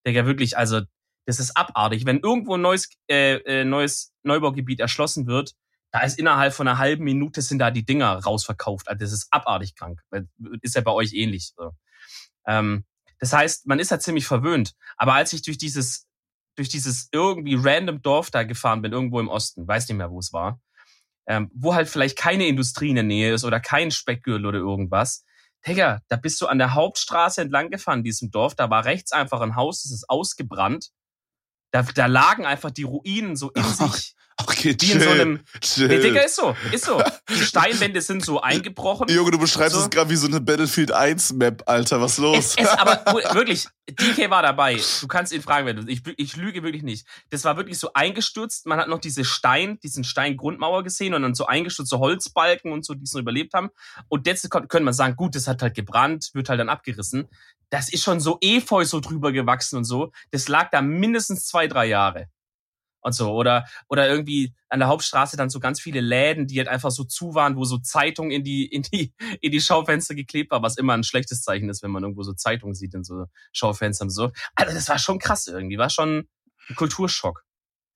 Digga, 0.06 0.26
wirklich, 0.26 0.58
also 0.58 0.82
das 1.26 1.40
ist 1.40 1.56
abartig. 1.58 2.06
Wenn 2.06 2.20
irgendwo 2.20 2.56
ein 2.56 2.62
neues, 2.62 2.90
äh, 3.10 3.36
äh, 3.36 3.66
neues 3.66 4.14
Neubaugebiet 4.24 4.80
erschlossen 4.80 5.28
wird, 5.28 5.54
da 5.92 6.02
ist 6.02 6.18
innerhalb 6.18 6.54
von 6.54 6.68
einer 6.68 6.80
halben 6.80 7.04
Minute 7.04 7.42
sind 7.42 7.60
da 7.60 7.70
die 7.72 7.86
Dinger 7.86 8.16
rausverkauft. 8.18 8.88
Also 8.88 9.00
das 9.00 9.12
ist 9.14 9.28
abartig 9.32 9.76
krank. 9.76 10.02
Weil- 10.10 10.28
Ist 10.62 10.76
ja 10.76 10.82
bei 10.82 10.92
euch 10.92 11.14
ähnlich. 11.14 11.54
So. 11.56 11.72
Ähm, 12.48 12.86
das 13.20 13.32
heißt, 13.32 13.68
man 13.68 13.80
ist 13.80 13.92
halt 13.92 14.02
ziemlich 14.02 14.26
verwöhnt. 14.26 14.74
Aber 14.98 15.14
als 15.14 15.34
ich 15.34 15.44
durch 15.44 15.58
dieses, 15.58 16.08
durch 16.56 16.68
dieses 16.70 17.10
irgendwie 17.12 17.56
random 17.56 18.02
Dorf 18.02 18.32
da 18.32 18.44
gefahren 18.44 18.82
bin, 18.82 18.92
irgendwo 18.92 19.20
im 19.20 19.30
Osten, 19.30 19.68
weiß 19.68 19.88
nicht 19.88 19.98
mehr, 19.98 20.12
wo 20.12 20.20
es 20.20 20.34
war, 20.34 20.60
ähm, 21.28 21.50
wo 21.54 21.74
halt 21.74 21.88
vielleicht 21.88 22.18
keine 22.18 22.48
Industrie 22.48 22.90
in 22.90 22.96
der 22.96 23.04
Nähe 23.04 23.34
ist 23.34 23.46
oder 23.46 23.60
kein 23.60 23.92
Speckgürtel 23.92 24.46
oder 24.46 24.60
irgendwas. 24.60 25.24
Digga, 25.66 26.02
da 26.10 26.18
bist 26.18 26.42
du 26.42 26.48
an 26.48 26.58
der 26.58 26.74
Hauptstraße 26.74 27.42
entlang 27.42 27.70
gefahren 27.70 28.04
diesem 28.04 28.32
Dorf. 28.32 28.56
Da 28.56 28.70
war 28.70 28.84
rechts 28.84 29.14
einfach 29.14 29.40
ein 29.42 29.56
Haus, 29.56 29.84
das 29.84 29.92
ist 29.92 30.10
ausgebrannt. 30.10 30.90
Da, 31.74 31.82
da 31.82 32.06
lagen 32.06 32.46
einfach 32.46 32.70
die 32.70 32.84
Ruinen 32.84 33.36
so 33.36 33.50
in 33.50 33.64
Ach, 33.66 33.92
sich. 33.92 34.16
Okay, 34.38 34.76
Wie 34.80 34.91
in 34.91 35.00
so 35.00 35.06
chill, 35.06 35.22
einem. 35.22 35.39
chill. 35.62 35.88
Nee, 35.88 36.00
Digga, 36.00 36.22
ist 36.22 36.36
so. 36.36 36.56
Ist 36.72 36.86
so. 36.86 37.02
Die 37.30 37.36
Steinwände 37.46 38.02
sind 38.02 38.26
so 38.26 38.41
eingebrochen. 38.41 39.08
Junge, 39.10 39.32
du 39.32 39.38
beschreibst 39.38 39.76
So. 39.76 39.82
es 39.84 39.89
gerade 39.89 40.10
wie 40.10 40.15
so 40.15 40.28
eine 40.28 40.41
Battlefield 40.41 40.91
1 40.91 41.34
Map, 41.34 41.63
Alter. 41.67 42.02
Was 42.02 42.17
los? 42.17 42.38
Es, 42.38 42.58
es, 42.58 42.67
aber 42.67 43.04
wirklich, 43.36 43.67
DK 43.89 44.30
war 44.30 44.41
dabei. 44.41 44.80
Du 45.02 45.08
kannst 45.08 45.34
ihn 45.34 45.41
fragen, 45.41 45.67
wenn 45.67 45.76
du. 45.78 45.88
Ich, 45.91 46.02
ich 46.17 46.36
lüge 46.36 46.63
wirklich 46.63 46.84
nicht. 46.84 47.06
Das 47.30 47.43
war 47.46 47.58
wirklich 47.58 47.78
so 47.78 47.93
eingestürzt. 47.93 48.65
Man 48.65 48.80
hat 48.80 48.88
noch 48.88 49.00
diese 49.00 49.24
Stein, 49.24 49.80
diesen 49.84 50.04
Steingrundmauer 50.04 50.84
gesehen 50.84 51.13
und 51.13 51.22
dann 51.22 51.36
so 51.36 51.46
eingestürzte 51.46 52.00
Holzbalken 52.00 52.72
und 52.72 52.86
so, 52.86 52.96
die 52.96 53.04
es 53.04 53.13
noch 53.13 53.22
überlebt 53.22 53.54
haben. 53.54 53.69
Und 54.08 54.26
jetzt 54.26 54.50
könnte 54.50 54.80
man 54.82 54.93
sagen, 54.93 55.15
gut, 55.15 55.36
das 55.36 55.48
hat 55.48 55.62
halt 55.62 55.76
gebrannt, 55.76 56.32
wird 56.34 56.50
halt 56.50 56.60
dann 56.60 56.69
abgerissen. 56.69 57.28
Das 57.69 57.91
ist 57.91 58.04
schon 58.04 58.19
so 58.19 58.38
Efeu 58.41 58.86
so 58.86 59.00
drüber 59.00 59.32
gewachsen 59.32 59.78
und 59.78 59.84
so. 59.84 60.12
Das 60.32 60.48
lag 60.48 60.69
da 60.72 60.82
mindestens 60.82 61.46
zwei, 61.46 61.67
drei 61.67 61.86
Jahre. 61.86 62.28
Und 63.04 63.13
so. 63.13 63.32
Oder, 63.32 63.66
oder 63.89 64.08
irgendwie 64.08 64.54
an 64.70 64.80
der 64.80 64.88
Hauptstraße 64.88 65.38
dann 65.38 65.50
so 65.50 65.60
ganz 65.60 65.80
viele 65.80 66.02
Läden, 66.02 66.48
die 66.48 66.58
halt 66.58 66.68
einfach 66.68 66.92
so 66.92 67.04
zu 67.04 67.36
waren, 67.36 67.56
wo 67.56 67.66
so 67.66 67.78
Zeitungen 67.78 68.32
in 68.32 68.44
die, 68.44 68.66
in 68.66 68.82
die, 68.84 69.13
in 69.42 69.52
die 69.52 69.62
Schaufenster 69.62 70.16
geklebt 70.16 70.52
war, 70.52 70.62
was 70.62 70.78
immer 70.78 70.94
ein 70.94 71.04
schlechtes 71.04 71.42
Zeichen 71.42 71.70
ist, 71.70 71.84
wenn 71.84 71.92
man 71.92 72.04
irgendwo 72.04 72.24
so 72.24 72.34
Zeitungen 72.34 72.76
sieht 72.76 72.94
in 72.94 73.04
so 73.04 73.26
Schaufenstern 73.52 74.08
und 74.08 74.12
so. 74.12 74.32
Also 74.56 74.74
das 74.74 74.89
war 74.89 75.00
schon 75.00 75.20
krass 75.20 75.48
irgendwie, 75.48 75.78
war 75.78 75.89
schon 75.89 76.28
ein 76.70 76.76
Kulturschock. 76.76 77.44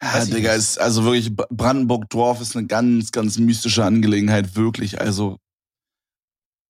Ja, 0.01 0.13
Weiß 0.13 0.27
ich 0.27 0.33
Digga, 0.35 0.51
nicht. 0.51 0.59
ist, 0.59 0.79
also 0.79 1.03
wirklich, 1.05 1.35
Brandenburg-Dorf 1.35 2.41
ist 2.41 2.55
eine 2.55 2.67
ganz, 2.67 3.11
ganz 3.11 3.37
mystische 3.39 3.83
Angelegenheit, 3.83 4.55
wirklich. 4.55 5.01
Also, 5.01 5.37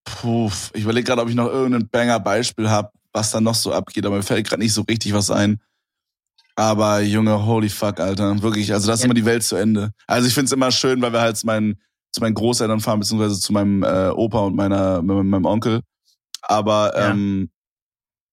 puh, 0.06 0.50
ich 0.74 0.84
überlege 0.84 1.06
gerade, 1.06 1.22
ob 1.22 1.30
ich 1.30 1.36
noch 1.36 1.48
irgendein 1.48 1.90
Banger-Beispiel 1.90 2.70
habe, 2.70 2.92
was 3.12 3.32
da 3.32 3.42
noch 3.42 3.56
so 3.56 3.74
abgeht, 3.74 4.06
aber 4.06 4.16
mir 4.18 4.24
fällt 4.24 4.48
gerade 4.48 4.62
nicht 4.62 4.74
so 4.74 4.84
richtig 4.84 5.14
was 5.14 5.32
ein. 5.32 5.60
Aber 6.60 7.02
Junge, 7.02 7.46
holy 7.46 7.70
fuck, 7.70 8.00
Alter. 8.00 8.42
Wirklich, 8.42 8.74
also 8.74 8.88
das 8.88 8.96
ist 9.00 9.04
Ja. 9.04 9.06
immer 9.06 9.14
die 9.14 9.26
Welt 9.26 9.44
zu 9.44 9.56
Ende. 9.56 9.92
Also 10.08 10.28
ich 10.28 10.34
find's 10.34 10.52
immer 10.52 10.72
schön, 10.72 11.00
weil 11.02 11.14
wir 11.14 11.22
halt 11.22 11.38
zu 11.38 11.46
meinen, 11.46 11.80
zu 12.12 12.20
meinen 12.20 12.34
Großeltern 12.34 12.80
fahren, 12.80 13.00
beziehungsweise 13.00 13.40
zu 13.40 13.54
meinem 13.54 13.84
äh, 13.84 14.10
Opa 14.10 14.40
und 14.40 14.56
meiner, 14.56 15.02
meinem, 15.04 15.46
Onkel. 15.46 15.82
Aber 16.42 16.94
Ja. 16.98 17.12
ähm, 17.12 17.52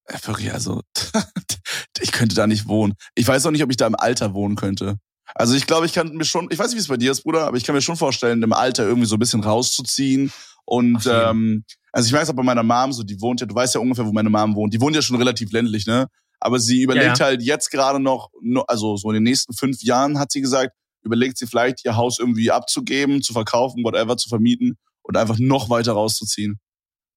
äh, 0.07 0.17
wirklich, 0.27 0.53
also 0.55 0.81
ich 2.01 2.13
könnte 2.13 2.35
da 2.35 2.47
nicht 2.47 2.67
wohnen. 2.67 2.95
Ich 3.15 3.29
weiß 3.29 3.45
auch 3.45 3.51
nicht, 3.51 3.63
ob 3.63 3.71
ich 3.71 3.77
da 3.77 3.87
im 3.87 3.95
Alter 3.95 4.33
wohnen 4.33 4.57
könnte. 4.57 4.97
Also 5.35 5.55
ich 5.55 5.67
glaube, 5.67 5.85
ich 5.85 5.93
kann 5.93 6.15
mir 6.15 6.25
schon, 6.25 6.49
ich 6.51 6.59
weiß 6.59 6.69
nicht, 6.69 6.77
wie 6.77 6.81
es 6.81 6.89
bei 6.89 6.97
dir 6.97 7.13
ist, 7.13 7.25
Bruder, 7.25 7.47
aber 7.47 7.57
ich 7.59 7.65
kann 7.65 7.75
mir 7.75 7.83
schon 7.83 7.97
vorstellen, 7.97 8.43
im 8.43 8.53
Alter 8.55 8.85
irgendwie 8.85 9.07
so 9.07 9.17
ein 9.17 9.19
bisschen 9.19 9.43
rauszuziehen. 9.43 10.33
Und 10.65 11.05
jeden. 11.05 11.17
ähm, 11.29 11.65
also 11.93 12.07
ich 12.07 12.13
weiß 12.15 12.31
auch 12.31 12.35
bei 12.35 12.43
meiner 12.43 12.63
Mom, 12.63 12.93
so 12.93 13.03
die 13.03 13.21
wohnt 13.21 13.41
ja, 13.43 13.47
du 13.47 13.55
weißt 13.55 13.75
ja 13.75 13.81
ungefähr, 13.83 14.07
wo 14.07 14.13
meine 14.13 14.31
Mom 14.31 14.55
wohnt. 14.55 14.73
Die 14.73 14.81
wohnt 14.81 14.97
ja 14.97 15.03
schon 15.03 15.17
relativ 15.17 15.53
ländlich, 15.53 15.87
ne? 15.87 16.07
Aber 16.45 16.59
sie 16.61 16.83
überlegt 16.83 17.19
Ja, 17.21 17.25
halt 17.27 17.43
jetzt 17.43 17.71
gerade 17.71 17.99
noch, 17.99 18.31
no- 18.43 18.65
also 18.69 18.97
so 18.99 19.09
in 19.09 19.15
den 19.15 19.23
nächsten 19.23 19.55
fünf 19.55 19.83
Jahren 19.83 20.19
hat 20.19 20.31
sie 20.31 20.43
gesagt, 20.43 20.73
überlegt 21.03 21.39
sie 21.39 21.47
vielleicht 21.47 21.85
ihr 21.87 21.97
Haus 21.97 22.19
irgendwie 22.19 22.51
abzugeben, 22.51 23.23
zu 23.23 23.33
verkaufen, 23.33 23.83
whatever, 23.83 24.17
zu 24.19 24.29
vermieten 24.29 24.77
und 25.03 25.17
einfach 25.17 25.39
noch 25.39 25.71
weiter 25.71 25.93
rauszuziehen. 25.93 26.61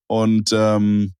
Und 0.06 0.50
ähm, 0.52 1.12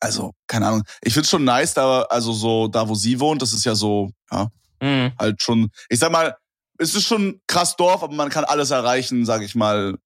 also, 0.00 0.32
keine 0.46 0.68
Ahnung. 0.68 0.82
Ich 1.02 1.12
find's 1.12 1.28
schon 1.28 1.42
nice, 1.42 1.74
da, 1.74 2.02
also 2.02 2.32
so, 2.32 2.68
da 2.68 2.88
wo 2.88 2.94
sie 2.94 3.18
wohnt, 3.18 3.42
das 3.42 3.52
ist 3.52 3.64
ja 3.64 3.74
so, 3.74 4.10
ja, 4.30 4.48
Mhm. 4.80 5.12
halt 5.18 5.42
schon, 5.42 5.70
ich 5.88 5.98
sag 5.98 6.12
mal, 6.12 6.36
es 6.78 6.94
ist 6.94 7.04
schon 7.04 7.26
ein 7.30 7.40
krass 7.48 7.74
Dorf, 7.74 8.04
aber 8.04 8.14
man 8.14 8.28
kann 8.28 8.44
alles 8.44 8.70
erreichen, 8.70 9.24
sag 9.26 9.42
ich 9.42 9.56
mal, 9.56 9.98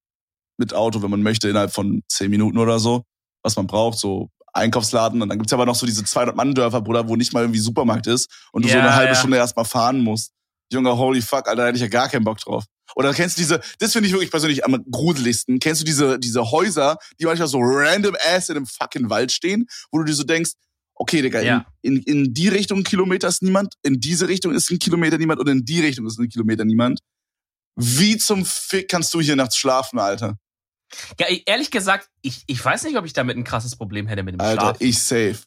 mit 0.57 0.73
Auto, 0.73 1.03
wenn 1.03 1.11
man 1.11 1.21
möchte, 1.21 1.47
innerhalb 1.47 1.71
von 1.71 2.01
zehn 2.07 2.31
Minuten 2.31 2.57
oder 2.57 2.79
so, 2.79 3.03
was 3.43 3.55
man 3.55 3.67
braucht, 3.67 3.99
so 3.99 4.31
Einkaufsladen. 4.53 5.21
Und 5.21 5.29
dann 5.29 5.37
gibt's 5.39 5.53
aber 5.53 5.65
noch 5.65 5.75
so 5.75 5.85
diese 5.85 6.03
200-Mann-Dörfer, 6.03 6.81
Bruder, 6.81 7.07
wo 7.07 7.15
nicht 7.15 7.33
mal 7.33 7.41
irgendwie 7.41 7.59
Supermarkt 7.59 8.07
ist 8.07 8.29
und 8.51 8.63
du 8.63 8.69
so 8.69 8.75
Ja, 8.75 8.81
eine 8.81 8.95
halbe 8.95 9.13
ja. 9.13 9.19
Stunde 9.19 9.37
erstmal 9.37 9.65
fahren 9.65 9.99
musst. 9.99 10.31
Junge, 10.71 10.95
holy 10.97 11.21
fuck, 11.21 11.47
Alter, 11.47 11.55
da 11.63 11.65
hätte 11.67 11.75
ich 11.75 11.81
ja 11.81 11.87
gar 11.87 12.09
keinen 12.09 12.23
Bock 12.23 12.39
drauf. 12.39 12.63
Oder 12.95 13.13
kennst 13.13 13.37
du 13.37 13.41
diese, 13.41 13.59
das 13.79 13.91
finde 13.93 14.07
ich 14.07 14.13
wirklich 14.13 14.31
persönlich 14.31 14.65
am 14.65 14.83
gruseligsten, 14.89 15.59
kennst 15.59 15.81
du 15.81 15.85
diese, 15.85 16.19
diese 16.19 16.51
Häuser, 16.51 16.97
die 17.19 17.25
manchmal 17.25 17.47
so 17.47 17.59
random 17.61 18.15
ass 18.33 18.49
in 18.49 18.57
einem 18.57 18.65
fucking 18.65 19.09
Wald 19.09 19.31
stehen, 19.31 19.65
wo 19.91 19.97
du 19.99 20.03
dir 20.05 20.13
so 20.13 20.23
denkst, 20.23 20.51
okay, 20.95 21.21
Digga, 21.21 21.41
Ja. 21.41 21.65
in, 21.81 21.97
in, 21.97 22.03
in 22.25 22.33
die 22.33 22.49
Richtung 22.49 22.79
ein 22.79 22.83
Kilometer 22.83 23.27
ist 23.27 23.41
niemand, 23.41 23.75
in 23.81 23.99
diese 23.99 24.27
Richtung 24.27 24.53
ist 24.53 24.69
ein 24.69 24.79
Kilometer 24.79 25.17
niemand 25.17 25.39
und 25.39 25.49
in 25.49 25.65
die 25.65 25.81
Richtung 25.81 26.05
ist 26.05 26.19
ein 26.19 26.29
Kilometer 26.29 26.65
niemand. 26.65 26.99
Wie 27.75 28.17
zum 28.17 28.45
Fick 28.45 28.89
kannst 28.89 29.13
du 29.15 29.21
hier 29.21 29.35
nachts 29.35 29.57
schlafen, 29.57 29.97
Alter? 29.97 30.37
Ja, 31.19 31.27
e- 31.29 31.43
ehrlich 31.45 31.71
gesagt, 31.71 32.09
ich, 32.21 32.43
ich 32.47 32.63
weiß 32.63 32.83
nicht, 32.83 32.97
ob 32.97 33.05
ich 33.05 33.13
damit 33.13 33.37
ein 33.37 33.43
krasses 33.43 33.75
Problem 33.75 34.07
hätte 34.07 34.23
mit 34.23 34.35
dem 34.35 34.41
Alter, 34.41 34.61
Schlaf. 34.61 34.77
ich 34.79 35.01
safe. 35.01 35.39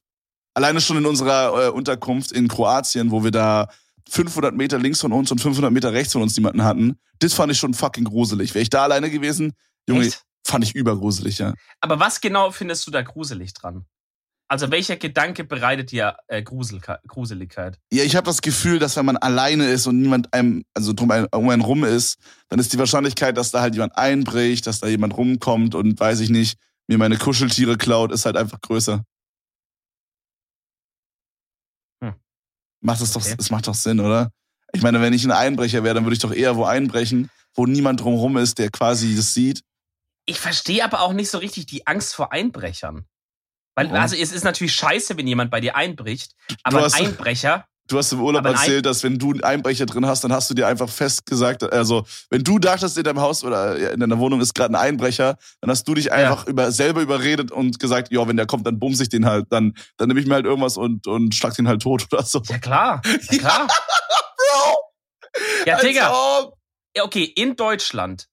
Alleine 0.54 0.80
schon 0.80 0.96
in 0.96 1.06
unserer 1.06 1.66
äh, 1.66 1.70
Unterkunft 1.70 2.32
in 2.32 2.48
Kroatien, 2.48 3.10
wo 3.10 3.22
wir 3.22 3.30
da 3.30 3.68
500 4.08 4.54
Meter 4.54 4.78
links 4.78 5.00
von 5.00 5.12
uns 5.12 5.30
und 5.30 5.40
500 5.40 5.72
Meter 5.72 5.92
rechts 5.92 6.12
von 6.12 6.22
uns 6.22 6.36
niemanden 6.36 6.64
hatten, 6.64 6.98
das 7.18 7.34
fand 7.34 7.52
ich 7.52 7.58
schon 7.58 7.74
fucking 7.74 8.04
gruselig. 8.04 8.54
Wäre 8.54 8.62
ich 8.62 8.70
da 8.70 8.84
alleine 8.84 9.10
gewesen, 9.10 9.52
Junge, 9.88 10.06
Echt? 10.06 10.22
fand 10.46 10.64
ich 10.64 10.74
übergruselig, 10.74 11.38
ja. 11.38 11.54
Aber 11.80 12.00
was 12.00 12.20
genau 12.20 12.50
findest 12.50 12.86
du 12.86 12.90
da 12.90 13.02
gruselig 13.02 13.52
dran? 13.54 13.86
Also 14.48 14.70
welcher 14.70 14.96
Gedanke 14.96 15.42
bereitet 15.42 15.90
dir 15.90 16.16
äh, 16.28 16.40
Gruselka- 16.42 17.00
Gruseligkeit? 17.08 17.80
Ja, 17.92 18.04
ich 18.04 18.14
habe 18.14 18.26
das 18.26 18.42
Gefühl, 18.42 18.78
dass 18.78 18.96
wenn 18.96 19.04
man 19.06 19.16
alleine 19.16 19.66
ist 19.68 19.86
und 19.88 20.00
niemand 20.00 20.32
einem, 20.32 20.64
also 20.72 20.92
drum 20.92 21.10
ein, 21.10 21.26
um 21.32 21.48
einen 21.50 21.62
rum 21.62 21.82
ist, 21.82 22.18
dann 22.48 22.60
ist 22.60 22.72
die 22.72 22.78
Wahrscheinlichkeit, 22.78 23.36
dass 23.36 23.50
da 23.50 23.60
halt 23.60 23.74
jemand 23.74 23.96
einbricht, 23.98 24.66
dass 24.68 24.78
da 24.78 24.86
jemand 24.86 25.16
rumkommt 25.16 25.74
und 25.74 25.98
weiß 25.98 26.20
ich 26.20 26.30
nicht, 26.30 26.58
mir 26.86 26.96
meine 26.96 27.18
Kuscheltiere 27.18 27.76
klaut, 27.76 28.12
ist 28.12 28.24
halt 28.24 28.36
einfach 28.36 28.60
größer. 28.60 29.02
Hm. 32.04 32.14
Macht 32.80 33.00
das 33.00 33.12
doch, 33.12 33.22
Okay. 33.22 33.34
es 33.38 33.50
macht 33.50 33.66
doch 33.66 33.74
Sinn, 33.74 33.98
oder? 33.98 34.30
Ich 34.72 34.82
meine, 34.82 35.00
wenn 35.00 35.12
ich 35.12 35.24
ein 35.24 35.32
Einbrecher 35.32 35.82
wäre, 35.82 35.94
dann 35.96 36.04
würde 36.04 36.14
ich 36.14 36.20
doch 36.20 36.32
eher 36.32 36.56
wo 36.56 36.64
einbrechen, 36.64 37.30
wo 37.54 37.66
niemand 37.66 38.00
drumherum 38.00 38.36
ist, 38.36 38.58
der 38.58 38.70
quasi 38.70 39.16
das 39.16 39.34
sieht. 39.34 39.62
Ich 40.24 40.38
verstehe 40.38 40.84
aber 40.84 41.00
auch 41.00 41.12
nicht 41.12 41.30
so 41.30 41.38
richtig 41.38 41.66
die 41.66 41.86
Angst 41.86 42.14
vor 42.14 42.32
Einbrechern. 42.32 43.06
Weil, 43.76 43.90
also 43.92 44.16
es 44.16 44.32
ist 44.32 44.44
natürlich 44.44 44.74
scheiße, 44.74 45.16
wenn 45.16 45.26
jemand 45.26 45.50
bei 45.50 45.60
dir 45.60 45.76
einbricht, 45.76 46.32
aber 46.62 46.84
ein 46.84 46.92
Einbrecher, 46.92 47.66
Du 47.88 47.98
hast 47.98 48.12
im 48.12 48.20
Urlaub 48.20 48.44
erzählt, 48.44 48.84
dass 48.84 49.04
wenn 49.04 49.16
du 49.16 49.30
einen 49.30 49.44
Einbrecher 49.44 49.86
drin 49.86 50.06
hast, 50.06 50.24
dann 50.24 50.32
hast 50.32 50.50
du 50.50 50.54
dir 50.54 50.66
einfach 50.66 50.88
fest 50.88 51.24
gesagt, 51.24 51.62
also 51.62 52.04
wenn 52.30 52.42
du 52.42 52.58
dachtest, 52.58 52.98
in 52.98 53.04
deinem 53.04 53.20
Haus 53.20 53.44
oder 53.44 53.92
in 53.92 54.00
deiner 54.00 54.18
Wohnung 54.18 54.40
ist 54.40 54.54
gerade 54.54 54.72
ein 54.72 54.74
Einbrecher, 54.74 55.36
dann 55.60 55.70
hast 55.70 55.86
du 55.86 55.94
dich 55.94 56.10
einfach 56.10 56.48
über, 56.48 56.72
selber 56.72 57.00
überredet 57.00 57.52
und 57.52 57.78
gesagt, 57.78 58.10
ja, 58.10 58.26
wenn 58.26 58.36
der 58.36 58.46
kommt, 58.46 58.66
dann 58.66 58.80
bumse 58.80 59.04
ich 59.04 59.08
den 59.08 59.24
halt, 59.24 59.46
dann, 59.50 59.72
dann 59.98 60.08
nehme 60.08 60.18
ich 60.18 60.26
mir 60.26 60.34
halt 60.34 60.46
irgendwas 60.46 60.76
und, 60.76 61.06
und 61.06 61.32
schlag 61.34 61.54
den 61.54 61.68
halt 61.68 61.80
tot 61.80 62.08
oder 62.12 62.24
so. 62.24 62.42
ja 62.48 62.58
klar, 62.58 63.02
ja 63.30 63.38
klar. 63.38 63.68
Bro! 63.68 64.78
Ja, 65.64 65.80
Digga, 65.80 66.50
ja, 66.96 67.04
okay, 67.04 67.24
in 67.24 67.54
Deutschland 67.54 68.26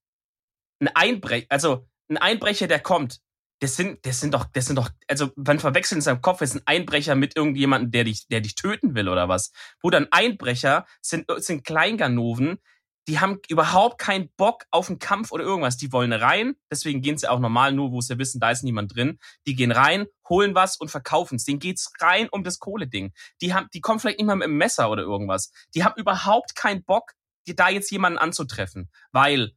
ein 0.80 0.88
Einbrecher, 0.96 1.46
also 1.50 1.88
ein 2.10 2.18
Einbrecher, 2.18 2.68
der 2.68 2.80
kommt, 2.80 3.20
das 3.64 3.78
sind, 3.78 4.06
das 4.06 4.20
sind 4.20 4.34
doch, 4.34 4.44
das 4.52 4.66
sind 4.66 4.76
doch, 4.76 4.90
also 5.08 5.32
man 5.38 5.58
verwechselt 5.58 5.98
in 5.98 6.02
seinem 6.02 6.22
Kopf 6.22 6.42
ist 6.42 6.56
ein 6.56 6.62
Einbrecher 6.66 7.16
mit 7.16 7.38
irgendjemandem, 7.38 7.92
der 7.92 8.04
dich, 8.04 8.28
der 8.28 8.42
dich 8.42 8.56
töten 8.56 8.94
will 8.94 9.08
oder 9.08 9.30
was. 9.30 9.54
Wo 9.82 9.90
dann 9.90 10.08
Einbrecher 10.12 10.86
sind, 11.02 11.32
sind 11.38 11.64
Kleinganoven, 11.64 12.60
die 13.08 13.20
haben 13.20 13.40
überhaupt 13.48 14.00
keinen 14.00 14.30
Bock 14.36 14.66
auf 14.70 14.90
einen 14.90 15.00
Kampf 15.00 15.32
oder 15.32 15.46
irgendwas. 15.46 15.78
Die 15.78 15.94
wollen 15.94 16.12
rein, 16.12 16.56
deswegen 16.70 17.02
gehen 17.02 17.18
sie 17.18 17.30
auch 17.30 17.40
normal 17.40 17.72
nur, 17.72 17.92
wo 17.94 18.02
sie 18.02 18.18
wissen, 18.18 18.42
da 18.42 18.52
ist 18.52 18.64
niemand 18.64 18.96
drin. 18.96 19.18
Die 19.48 19.56
gehen 19.56 19.72
rein, 19.72 20.08
holen 20.28 20.56
was 20.56 20.76
und 20.76 20.92
verkaufen 20.92 21.36
es. 21.36 21.46
Denen 21.46 21.60
geht's 21.60 21.92
rein 22.02 22.28
um 22.30 22.44
das 22.44 22.60
Kohleding. 22.60 23.14
Die 23.42 23.54
haben, 23.54 23.68
die 23.74 23.82
kommen 23.82 24.00
vielleicht 24.00 24.20
nicht 24.20 24.28
mal 24.28 24.36
mit 24.36 24.46
einem 24.46 24.58
Messer 24.58 24.90
oder 24.90 25.04
irgendwas. 25.04 25.52
Die 25.74 25.86
haben 25.86 26.00
überhaupt 26.00 26.56
keinen 26.56 26.84
Bock, 26.84 27.14
da 27.46 27.70
jetzt 27.70 27.92
jemanden 27.92 28.20
anzutreffen, 28.20 28.90
weil 29.12 29.52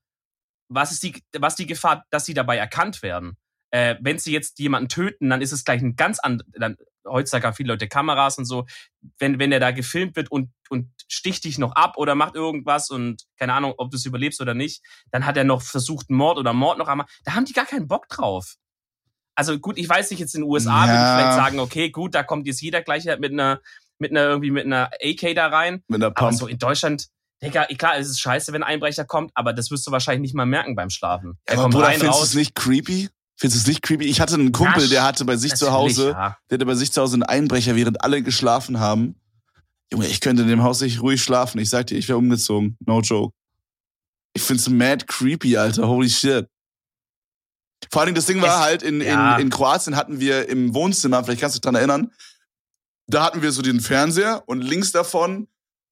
was 0.69 0.91
ist 0.91 1.05
die, 1.05 1.23
was 1.39 1.55
die 1.55 1.67
Gefahr, 1.67 2.05
dass 2.11 2.25
sie 2.25 2.35
dabei 2.35 2.57
erkannt 2.57 3.03
werden? 3.03 3.37
Äh, 3.71 3.97
wenn 4.01 4.19
sie 4.19 4.33
jetzt 4.33 4.59
jemanden 4.59 4.89
töten, 4.89 5.29
dann 5.31 5.43
ist 5.43 5.53
es 5.53 5.65
gleich 5.65 5.83
ein 5.83 5.97
ganz 5.97 6.19
anderes. 6.19 6.51
Dann, 6.59 6.77
heutzutage 7.09 7.47
haben 7.47 7.55
viele 7.55 7.73
Leute 7.73 7.89
Kameras 7.89 8.37
und 8.39 8.45
so. 8.47 8.67
Wenn, 9.19 9.39
wenn 9.39 9.51
der 9.51 9.61
da 9.61 9.71
gefilmt 9.71 10.17
wird 10.17 10.31
und, 10.31 10.51
und 10.71 10.91
sticht 11.09 11.45
dich 11.45 11.59
noch 11.59 11.73
ab 11.73 11.97
oder 11.99 12.15
macht 12.15 12.35
irgendwas 12.35 12.91
und 12.91 13.23
keine 13.39 13.53
Ahnung, 13.55 13.75
ob 13.79 13.91
du 13.91 13.97
es 13.97 14.05
überlebst 14.07 14.41
oder 14.41 14.55
nicht, 14.55 14.83
dann 15.13 15.25
hat 15.27 15.37
er 15.37 15.45
noch 15.45 15.63
versucht, 15.63 16.11
Mord 16.11 16.39
oder 16.39 16.53
Mord 16.53 16.79
noch 16.79 16.89
einmal. 16.89 17.07
Da 17.25 17.35
haben 17.35 17.45
die 17.45 17.53
gar 17.53 17.67
keinen 17.67 17.87
Bock 17.87 18.09
drauf. 18.09 18.55
Also 19.37 19.59
gut, 19.59 19.79
ich 19.79 19.89
weiß 19.89 20.11
nicht, 20.11 20.21
jetzt 20.21 20.35
in 20.35 20.41
den 20.43 20.51
USA 20.51 20.85
würde 20.87 20.95
ich 20.95 21.01
Ja. 21.01 21.15
vielleicht 21.17 21.35
sagen, 21.35 21.61
okay, 21.61 21.91
gut, 21.91 22.15
da 22.15 22.23
kommt 22.23 22.47
jetzt 22.47 22.61
jeder 22.63 22.83
gleich 22.83 23.05
mit 23.05 23.33
einer, 23.33 23.61
mit 23.99 24.11
einer, 24.11 24.23
irgendwie 24.23 24.51
mit 24.51 24.65
einer 24.65 24.91
AK 25.03 25.35
da 25.35 25.49
rein. 25.49 25.83
Mit 25.89 25.97
einer 26.03 26.07
Aber 26.07 26.15
Pump. 26.29 26.39
so 26.39 26.47
in 26.47 26.59
Deutschland, 26.59 27.09
Digga, 27.43 27.67
klar, 27.67 27.99
es 27.99 28.09
ist 28.09 28.19
scheiße, 28.19 28.53
wenn 28.55 28.63
ein 28.63 28.73
Einbrecher 28.75 29.05
kommt, 29.05 29.31
aber 29.35 29.53
das 29.53 29.71
wirst 29.71 29.87
du 29.87 29.91
wahrscheinlich 29.91 30.23
nicht 30.23 30.35
mal 30.35 30.47
merken 30.47 30.75
beim 30.75 30.89
Schlafen. 30.89 31.39
Er 31.45 31.53
aber 31.55 31.63
kommt 31.65 31.75
Bruder, 31.75 31.87
rein, 31.89 31.99
findest 32.01 32.19
du 32.19 32.23
raus. 32.23 32.29
es 32.31 32.35
nicht 32.35 32.55
creepy? 32.55 33.11
Findest 33.39 33.57
du 33.57 33.63
es 33.63 33.67
nicht 33.69 33.83
creepy? 33.83 34.07
Ich 34.07 34.21
hatte 34.21 34.35
einen 34.35 34.53
Kumpel, 34.53 34.85
Ja, 34.85 34.89
der 34.89 35.05
hatte 35.05 35.25
bei 35.25 35.37
sich 35.37 35.55
zu 35.55 35.71
Hause, 35.73 36.11
Ja. 36.11 36.39
der 36.51 36.57
hatte 36.57 36.67
bei 36.67 36.75
sich 36.75 36.91
zu 36.93 37.03
Hause 37.03 37.15
einen 37.15 37.23
Einbrecher, 37.23 37.77
während 37.77 38.03
alle 38.03 38.23
geschlafen 38.23 38.81
haben. 38.81 39.15
Junge, 39.93 40.07
ich 40.07 40.21
könnte 40.21 40.43
in 40.43 40.49
dem 40.49 40.63
Haus 40.63 40.81
nicht 40.81 41.01
ruhig 41.03 41.23
schlafen. 41.23 41.59
Ich 41.59 41.69
sag 41.71 41.87
dir, 41.87 41.97
ich 41.99 42.09
wäre 42.09 42.19
umgezogen. 42.19 42.77
No 42.87 43.01
joke. 43.01 43.35
Ich 44.35 44.43
find's 44.43 44.69
mad 44.69 45.05
creepy, 45.07 45.57
Alter. 45.57 45.87
Holy 45.87 46.11
shit. 46.11 46.49
Vor 47.93 48.01
allen 48.01 48.07
Dingen, 48.07 48.17
das 48.17 48.27
Ding 48.27 48.41
war 48.43 48.61
halt, 48.61 48.83
in, 48.83 49.01
ja. 49.01 49.37
in, 49.37 49.43
in 49.43 49.51
Kroatien 49.51 49.97
hatten 49.97 50.19
wir 50.19 50.49
im 50.49 50.75
Wohnzimmer, 50.75 51.23
vielleicht 51.23 51.41
kannst 51.41 51.57
du 51.57 51.61
dich 51.61 51.65
dran 51.65 51.75
erinnern, 51.75 52.11
da 53.07 53.25
hatten 53.25 53.43
wir 53.43 53.53
so 53.53 53.63
den 53.63 53.81
Fernseher 53.81 54.43
und 54.47 54.63
links 54.63 54.93
davon 54.93 55.47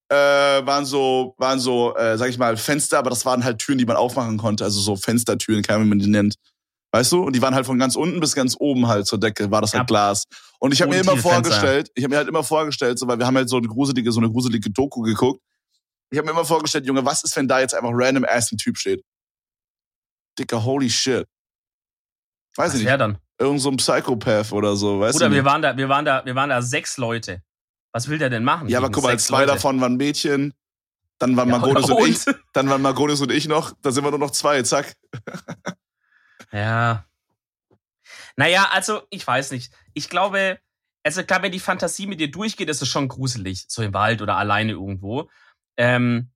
äh, 0.09 0.15
waren 0.15 0.85
so, 0.85 1.35
waren 1.37 1.59
so, 1.59 1.95
äh, 1.95 2.17
sag 2.17 2.29
ich 2.29 2.37
mal, 2.37 2.57
Fenster, 2.57 2.97
aber 2.99 3.11
das 3.11 3.25
waren 3.25 3.43
halt 3.43 3.59
Türen, 3.59 3.77
die 3.77 3.85
man 3.85 3.95
aufmachen 3.95 4.37
konnte. 4.37 4.63
Also 4.63 4.81
so 4.81 4.95
Fenstertüren, 4.95 5.61
keine 5.63 5.77
Ahnung, 5.77 5.87
wie 5.87 5.89
man 5.89 5.99
die 5.99 6.07
nennt. 6.07 6.35
Weißt 6.95 7.11
du? 7.11 7.23
Und 7.23 7.35
die 7.35 7.41
waren 7.41 7.53
halt 7.53 7.65
von 7.65 7.77
ganz 7.77 7.97
unten 7.97 8.21
bis 8.21 8.33
ganz 8.35 8.55
oben 8.57 8.87
halt 8.87 9.05
zur 9.05 9.19
Decke, 9.19 9.51
war 9.51 9.59
das 9.59 9.73
halt 9.73 9.81
Ja. 9.81 9.85
Glas. 9.85 10.23
Und 10.59 10.73
ich 10.73 10.81
habe 10.81 10.91
mir 10.93 11.01
immer 11.01 11.11
Ohne 11.11 11.21
Fenster. 11.21 11.41
vorgestellt, 11.41 11.89
ich 11.93 12.03
habe 12.05 12.11
mir 12.11 12.17
halt 12.17 12.29
immer 12.29 12.41
vorgestellt, 12.43 12.97
so, 12.97 13.05
weil 13.05 13.19
wir 13.19 13.25
haben 13.27 13.35
halt 13.35 13.49
so 13.49 13.57
eine 13.57 13.67
gruselige, 13.67 14.09
so 14.13 14.21
eine 14.21 14.31
gruselige 14.31 14.69
Doku 14.69 15.01
geguckt. 15.01 15.41
Ich 16.09 16.17
habe 16.17 16.25
mir 16.25 16.31
immer 16.31 16.45
vorgestellt, 16.45 16.85
Junge, 16.85 17.03
was 17.05 17.21
ist, 17.25 17.35
wenn 17.35 17.49
da 17.49 17.59
jetzt 17.59 17.75
einfach 17.75 17.89
random 17.91 18.23
ass 18.23 18.49
ein 18.53 18.57
Typ 18.57 18.77
steht? 18.77 19.03
Dicker, 20.39 20.63
holy 20.63 20.89
shit. 20.89 21.27
Weiß 22.55 22.71
Was 22.71 22.79
ich 22.79 22.85
nicht. 22.85 22.97
dann? 22.97 23.17
Irgend 23.37 23.59
so 23.59 23.69
ein 23.71 23.75
Psychopath 23.75 24.53
oder 24.53 24.77
so, 24.77 25.01
weißt 25.01 25.15
Bruder, 25.17 25.27
du? 25.27 25.35
wir 25.35 25.41
Nicht? 25.43 25.51
waren 25.51 25.61
da, 25.61 25.75
wir 25.75 25.89
waren 25.89 26.05
da, 26.05 26.23
wir 26.25 26.35
waren 26.35 26.49
da 26.49 26.61
sechs 26.61 26.95
Leute. 26.95 27.41
Was 27.91 28.07
will 28.07 28.19
der 28.19 28.29
denn 28.29 28.45
machen? 28.45 28.69
Ja, 28.69 28.77
aber 28.77 28.89
guck 28.89 29.03
mal, 29.03 29.19
zwei 29.19 29.41
Leute? 29.41 29.53
davon 29.53 29.81
waren 29.81 29.97
Mädchen, 29.97 30.53
dann 31.19 31.35
waren 31.35 31.49
Ja, 31.49 31.57
Margonis 31.57 31.89
und, 31.89 32.01
und? 32.01 32.07
ich, 32.09 32.19
dann 32.53 32.69
waren 32.69 32.81
Margonis 32.81 33.19
und 33.19 33.33
ich 33.33 33.49
noch, 33.49 33.73
da 33.81 33.91
sind 33.91 34.05
wir 34.05 34.11
nur 34.11 34.19
noch 34.19 34.31
zwei, 34.31 34.61
zack. 34.61 34.95
Ja. 36.55 37.05
Naja, 38.37 38.69
also, 38.71 39.01
ich 39.09 39.27
weiß 39.27 39.51
nicht. 39.51 39.73
Ich 39.93 40.09
glaube, 40.09 40.59
also 41.03 41.23
klar, 41.23 41.41
wenn 41.41 41.51
die 41.51 41.59
Fantasie 41.59 42.07
mit 42.07 42.19
dir 42.21 42.31
durchgeht, 42.31 42.69
ist 42.69 42.81
es 42.81 42.87
schon 42.87 43.09
gruselig. 43.09 43.65
So 43.67 43.83
im 43.83 43.93
Wald 43.93 44.21
oder 44.21 44.37
alleine 44.37 44.71
irgendwo. 44.71 45.29
Ähm, 45.77 46.31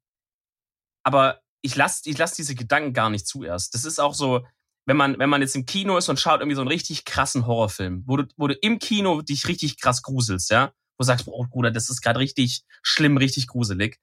aber 1.04 1.42
ich 1.62 1.76
lasse 1.76 2.10
ich 2.10 2.18
lass 2.18 2.34
diese 2.34 2.54
Gedanken 2.56 2.94
gar 2.94 3.10
nicht 3.10 3.28
zuerst. 3.28 3.74
Das 3.74 3.86
ist 3.86 4.00
auch 4.00 4.14
so, 4.14 4.46
wenn 4.86 4.98
man, 4.98 5.18
wenn 5.20 5.30
man 5.30 5.42
jetzt 5.42 5.56
im 5.56 5.66
Kino 5.66 5.98
ist 5.98 6.10
und 6.10 6.20
schaut 6.20 6.42
irgendwie 6.42 6.56
so 6.56 6.62
einen 6.62 6.70
richtig 6.70 7.06
krassen 7.06 7.48
Horrorfilm, 7.48 8.04
wo 8.06 8.18
du, 8.18 8.26
wo 8.36 8.48
du 8.48 8.56
im 8.56 8.80
Kino 8.80 9.22
dich 9.22 9.48
richtig 9.48 9.80
krass 9.80 10.02
gruselst, 10.04 10.52
ja? 10.52 10.74
Wo 10.98 11.04
du 11.04 11.06
sagst, 11.06 11.28
oh 11.28 11.46
Bruder, 11.50 11.72
das 11.72 11.90
ist 11.90 12.02
gerade 12.02 12.20
richtig 12.20 12.64
schlimm, 12.84 13.18
richtig 13.18 13.48
gruselig. 13.48 14.00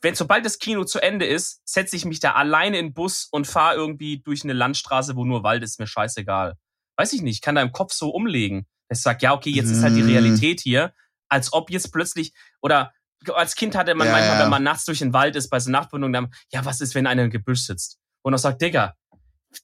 Wenn 0.00 0.14
sobald 0.14 0.44
das 0.44 0.58
Kino 0.58 0.84
zu 0.84 1.00
Ende 1.00 1.26
ist, 1.26 1.60
setze 1.64 1.96
ich 1.96 2.04
mich 2.04 2.20
da 2.20 2.32
alleine 2.32 2.78
in 2.78 2.86
den 2.86 2.94
Bus 2.94 3.28
und 3.30 3.46
fahre 3.46 3.74
irgendwie 3.76 4.20
durch 4.20 4.44
eine 4.44 4.52
Landstraße, 4.52 5.16
wo 5.16 5.24
nur 5.24 5.42
Wald 5.42 5.62
ist, 5.62 5.80
mir 5.80 5.86
scheißegal. 5.86 6.54
Weiß 6.96 7.12
ich 7.12 7.22
nicht, 7.22 7.36
ich 7.36 7.40
kann 7.42 7.54
da 7.56 7.62
im 7.62 7.72
Kopf 7.72 7.92
so 7.92 8.10
umlegen. 8.10 8.66
Ich 8.90 9.00
sag, 9.00 9.22
ja, 9.22 9.34
okay, 9.34 9.50
jetzt 9.50 9.70
ist 9.70 9.82
halt 9.82 9.96
die 9.96 10.02
Mm. 10.02 10.08
Realität 10.08 10.60
hier, 10.60 10.94
als 11.28 11.52
ob 11.52 11.70
jetzt 11.70 11.92
plötzlich, 11.92 12.32
oder 12.62 12.92
als 13.34 13.54
Kind 13.56 13.74
hatte 13.74 13.94
man 13.94 14.06
Ja, 14.06 14.12
manchmal, 14.12 14.36
ja. 14.38 14.42
wenn 14.44 14.50
man 14.50 14.62
nachts 14.62 14.84
durch 14.84 15.00
den 15.00 15.12
Wald 15.12 15.36
ist, 15.36 15.50
bei 15.50 15.60
so 15.60 15.70
Nachtbindung, 15.70 16.12
dann, 16.12 16.32
ja, 16.50 16.64
was 16.64 16.80
ist, 16.80 16.94
wenn 16.94 17.06
einer 17.06 17.24
im 17.24 17.30
Gebüsch 17.30 17.62
sitzt? 17.62 17.98
Und 18.22 18.32
er 18.32 18.38
sagt, 18.38 18.62
Digga, 18.62 18.94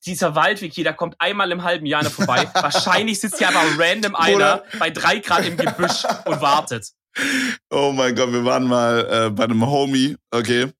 dieser 0.07 0.35
Waldweg 0.35 0.73
hier, 0.73 0.85
der 0.85 0.95
kommt 0.95 1.17
einmal 1.19 1.53
im 1.53 1.63
halben 1.63 1.87
Jahr 1.87 2.03
nicht 2.03 2.13
vorbei. 2.15 2.49
Wahrscheinlich 2.55 3.21
sitzt 3.21 3.39
hier 3.39 3.49
aber 3.49 3.61
random 3.79 4.15
einer 4.15 4.65
bei 4.79 4.91
drei 4.91 5.19
Grad 5.19 5.47
im 5.47 5.57
Gebüsch 5.57 6.05
und 6.25 6.41
wartet. 6.41 6.91
Oh 7.71 7.93
mein 7.93 8.15
Gott, 8.15 8.33
wir 8.33 8.45
waren 8.45 8.65
mal 8.65 9.07
äh, 9.11 9.31
bei 9.31 9.45
einem 9.45 9.65
Homie, 9.67 10.17
okay. 10.31 10.73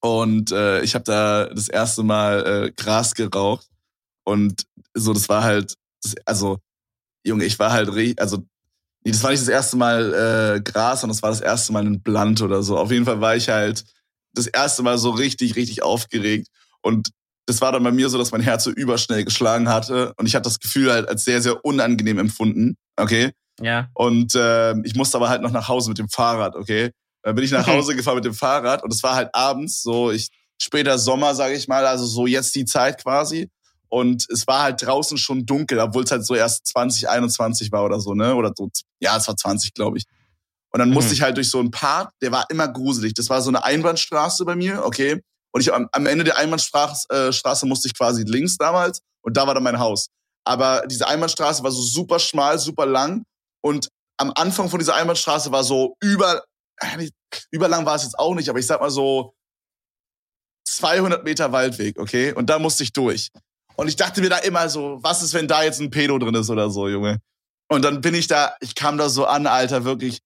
Und 0.00 0.52
äh, 0.52 0.82
ich 0.82 0.94
habe 0.94 1.04
da 1.04 1.46
das 1.46 1.68
erste 1.68 2.02
Mal 2.02 2.46
äh, 2.66 2.72
Gras 2.72 3.14
geraucht. 3.14 3.66
Und 4.24 4.66
so, 4.94 5.12
das 5.12 5.28
war 5.28 5.42
halt, 5.42 5.74
das, 6.02 6.14
also, 6.26 6.58
Junge, 7.24 7.44
ich 7.44 7.58
war 7.58 7.72
halt, 7.72 7.88
also, 8.20 8.38
nee, 9.04 9.12
das 9.12 9.22
war 9.22 9.30
nicht 9.30 9.42
das 9.42 9.48
erste 9.48 9.76
Mal 9.76 10.56
äh, 10.56 10.60
Gras, 10.60 11.00
sondern 11.00 11.14
das 11.14 11.22
war 11.22 11.30
das 11.30 11.40
erste 11.40 11.72
Mal 11.72 11.86
ein 11.86 12.02
Blunt 12.02 12.42
oder 12.42 12.62
so. 12.62 12.76
Auf 12.76 12.90
jeden 12.90 13.06
Fall 13.06 13.20
war 13.20 13.36
ich 13.36 13.48
halt 13.48 13.84
das 14.34 14.46
erste 14.46 14.82
Mal 14.82 14.98
so 14.98 15.10
richtig, 15.10 15.56
richtig 15.56 15.82
aufgeregt. 15.82 16.48
Und 16.82 17.10
das 17.46 17.60
war 17.60 17.72
dann 17.72 17.84
bei 17.84 17.92
mir 17.92 18.08
so, 18.08 18.18
dass 18.18 18.32
mein 18.32 18.40
Herz 18.40 18.64
so 18.64 18.70
überschnell 18.70 19.24
geschlagen 19.24 19.68
hatte. 19.68 20.12
Und 20.16 20.26
ich 20.26 20.34
hatte 20.34 20.48
das 20.48 20.60
Gefühl 20.60 20.92
halt 20.92 21.08
als 21.08 21.24
sehr, 21.24 21.40
sehr 21.40 21.64
unangenehm 21.64 22.18
empfunden, 22.18 22.76
okay. 22.96 23.32
Ja. 23.60 23.88
Und 23.94 24.34
äh, 24.34 24.74
ich 24.82 24.94
musste 24.94 25.16
aber 25.16 25.28
halt 25.28 25.42
noch 25.42 25.52
nach 25.52 25.68
Hause 25.68 25.88
mit 25.88 25.98
dem 25.98 26.08
Fahrrad, 26.08 26.56
okay? 26.56 26.90
Dann 27.22 27.34
bin 27.34 27.44
ich 27.44 27.50
nach 27.52 27.66
Hause 27.66 27.94
gefahren 27.96 28.16
mit 28.16 28.24
dem 28.24 28.34
Fahrrad 28.34 28.82
und 28.82 28.92
es 28.92 29.02
war 29.02 29.14
halt 29.14 29.30
abends, 29.34 29.82
so 29.82 30.10
ich 30.10 30.28
später 30.60 30.98
Sommer, 30.98 31.34
sage 31.34 31.54
ich 31.54 31.68
mal, 31.68 31.86
also 31.86 32.04
so 32.06 32.26
jetzt 32.26 32.54
die 32.54 32.64
Zeit 32.64 33.02
quasi. 33.02 33.48
Und 33.88 34.26
es 34.30 34.46
war 34.48 34.62
halt 34.62 34.82
draußen 34.84 35.16
schon 35.18 35.46
dunkel, 35.46 35.78
obwohl 35.78 36.02
es 36.02 36.10
halt 36.10 36.26
so 36.26 36.34
erst 36.34 36.66
20, 36.66 37.08
21 37.08 37.70
war 37.70 37.84
oder 37.84 38.00
so, 38.00 38.14
ne? 38.14 38.34
Oder 38.34 38.52
so, 38.56 38.68
ja, 39.00 39.16
es 39.16 39.28
war 39.28 39.36
20, 39.36 39.72
glaube 39.72 39.98
ich. 39.98 40.04
Und 40.72 40.80
dann 40.80 40.90
musste 40.90 41.10
Mhm. 41.10 41.14
ich 41.14 41.22
halt 41.22 41.36
durch 41.36 41.48
so 41.50 41.60
einen 41.60 41.70
Part, 41.70 42.10
der 42.20 42.32
war 42.32 42.46
immer 42.50 42.66
gruselig. 42.66 43.14
Das 43.14 43.30
war 43.30 43.40
so 43.40 43.50
eine 43.50 43.62
Einbahnstraße 43.62 44.44
bei 44.44 44.56
mir, 44.56 44.84
okay. 44.84 45.20
Und 45.52 45.60
ich 45.60 45.72
am, 45.72 45.88
am 45.92 46.06
Ende 46.06 46.24
der 46.24 46.36
Einbahnstraße 46.38 47.08
äh, 47.10 47.32
Straße 47.32 47.66
musste 47.66 47.86
ich 47.86 47.96
quasi 47.96 48.24
links 48.24 48.56
damals 48.56 48.98
und 49.22 49.36
da 49.36 49.46
war 49.46 49.54
dann 49.54 49.62
mein 49.62 49.78
Haus. 49.78 50.08
Aber 50.44 50.82
diese 50.88 51.06
Einbahnstraße 51.06 51.62
war 51.62 51.70
so 51.70 51.80
super 51.80 52.18
schmal, 52.18 52.58
super 52.58 52.86
lang 52.86 53.22
und 53.64 53.88
am 54.18 54.30
Anfang 54.34 54.68
von 54.68 54.78
dieser 54.78 54.94
Einbahnstraße 54.94 55.50
war 55.50 55.64
so 55.64 55.96
über, 56.02 56.44
äh, 56.80 57.08
überlang 57.50 57.86
war 57.86 57.96
es 57.96 58.02
jetzt 58.02 58.18
auch 58.18 58.34
nicht, 58.34 58.50
aber 58.50 58.58
ich 58.58 58.66
sag 58.66 58.80
mal 58.80 58.90
so 58.90 59.34
200 60.66 61.24
Meter 61.24 61.50
Waldweg, 61.50 61.98
okay? 61.98 62.32
Und 62.34 62.50
da 62.50 62.58
musste 62.58 62.82
ich 62.82 62.92
durch. 62.92 63.30
Und 63.76 63.88
ich 63.88 63.96
dachte 63.96 64.20
mir 64.20 64.28
da 64.28 64.38
immer 64.38 64.68
so, 64.68 64.98
was 65.00 65.22
ist, 65.22 65.32
wenn 65.32 65.48
da 65.48 65.62
jetzt 65.62 65.80
ein 65.80 65.90
Pedo 65.90 66.18
drin 66.18 66.34
ist 66.34 66.50
oder 66.50 66.68
so, 66.68 66.88
Junge? 66.88 67.20
Und 67.68 67.82
dann 67.82 68.02
bin 68.02 68.14
ich 68.14 68.26
da, 68.26 68.54
ich 68.60 68.74
kam 68.74 68.98
da 68.98 69.08
so 69.08 69.24
an, 69.24 69.46
Alter, 69.46 69.84
wirklich. 69.84 70.20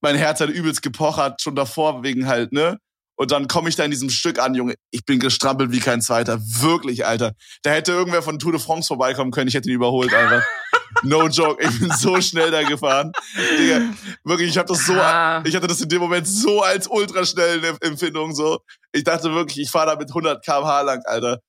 Mein 0.00 0.14
Herz 0.14 0.40
hat 0.40 0.48
übelst 0.48 0.80
gepochert, 0.80 1.42
schon 1.42 1.56
davor 1.56 2.04
wegen 2.04 2.28
halt, 2.28 2.52
ne? 2.52 2.78
Und 3.16 3.32
dann 3.32 3.48
komme 3.48 3.68
ich 3.68 3.74
da 3.74 3.84
in 3.84 3.90
diesem 3.90 4.10
Stück 4.10 4.38
an, 4.38 4.54
Junge. 4.54 4.76
Ich 4.92 5.04
bin 5.04 5.18
gestrampelt 5.18 5.72
wie 5.72 5.80
kein 5.80 6.00
Zweiter. 6.00 6.38
Wirklich, 6.40 7.04
Alter. 7.04 7.32
Da 7.62 7.70
hätte 7.70 7.90
irgendwer 7.90 8.22
von 8.22 8.38
Tour 8.38 8.52
de 8.52 8.60
France 8.60 8.86
vorbeikommen 8.86 9.32
können. 9.32 9.48
Ich 9.48 9.54
hätte 9.54 9.68
ihn 9.68 9.74
überholt, 9.74 10.14
Alter. 10.14 10.44
No 11.02 11.28
joke. 11.28 11.62
Ich 11.62 11.78
bin 11.80 11.90
so 11.92 12.20
schnell 12.20 12.50
da 12.50 12.62
gefahren. 12.62 13.12
Digga, 13.58 13.80
wirklich, 14.24 14.50
ich 14.50 14.58
habe 14.58 14.68
das 14.68 14.84
so, 14.86 14.94
Ah. 14.94 15.42
ich 15.46 15.54
hatte 15.54 15.66
das 15.66 15.80
in 15.80 15.88
dem 15.88 16.00
Moment 16.00 16.26
so 16.26 16.62
als 16.62 16.86
ultraschnelle 16.88 17.76
Empfindung 17.80 18.34
so. 18.34 18.60
Ich 18.92 19.04
dachte 19.04 19.32
wirklich, 19.34 19.58
ich 19.60 19.70
fahre 19.70 19.86
da 19.92 19.96
mit 19.96 20.08
100 20.12 20.44
km/h 20.44 20.80
lang, 20.82 21.02
Alter. 21.04 21.40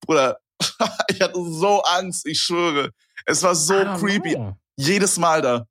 Bruder, 0.00 0.38
ich 1.08 1.20
hatte 1.20 1.34
so 1.36 1.82
Angst, 1.82 2.26
ich 2.26 2.40
schwöre. 2.40 2.90
Es 3.26 3.42
war 3.42 3.54
so 3.54 3.74
creepy. 3.98 4.34
know. 4.34 4.56
Jedes 4.76 5.18
Mal 5.18 5.42
da. 5.42 5.66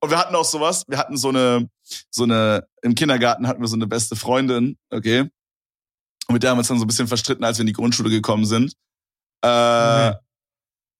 Und 0.00 0.10
wir 0.10 0.18
hatten 0.18 0.34
auch 0.34 0.44
sowas. 0.44 0.84
Wir 0.86 0.98
hatten 0.98 1.16
so 1.16 1.30
eine, 1.30 1.68
so 2.10 2.24
eine, 2.24 2.66
im 2.82 2.94
Kindergarten 2.94 3.46
hatten 3.46 3.60
wir 3.62 3.68
so 3.68 3.76
eine 3.76 3.86
beste 3.86 4.16
Freundin, 4.16 4.76
okay? 4.90 5.20
Und 6.26 6.32
mit 6.34 6.42
der 6.42 6.50
haben 6.50 6.56
wir 6.56 6.60
uns 6.60 6.68
dann 6.68 6.78
so 6.78 6.84
ein 6.84 6.88
bisschen 6.88 7.08
verstritten, 7.08 7.44
als 7.44 7.56
wir 7.58 7.62
in 7.62 7.66
die 7.68 7.72
Grundschule 7.72 8.10
gekommen 8.10 8.44
sind. 8.44 8.74
Äh, 9.42 10.10
Mhm. 10.10 10.14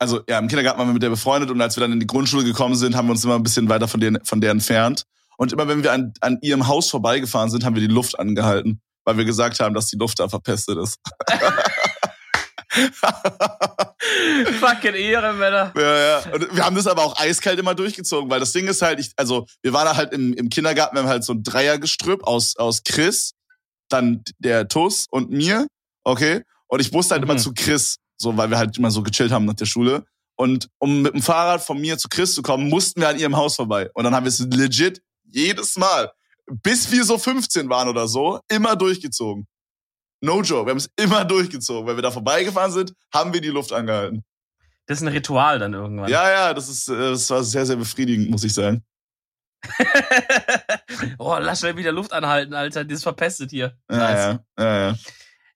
Also, 0.04 0.20
ja, 0.28 0.38
im 0.38 0.48
Kindergarten 0.48 0.78
waren 0.78 0.88
wir 0.88 0.92
mit 0.92 1.02
der 1.02 1.08
befreundet 1.08 1.50
und 1.50 1.58
als 1.62 1.78
wir 1.78 1.80
dann 1.80 1.92
in 1.92 1.98
die 1.98 2.06
Grundschule 2.06 2.44
gekommen 2.44 2.74
sind, 2.74 2.94
haben 2.94 3.08
wir 3.08 3.12
uns 3.12 3.24
immer 3.24 3.36
ein 3.36 3.42
bisschen 3.42 3.70
weiter 3.70 3.88
von 3.88 4.00
der, 4.00 4.20
von 4.22 4.38
der 4.42 4.50
entfernt. 4.50 5.04
Und 5.38 5.50
immer 5.50 5.66
wenn 5.66 5.82
wir 5.82 5.92
an, 5.92 6.12
an 6.20 6.36
ihrem 6.42 6.66
Haus 6.66 6.90
vorbeigefahren 6.90 7.48
sind, 7.48 7.64
haben 7.64 7.74
wir 7.74 7.80
die 7.80 7.86
Luft 7.86 8.18
angehalten, 8.18 8.82
weil 9.06 9.16
wir 9.16 9.24
gesagt 9.24 9.60
haben, 9.60 9.74
dass 9.74 9.86
die 9.86 9.96
Luft 9.96 10.20
da 10.20 10.28
verpestet 10.28 10.76
ist. 10.76 10.98
Fucking 14.60 14.92
Ehre, 14.94 15.32
Männer. 15.32 15.72
Ja, 15.74 15.96
ja. 15.96 16.18
Und 16.34 16.54
wir 16.54 16.66
haben 16.66 16.76
das 16.76 16.86
aber 16.86 17.02
auch 17.02 17.18
eiskalt 17.18 17.58
immer 17.58 17.74
durchgezogen, 17.74 18.28
weil 18.28 18.40
das 18.40 18.52
Ding 18.52 18.68
ist 18.68 18.82
halt, 18.82 19.00
ich, 19.00 19.12
also 19.16 19.46
wir 19.62 19.72
waren 19.72 19.86
da 19.86 19.96
halt 19.96 20.12
im, 20.12 20.34
im 20.34 20.50
Kindergarten, 20.50 20.96
wir 20.96 21.02
haben 21.02 21.08
halt 21.08 21.24
so 21.24 21.32
ein 21.32 21.42
Dreiergestrüpp 21.42 22.24
aus, 22.24 22.56
aus 22.58 22.82
Chris, 22.84 23.32
dann 23.88 24.22
der 24.38 24.68
Tuss 24.68 25.06
und 25.10 25.30
mir, 25.30 25.66
okay? 26.04 26.42
Und 26.66 26.80
ich 26.80 26.92
musste 26.92 27.14
halt 27.14 27.24
Mhm. 27.24 27.30
immer 27.30 27.38
zu 27.38 27.54
Chris, 27.54 27.96
so 28.24 28.36
weil 28.36 28.50
wir 28.50 28.58
halt 28.58 28.76
immer 28.76 28.90
so 28.90 29.02
gechillt 29.02 29.30
haben 29.30 29.44
nach 29.44 29.54
der 29.54 29.66
Schule. 29.66 30.04
Und 30.36 30.68
um 30.78 31.02
mit 31.02 31.14
dem 31.14 31.22
Fahrrad 31.22 31.62
von 31.62 31.80
mir 31.80 31.96
zu 31.96 32.08
Chris 32.08 32.34
zu 32.34 32.42
kommen, 32.42 32.68
mussten 32.68 33.00
wir 33.00 33.08
an 33.08 33.18
ihrem 33.18 33.36
Haus 33.36 33.54
vorbei. 33.54 33.88
Und 33.94 34.02
dann 34.02 34.14
haben 34.14 34.24
wir 34.24 34.30
es 34.30 34.40
legit 34.40 35.00
jedes 35.22 35.76
Mal, 35.76 36.10
bis 36.46 36.90
wir 36.90 37.04
so 37.04 37.18
15 37.18 37.68
waren 37.68 37.88
oder 37.88 38.08
so, 38.08 38.40
immer 38.48 38.74
durchgezogen. 38.74 39.46
No 40.20 40.42
joke, 40.42 40.66
wir 40.66 40.70
haben 40.70 40.78
es 40.78 40.90
immer 40.96 41.24
durchgezogen. 41.24 41.86
Wenn 41.86 41.96
wir 41.96 42.02
da 42.02 42.10
vorbeigefahren 42.10 42.72
sind, 42.72 42.94
haben 43.12 43.32
wir 43.32 43.40
die 43.40 43.48
Luft 43.48 43.72
angehalten. 43.72 44.24
Das 44.86 44.98
ist 44.98 45.02
ein 45.02 45.12
Ritual 45.12 45.58
dann 45.58 45.72
irgendwann. 45.72 46.10
Ja, 46.10 46.30
ja, 46.30 46.54
das 46.54 46.68
ist, 46.68 46.88
äh, 46.88 46.96
das 46.96 47.30
war 47.30 47.42
sehr, 47.44 47.64
sehr 47.64 47.76
befriedigend, 47.76 48.30
muss 48.30 48.44
ich 48.44 48.52
sagen. 48.52 48.82
oh, 51.18 51.36
lass 51.40 51.60
schnell 51.60 51.76
wieder 51.76 51.92
Luft 51.92 52.12
anhalten, 52.12 52.54
Alter. 52.54 52.84
Das 52.84 52.98
ist 52.98 53.02
verpestet 53.02 53.50
hier. 53.50 53.78
Ja, 53.90 53.96
Nice. 53.96 54.40
ja, 54.58 54.64
ja, 54.64 54.78
ja. 54.88 54.96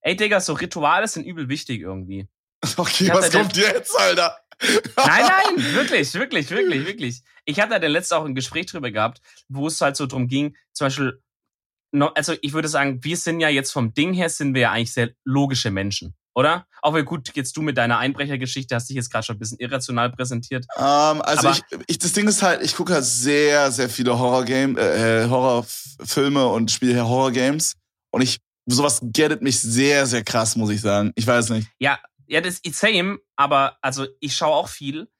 Ey, 0.00 0.16
Digga, 0.16 0.40
so 0.40 0.54
Rituale 0.54 1.08
sind 1.08 1.26
übel 1.26 1.48
wichtig 1.48 1.82
irgendwie. 1.82 2.28
Okay, 2.76 3.04
Ich 3.04 3.12
was 3.12 3.30
kommt 3.30 3.56
jetzt, 3.56 3.96
Alter? 3.98 4.36
Nein, 4.96 5.24
nein, 5.56 5.74
wirklich, 5.74 6.12
wirklich, 6.14 6.50
wirklich, 6.50 6.84
wirklich. 6.84 7.22
Ich 7.44 7.60
hatte 7.60 7.70
da 7.70 7.78
den 7.78 7.92
letzten 7.92 8.14
auch 8.14 8.24
ein 8.24 8.34
Gespräch 8.34 8.66
drüber 8.66 8.90
gehabt, 8.90 9.20
wo 9.48 9.68
es 9.68 9.80
halt 9.80 9.96
so 9.96 10.06
drum 10.06 10.26
ging, 10.26 10.56
zum 10.72 10.86
Beispiel, 10.86 11.22
also 12.14 12.34
ich 12.40 12.52
würde 12.52 12.68
sagen, 12.68 13.02
wir 13.04 13.16
sind 13.16 13.38
ja 13.38 13.48
jetzt 13.48 13.70
vom 13.70 13.94
Ding 13.94 14.12
her, 14.12 14.28
sind 14.28 14.54
wir 14.54 14.62
ja 14.62 14.72
eigentlich 14.72 14.92
sehr 14.92 15.10
logische 15.24 15.70
Menschen, 15.70 16.16
oder? 16.34 16.66
Auch 16.82 16.94
wenn 16.94 17.04
gut, 17.04 17.30
jetzt 17.36 17.56
du 17.56 17.62
mit 17.62 17.78
deiner 17.78 17.98
Einbrechergeschichte 17.98 18.74
hast 18.74 18.88
dich 18.88 18.96
jetzt 18.96 19.12
gerade 19.12 19.24
schon 19.24 19.36
ein 19.36 19.38
bisschen 19.38 19.58
irrational 19.60 20.10
präsentiert. 20.10 20.66
Ähm, 20.76 21.22
also 21.22 21.50
ich, 21.50 21.62
ich, 21.86 21.98
das 21.98 22.12
Ding 22.12 22.26
ist 22.26 22.42
halt, 22.42 22.60
ich 22.62 22.74
gucke 22.74 22.94
halt 22.94 23.04
sehr, 23.04 23.70
sehr 23.70 23.88
viele 23.88 24.18
Horror-Game, 24.18 24.76
äh, 24.76 25.28
Horrorfilme 25.28 26.46
und 26.48 26.72
spiele 26.72 27.06
Horror-Games. 27.06 27.74
Und 28.10 28.22
ich, 28.22 28.38
sowas 28.66 28.98
gettet 29.02 29.40
mich 29.40 29.60
sehr, 29.60 30.06
sehr 30.06 30.24
krass, 30.24 30.56
muss 30.56 30.70
ich 30.70 30.80
sagen. 30.80 31.12
Ich 31.14 31.26
weiß 31.26 31.50
nicht. 31.50 31.68
Ja, 31.78 31.98
ja, 32.28 32.40
das 32.40 32.58
ist 32.60 32.78
same, 32.78 33.18
aber 33.36 33.78
also 33.82 34.06
ich 34.20 34.36
schaue 34.36 34.54
auch 34.54 34.68
viel, 34.68 35.10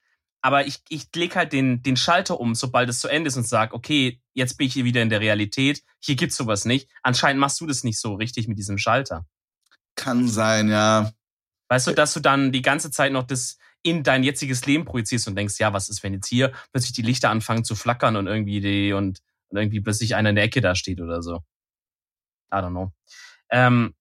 aber 0.41 0.67
ich, 0.67 0.81
ich 0.89 1.07
leg 1.15 1.35
halt 1.35 1.51
den, 1.51 1.81
den 1.83 1.97
Schalter 1.97 2.39
um, 2.39 2.55
sobald 2.55 2.87
es 2.89 2.99
zu 2.99 3.07
Ende 3.07 3.27
ist 3.27 3.35
und 3.35 3.47
sag, 3.47 3.73
okay, 3.73 4.21
jetzt 4.33 4.57
bin 4.57 4.67
ich 4.67 4.73
hier 4.73 4.85
wieder 4.85 5.01
in 5.01 5.09
der 5.09 5.19
Realität, 5.19 5.83
hier 5.99 6.15
gibt's 6.15 6.37
sowas 6.37 6.65
nicht. 6.65 6.89
Anscheinend 7.03 7.39
machst 7.41 7.59
du 7.59 7.67
das 7.67 7.83
nicht 7.83 7.99
so 7.99 8.13
richtig 8.13 8.47
mit 8.47 8.57
diesem 8.57 8.77
Schalter. 8.77 9.25
Kann 9.95 10.27
sein, 10.29 10.69
ja. 10.69 11.11
Weißt 11.67 11.87
du, 11.87 11.91
dass 11.91 12.13
du 12.13 12.19
dann 12.19 12.51
die 12.51 12.61
ganze 12.61 12.89
Zeit 12.89 13.11
noch 13.11 13.23
das 13.23 13.57
in 13.81 14.03
dein 14.03 14.23
jetziges 14.23 14.65
Leben 14.65 14.85
projizierst 14.85 15.27
und 15.27 15.35
denkst, 15.35 15.59
ja, 15.59 15.73
was 15.73 15.89
ist, 15.89 16.03
wenn 16.03 16.13
jetzt 16.13 16.27
hier 16.27 16.51
plötzlich 16.71 16.93
die 16.93 17.01
Lichter 17.01 17.29
anfangen 17.29 17.63
zu 17.63 17.75
flackern 17.75 18.15
und 18.15 18.27
irgendwie 18.27 18.61
die 18.61 18.93
und, 18.93 19.19
und 19.49 19.57
irgendwie 19.57 19.81
plötzlich 19.81 20.15
einer 20.15 20.29
in 20.29 20.35
der 20.35 20.45
Ecke 20.45 20.61
da 20.61 20.75
steht 20.75 21.01
oder 21.01 21.21
so. 21.21 21.37
I 22.51 22.57
don't 22.57 22.71
know. 22.71 22.91
Ähm, 23.51 23.95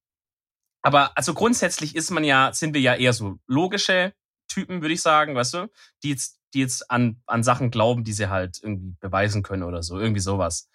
aber 0.83 1.17
also 1.17 1.35
grundsätzlich 1.35 1.97
ist 1.97 2.11
man 2.11 2.25
ja, 2.25 2.53
sind 2.53 2.75
wir 2.75 2.81
ja 2.81 2.95
eher 2.95 3.13
so 3.13 3.39
logische 3.47 4.15
Typen, 4.49 4.81
würde 4.81 4.95
ich 4.95 5.03
sagen, 5.03 5.35
weißt 5.35 5.55
du, 5.55 5.71
die 6.03 6.11
jetzt, 6.11 6.39
die 6.55 6.61
jetzt 6.61 6.91
an, 6.91 7.21
an 7.27 7.43
Sachen 7.43 7.71
glauben, 7.71 8.05
die 8.05 8.13
sie 8.13 8.29
halt 8.29 8.59
irgendwie 8.63 8.97
beweisen 9.01 9.43
können 9.43 9.63
oder 9.63 9.83
so, 9.83 9.99
irgendwie 9.99 10.21
sowas. 10.21 10.69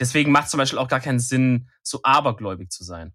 Deswegen 0.00 0.32
macht 0.32 0.50
zum 0.50 0.58
Beispiel 0.58 0.78
auch 0.78 0.88
gar 0.88 1.00
keinen 1.00 1.20
Sinn, 1.20 1.68
so 1.82 2.00
abergläubig 2.02 2.70
zu 2.70 2.84
sein. 2.84 3.14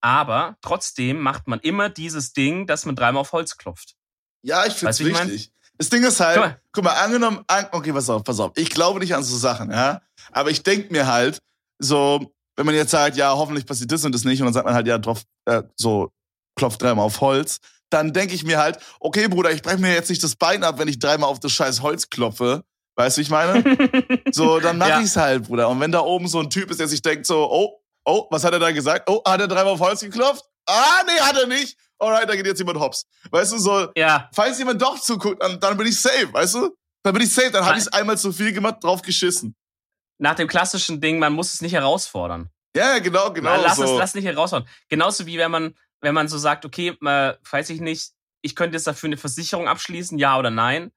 Aber 0.00 0.56
trotzdem 0.62 1.20
macht 1.20 1.46
man 1.48 1.60
immer 1.60 1.90
dieses 1.90 2.32
Ding, 2.32 2.66
dass 2.66 2.86
man 2.86 2.96
dreimal 2.96 3.20
auf 3.20 3.32
Holz 3.32 3.56
klopft. 3.56 3.96
Ja, 4.42 4.64
ich 4.64 4.76
du, 4.76 4.86
wie 4.86 5.08
ich 5.08 5.12
mein? 5.12 5.28
wichtig. 5.28 5.52
Das 5.76 5.88
Ding 5.88 6.02
ist 6.04 6.20
halt, 6.20 6.36
Guck 6.36 6.44
mal. 6.44 6.60
guck 6.72 6.84
mal, 6.84 7.04
angenommen, 7.04 7.44
an, 7.46 7.66
okay, 7.72 7.92
pass 7.92 8.08
auf, 8.08 8.22
pass 8.22 8.38
auf. 8.40 8.52
Ich 8.56 8.70
glaube 8.70 9.00
nicht 9.00 9.14
an 9.14 9.22
so 9.22 9.36
Sachen, 9.36 9.70
ja. 9.70 10.02
Aber 10.30 10.50
ich 10.50 10.62
denk 10.62 10.90
mir 10.90 11.06
halt, 11.06 11.42
so, 11.78 12.34
wenn 12.60 12.66
man 12.66 12.74
jetzt 12.74 12.90
sagt, 12.90 13.16
ja, 13.16 13.32
hoffentlich 13.34 13.64
passiert 13.64 13.90
das 13.90 14.04
und 14.04 14.14
das 14.14 14.24
nicht, 14.24 14.38
und 14.40 14.44
dann 14.44 14.52
sagt 14.52 14.66
man 14.66 14.74
halt, 14.74 14.86
ja, 14.86 14.98
drauf, 14.98 15.22
äh, 15.46 15.62
so, 15.76 16.10
klopft 16.56 16.82
dreimal 16.82 17.06
auf 17.06 17.18
Holz, 17.22 17.58
dann 17.88 18.12
denke 18.12 18.34
ich 18.34 18.44
mir 18.44 18.58
halt, 18.58 18.78
okay, 19.00 19.28
Bruder, 19.28 19.50
ich 19.50 19.62
breche 19.62 19.78
mir 19.78 19.94
jetzt 19.94 20.10
nicht 20.10 20.22
das 20.22 20.36
Bein 20.36 20.62
ab, 20.62 20.78
wenn 20.78 20.86
ich 20.86 20.98
dreimal 20.98 21.30
auf 21.30 21.40
das 21.40 21.52
scheiß 21.52 21.80
Holz 21.80 22.10
klopfe. 22.10 22.62
Weißt 22.96 23.16
du, 23.16 23.20
wie 23.20 23.22
ich 23.22 23.30
meine? 23.30 23.64
So, 24.32 24.60
dann 24.60 24.76
mach 24.76 24.88
Ja. 24.88 25.00
ich's 25.00 25.16
halt, 25.16 25.44
Bruder. 25.44 25.70
Und 25.70 25.80
wenn 25.80 25.90
da 25.90 26.00
oben 26.00 26.28
so 26.28 26.38
ein 26.40 26.50
Typ 26.50 26.70
ist, 26.70 26.80
der 26.80 26.86
sich 26.88 27.00
denkt 27.00 27.24
so, 27.26 27.50
oh, 27.50 27.80
oh, 28.04 28.26
was 28.30 28.44
hat 28.44 28.52
er 28.52 28.58
da 28.58 28.70
gesagt? 28.72 29.08
Oh, 29.08 29.22
hat 29.26 29.40
er 29.40 29.48
dreimal 29.48 29.72
auf 29.72 29.80
Holz 29.80 30.00
geklopft? 30.00 30.44
Ah, 30.66 31.02
nee, 31.06 31.18
hat 31.20 31.36
er 31.38 31.46
nicht. 31.46 31.78
Alright, 31.98 32.28
da 32.28 32.36
geht 32.36 32.46
jetzt 32.46 32.58
jemand 32.58 32.78
hops. 32.78 33.06
Weißt 33.30 33.52
du, 33.52 33.58
so, 33.58 33.88
ja, 33.96 34.28
falls 34.34 34.58
jemand 34.58 34.82
doch 34.82 35.00
zuguckt, 35.00 35.42
dann, 35.42 35.58
dann 35.60 35.76
bin 35.78 35.86
ich 35.86 35.98
safe, 35.98 36.30
weißt 36.32 36.54
du? 36.56 36.76
Dann 37.02 37.14
bin 37.14 37.22
ich 37.22 37.32
safe, 37.32 37.50
dann 37.50 37.64
habe 37.64 37.78
ich 37.78 37.84
es 37.86 37.88
einmal 37.92 38.18
zu 38.18 38.32
viel 38.32 38.52
gemacht, 38.52 38.76
drauf 38.82 39.00
geschissen. 39.02 39.54
Nach 40.20 40.34
dem 40.36 40.48
klassischen 40.48 41.00
Ding, 41.00 41.18
man 41.18 41.32
muss 41.32 41.52
es 41.54 41.60
nicht 41.62 41.72
herausfordern. 41.72 42.50
Ja, 42.76 42.98
genau, 43.00 43.32
genau 43.32 43.60
lass 43.60 43.76
so. 43.76 43.84
es, 43.84 43.90
lass 43.98 44.14
nicht 44.14 44.26
herausfordern. 44.26 44.68
Genauso 44.88 45.26
wie 45.26 45.38
wenn 45.38 45.50
man, 45.50 45.74
wenn 46.00 46.14
man 46.14 46.28
so 46.28 46.38
sagt, 46.38 46.64
okay, 46.64 46.96
äh, 47.04 47.34
weiß 47.50 47.70
ich 47.70 47.80
nicht, 47.80 48.12
ich 48.42 48.54
könnte 48.54 48.76
jetzt 48.76 48.86
dafür 48.86 49.08
eine 49.08 49.16
Versicherung 49.16 49.66
abschließen, 49.66 50.18
ja 50.18 50.38
oder 50.38 50.50
nein. 50.50 50.92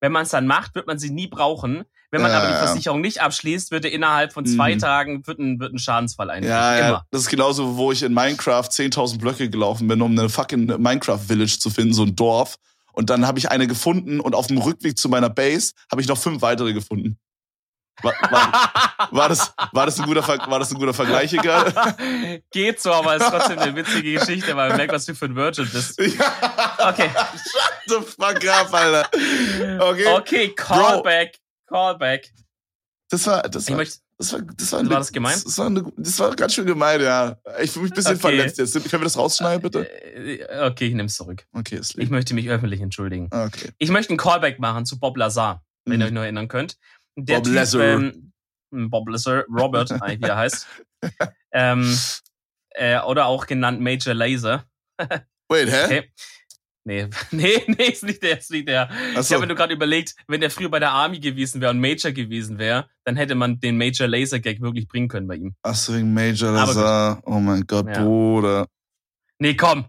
Wenn 0.00 0.12
man 0.12 0.24
es 0.24 0.30
dann 0.30 0.46
macht, 0.46 0.74
wird 0.74 0.86
man 0.86 0.98
sie 0.98 1.10
nie 1.10 1.28
brauchen. 1.28 1.84
Wenn 2.10 2.20
man 2.20 2.30
Ja, 2.30 2.38
aber 2.38 2.48
die. 2.48 2.54
Versicherung 2.66 3.00
nicht 3.00 3.20
abschließt, 3.22 3.70
wird 3.70 3.84
er 3.86 3.92
innerhalb 3.92 4.32
von 4.32 4.44
zwei 4.44 4.74
Mhm. 4.74 4.78
Tagen 4.80 5.26
wird 5.26 5.38
ein, 5.38 5.58
wird 5.58 5.72
ein 5.72 5.78
Schadensfall 5.78 6.30
eintreten. 6.30 6.52
ja, 6.52 6.78
ja, 6.78 7.04
das 7.10 7.22
ist 7.22 7.28
genauso, 7.30 7.76
wo 7.76 7.90
ich 7.90 8.02
in 8.02 8.12
Minecraft 8.12 8.68
10.000 8.70 9.18
Blöcke 9.18 9.48
gelaufen 9.48 9.88
bin, 9.88 10.02
um 10.02 10.12
eine 10.16 10.28
fucking 10.28 10.66
Minecraft-Village 10.80 11.58
zu 11.58 11.70
finden, 11.70 11.94
so 11.94 12.02
ein 12.02 12.14
Dorf. 12.14 12.56
Und 12.92 13.10
dann 13.10 13.26
habe 13.26 13.38
ich 13.38 13.50
eine 13.50 13.66
gefunden 13.66 14.20
und 14.20 14.34
auf 14.34 14.46
dem 14.46 14.58
Rückweg 14.58 14.98
zu 14.98 15.08
meiner 15.08 15.30
Base 15.30 15.72
habe 15.90 16.02
ich 16.02 16.06
noch 16.08 16.18
fünf 16.18 16.42
weitere 16.42 16.72
gefunden. 16.72 17.18
War, 18.02 18.12
war, 18.30 19.08
war, 19.12 19.28
das, 19.28 19.54
war, 19.72 19.86
das 19.86 19.98
ein 20.00 20.06
guter 20.06 20.22
Ver 20.22 20.38
war 20.48 20.58
das 20.58 20.70
ein 20.72 20.78
guter 20.78 20.92
Vergleich 20.92 21.30
gerade? 21.30 21.72
Geht 22.50 22.80
so, 22.80 22.92
aber 22.92 23.16
ist 23.16 23.26
trotzdem 23.28 23.58
eine 23.58 23.74
witzige 23.76 24.14
Geschichte, 24.18 24.54
weil 24.56 24.68
man 24.70 24.76
merkt, 24.78 24.92
was 24.92 25.04
du 25.06 25.14
für 25.14 25.26
ein 25.26 25.36
Virgin 25.36 25.68
bist. 25.72 25.98
ja. 26.00 26.88
Okay. 26.90 27.08
Shut 27.08 27.72
the 27.86 27.94
fuck 28.04 28.44
up, 28.48 28.74
Alter. 28.74 29.08
Okay. 29.80 30.06
Okay, 30.18 30.48
Callback. 30.54 31.38
Callback. 31.68 32.32
Das 33.10 33.26
war, 33.26 33.42
das 33.42 33.64
Ich 33.64 33.70
war, 33.70 33.76
möchte, 33.76 33.98
das 34.18 34.32
war, 34.32 34.40
das 34.42 34.72
war, 34.72 34.80
war 34.90 34.98
das 34.98 35.12
gemein? 35.12 35.40
Das 35.44 35.56
war, 35.58 35.66
eine, 35.66 35.84
das 35.96 36.18
war 36.18 36.34
ganz 36.34 36.54
schön 36.54 36.66
gemein, 36.66 37.00
ja. 37.00 37.36
Ich 37.62 37.70
fühle 37.70 37.84
mich 37.84 37.92
ein 37.92 37.96
bisschen 37.96 38.12
Okay. 38.12 38.20
verletzt 38.20 38.58
jetzt. 38.58 38.74
Können 38.74 39.02
wir 39.02 39.04
das 39.04 39.16
rausschneiden, 39.16 39.62
bitte? 39.62 39.88
Äh, 39.88 40.66
Okay, 40.70 40.88
ich 40.88 40.94
nehme 40.94 41.06
es 41.06 41.14
zurück. 41.14 41.44
Okay, 41.52 41.76
ist 41.76 41.90
Ich 41.90 41.96
lieb. 41.96 42.10
möchte 42.10 42.34
mich 42.34 42.48
öffentlich 42.50 42.80
entschuldigen. 42.80 43.28
Okay. 43.30 43.70
Ich 43.78 43.90
möchte 43.90 44.10
einen 44.10 44.18
Callback 44.18 44.58
machen 44.58 44.84
zu 44.84 44.98
Bob 44.98 45.16
Lazar, 45.16 45.62
wenn 45.84 45.94
Mhm. 45.96 46.00
ihr 46.00 46.06
euch 46.06 46.12
noch 46.12 46.22
erinnern 46.22 46.48
könnt. 46.48 46.76
Der 47.16 47.36
Bob 47.36 47.46
Lazar. 47.48 47.82
Ähm, 47.82 48.32
Bob 48.70 49.08
Lazar, 49.08 49.44
Robert, 49.48 49.90
wie 50.20 50.22
er 50.22 50.36
heißt. 50.36 50.66
ähm, 51.52 51.98
äh, 52.70 53.00
oder 53.00 53.26
auch 53.26 53.46
genannt 53.46 53.80
Major 53.80 54.14
Laser. 54.14 54.64
Wait, 55.48 55.68
hä? 55.70 55.84
Okay. 55.84 56.12
Nee, 56.86 57.08
nee, 57.30 57.62
nee, 57.66 57.84
ist 57.86 58.02
nicht 58.02 58.22
der, 58.22 58.38
ist 58.38 58.50
nicht 58.50 58.68
der. 58.68 58.90
Ich 59.12 59.16
Achso. 59.16 59.34
habe 59.34 59.42
mir 59.42 59.46
nur 59.48 59.56
gerade 59.56 59.72
überlegt, 59.72 60.14
wenn 60.28 60.40
der 60.42 60.50
früher 60.50 60.68
bei 60.68 60.80
der 60.80 60.90
Army 60.90 61.18
gewesen 61.18 61.60
wäre 61.62 61.70
und 61.70 61.80
Major 61.80 62.12
gewesen 62.12 62.58
wäre, 62.58 62.88
dann 63.04 63.16
hätte 63.16 63.34
man 63.34 63.58
den 63.58 63.78
Major 63.78 64.06
Laser 64.06 64.38
Gag 64.38 64.60
wirklich 64.60 64.86
bringen 64.86 65.08
können 65.08 65.26
bei 65.26 65.36
ihm. 65.36 65.54
Achso, 65.62 65.94
wegen 65.94 66.12
Major. 66.12 66.52
Lazar. 66.52 67.22
Oh 67.24 67.38
mein 67.40 67.66
Gott, 67.66 67.86
Ja. 67.86 68.02
Bruder. 68.02 68.68
Nee, 69.38 69.54
komm. 69.54 69.86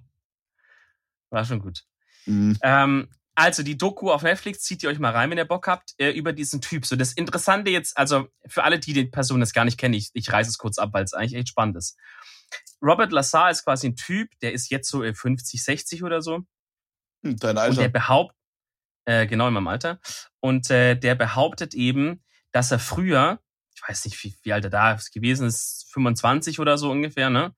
War 1.32 1.44
schon 1.44 1.60
gut. 1.60 1.82
Mhm. 2.28 2.58
Ähm, 2.62 3.10
also 3.36 3.64
die 3.64 3.78
Doku 3.78 4.12
auf 4.12 4.24
Netflix, 4.24 4.62
zieht 4.64 4.82
ihr 4.84 4.90
euch 4.90 5.00
mal 5.00 5.12
rein, 5.12 5.30
wenn 5.30 5.38
ihr 5.38 5.46
Bock 5.46 5.68
habt, 5.68 5.94
äh, 5.98 6.12
über 6.12 6.34
diesen 6.34 6.62
Typ. 6.62 6.86
So 6.86 6.96
das 6.96 7.14
Interessante 7.14 7.70
jetzt, 7.70 7.98
also 7.98 8.28
für 8.48 8.64
alle, 8.64 8.80
die 8.80 8.94
die 8.94 9.06
Person 9.06 9.42
jetzt 9.42 9.54
gar 9.54 9.66
nicht 9.66 9.78
kennen, 9.78 9.94
ich, 9.94 10.10
ich 10.14 10.32
reiße 10.32 10.50
es 10.50 10.58
kurz 10.58 10.78
ab, 10.78 10.90
weil 10.94 11.04
es 11.04 11.14
eigentlich 11.14 11.36
echt 11.36 11.50
spannend 11.50 11.76
ist. 11.76 11.98
Robert 12.82 13.12
Lazar 13.12 13.52
ist 13.52 13.64
quasi 13.66 13.88
ein 13.88 13.96
Typ, 13.96 14.30
der 14.42 14.54
ist 14.54 14.70
jetzt 14.70 14.90
so 14.90 15.04
äh, 15.04 15.14
50, 15.14 15.64
60 15.64 16.04
oder 16.04 16.22
so. 16.22 16.46
Hm, 17.24 17.38
Dein 17.38 17.50
Und 17.50 17.56
der 17.56 17.62
Alter. 17.64 17.90
behauptet, 17.90 18.38
äh, 19.06 19.28
genau 19.28 19.48
in 19.48 19.54
meinem 19.54 19.68
Alter, 19.68 20.00
und 20.40 20.70
äh, 20.70 20.96
der 20.96 21.16
behauptet 21.16 21.74
eben, 21.74 22.24
dass 22.52 22.72
er 22.72 22.80
früher, 22.80 23.40
ich 23.76 23.82
weiß 23.88 24.06
nicht, 24.06 24.24
wie, 24.24 24.34
wie 24.44 24.54
alt 24.54 24.64
er 24.64 24.70
da 24.70 24.98
gewesen 25.14 25.48
ist, 25.48 25.90
25 25.92 26.60
oder 26.60 26.78
so 26.78 26.90
ungefähr, 26.90 27.30
ne? 27.30 27.54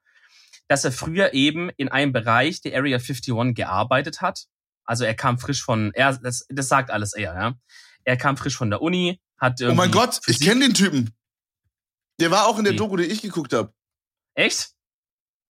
Dass 0.68 0.84
er 0.84 0.92
früher 0.92 1.34
eben 1.34 1.70
in 1.78 1.90
einem 1.90 2.12
Bereich 2.12 2.62
der 2.62 2.76
Area 2.78 2.98
51 2.98 3.54
gearbeitet 3.54 4.22
hat. 4.22 4.48
Also 4.88 5.04
er 5.04 5.14
kam 5.14 5.38
frisch 5.38 5.64
von, 5.64 5.92
er, 5.94 6.14
das, 6.18 6.46
das 6.50 6.68
sagt 6.68 6.90
alles 6.92 7.14
er, 7.14 7.34
ja. 7.36 7.54
Er 8.04 8.18
kam 8.18 8.38
frisch 8.38 8.56
von 8.58 8.70
der 8.70 8.82
Uni, 8.82 9.20
hat 9.38 9.62
Oh 9.62 9.74
mein 9.74 9.92
Gott, 9.92 10.18
ich 10.22 10.38
Physik- 10.38 10.48
kenne 10.48 10.62
den 10.66 10.74
Typen. 10.74 11.14
Der 12.20 12.32
war 12.32 12.48
auch 12.48 12.58
in 12.58 12.64
der 12.64 12.74
Wie? 12.74 12.78
Doku, 12.78 12.98
die 12.98 13.04
ich 13.04 13.22
geguckt 13.22 13.54
habe. 13.54 13.72
Echt? 14.34 14.72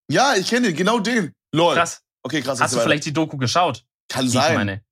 Ja, 0.10 0.36
ich 0.36 0.50
kenne 0.50 0.68
den, 0.68 0.76
genau 0.76 1.00
den. 1.00 1.34
Lol. 1.54 1.76
Krass. 1.76 2.02
Okay, 2.24 2.42
krass. 2.42 2.60
Hast 2.60 2.74
du 2.76 2.80
vielleicht 2.80 3.06
die 3.06 3.14
Doku 3.14 3.38
geschaut? 3.38 3.86
Kann 4.10 4.24
Die 4.24 4.28
ich 4.30 4.34
sein. 4.34 4.56
meine. 4.56 4.84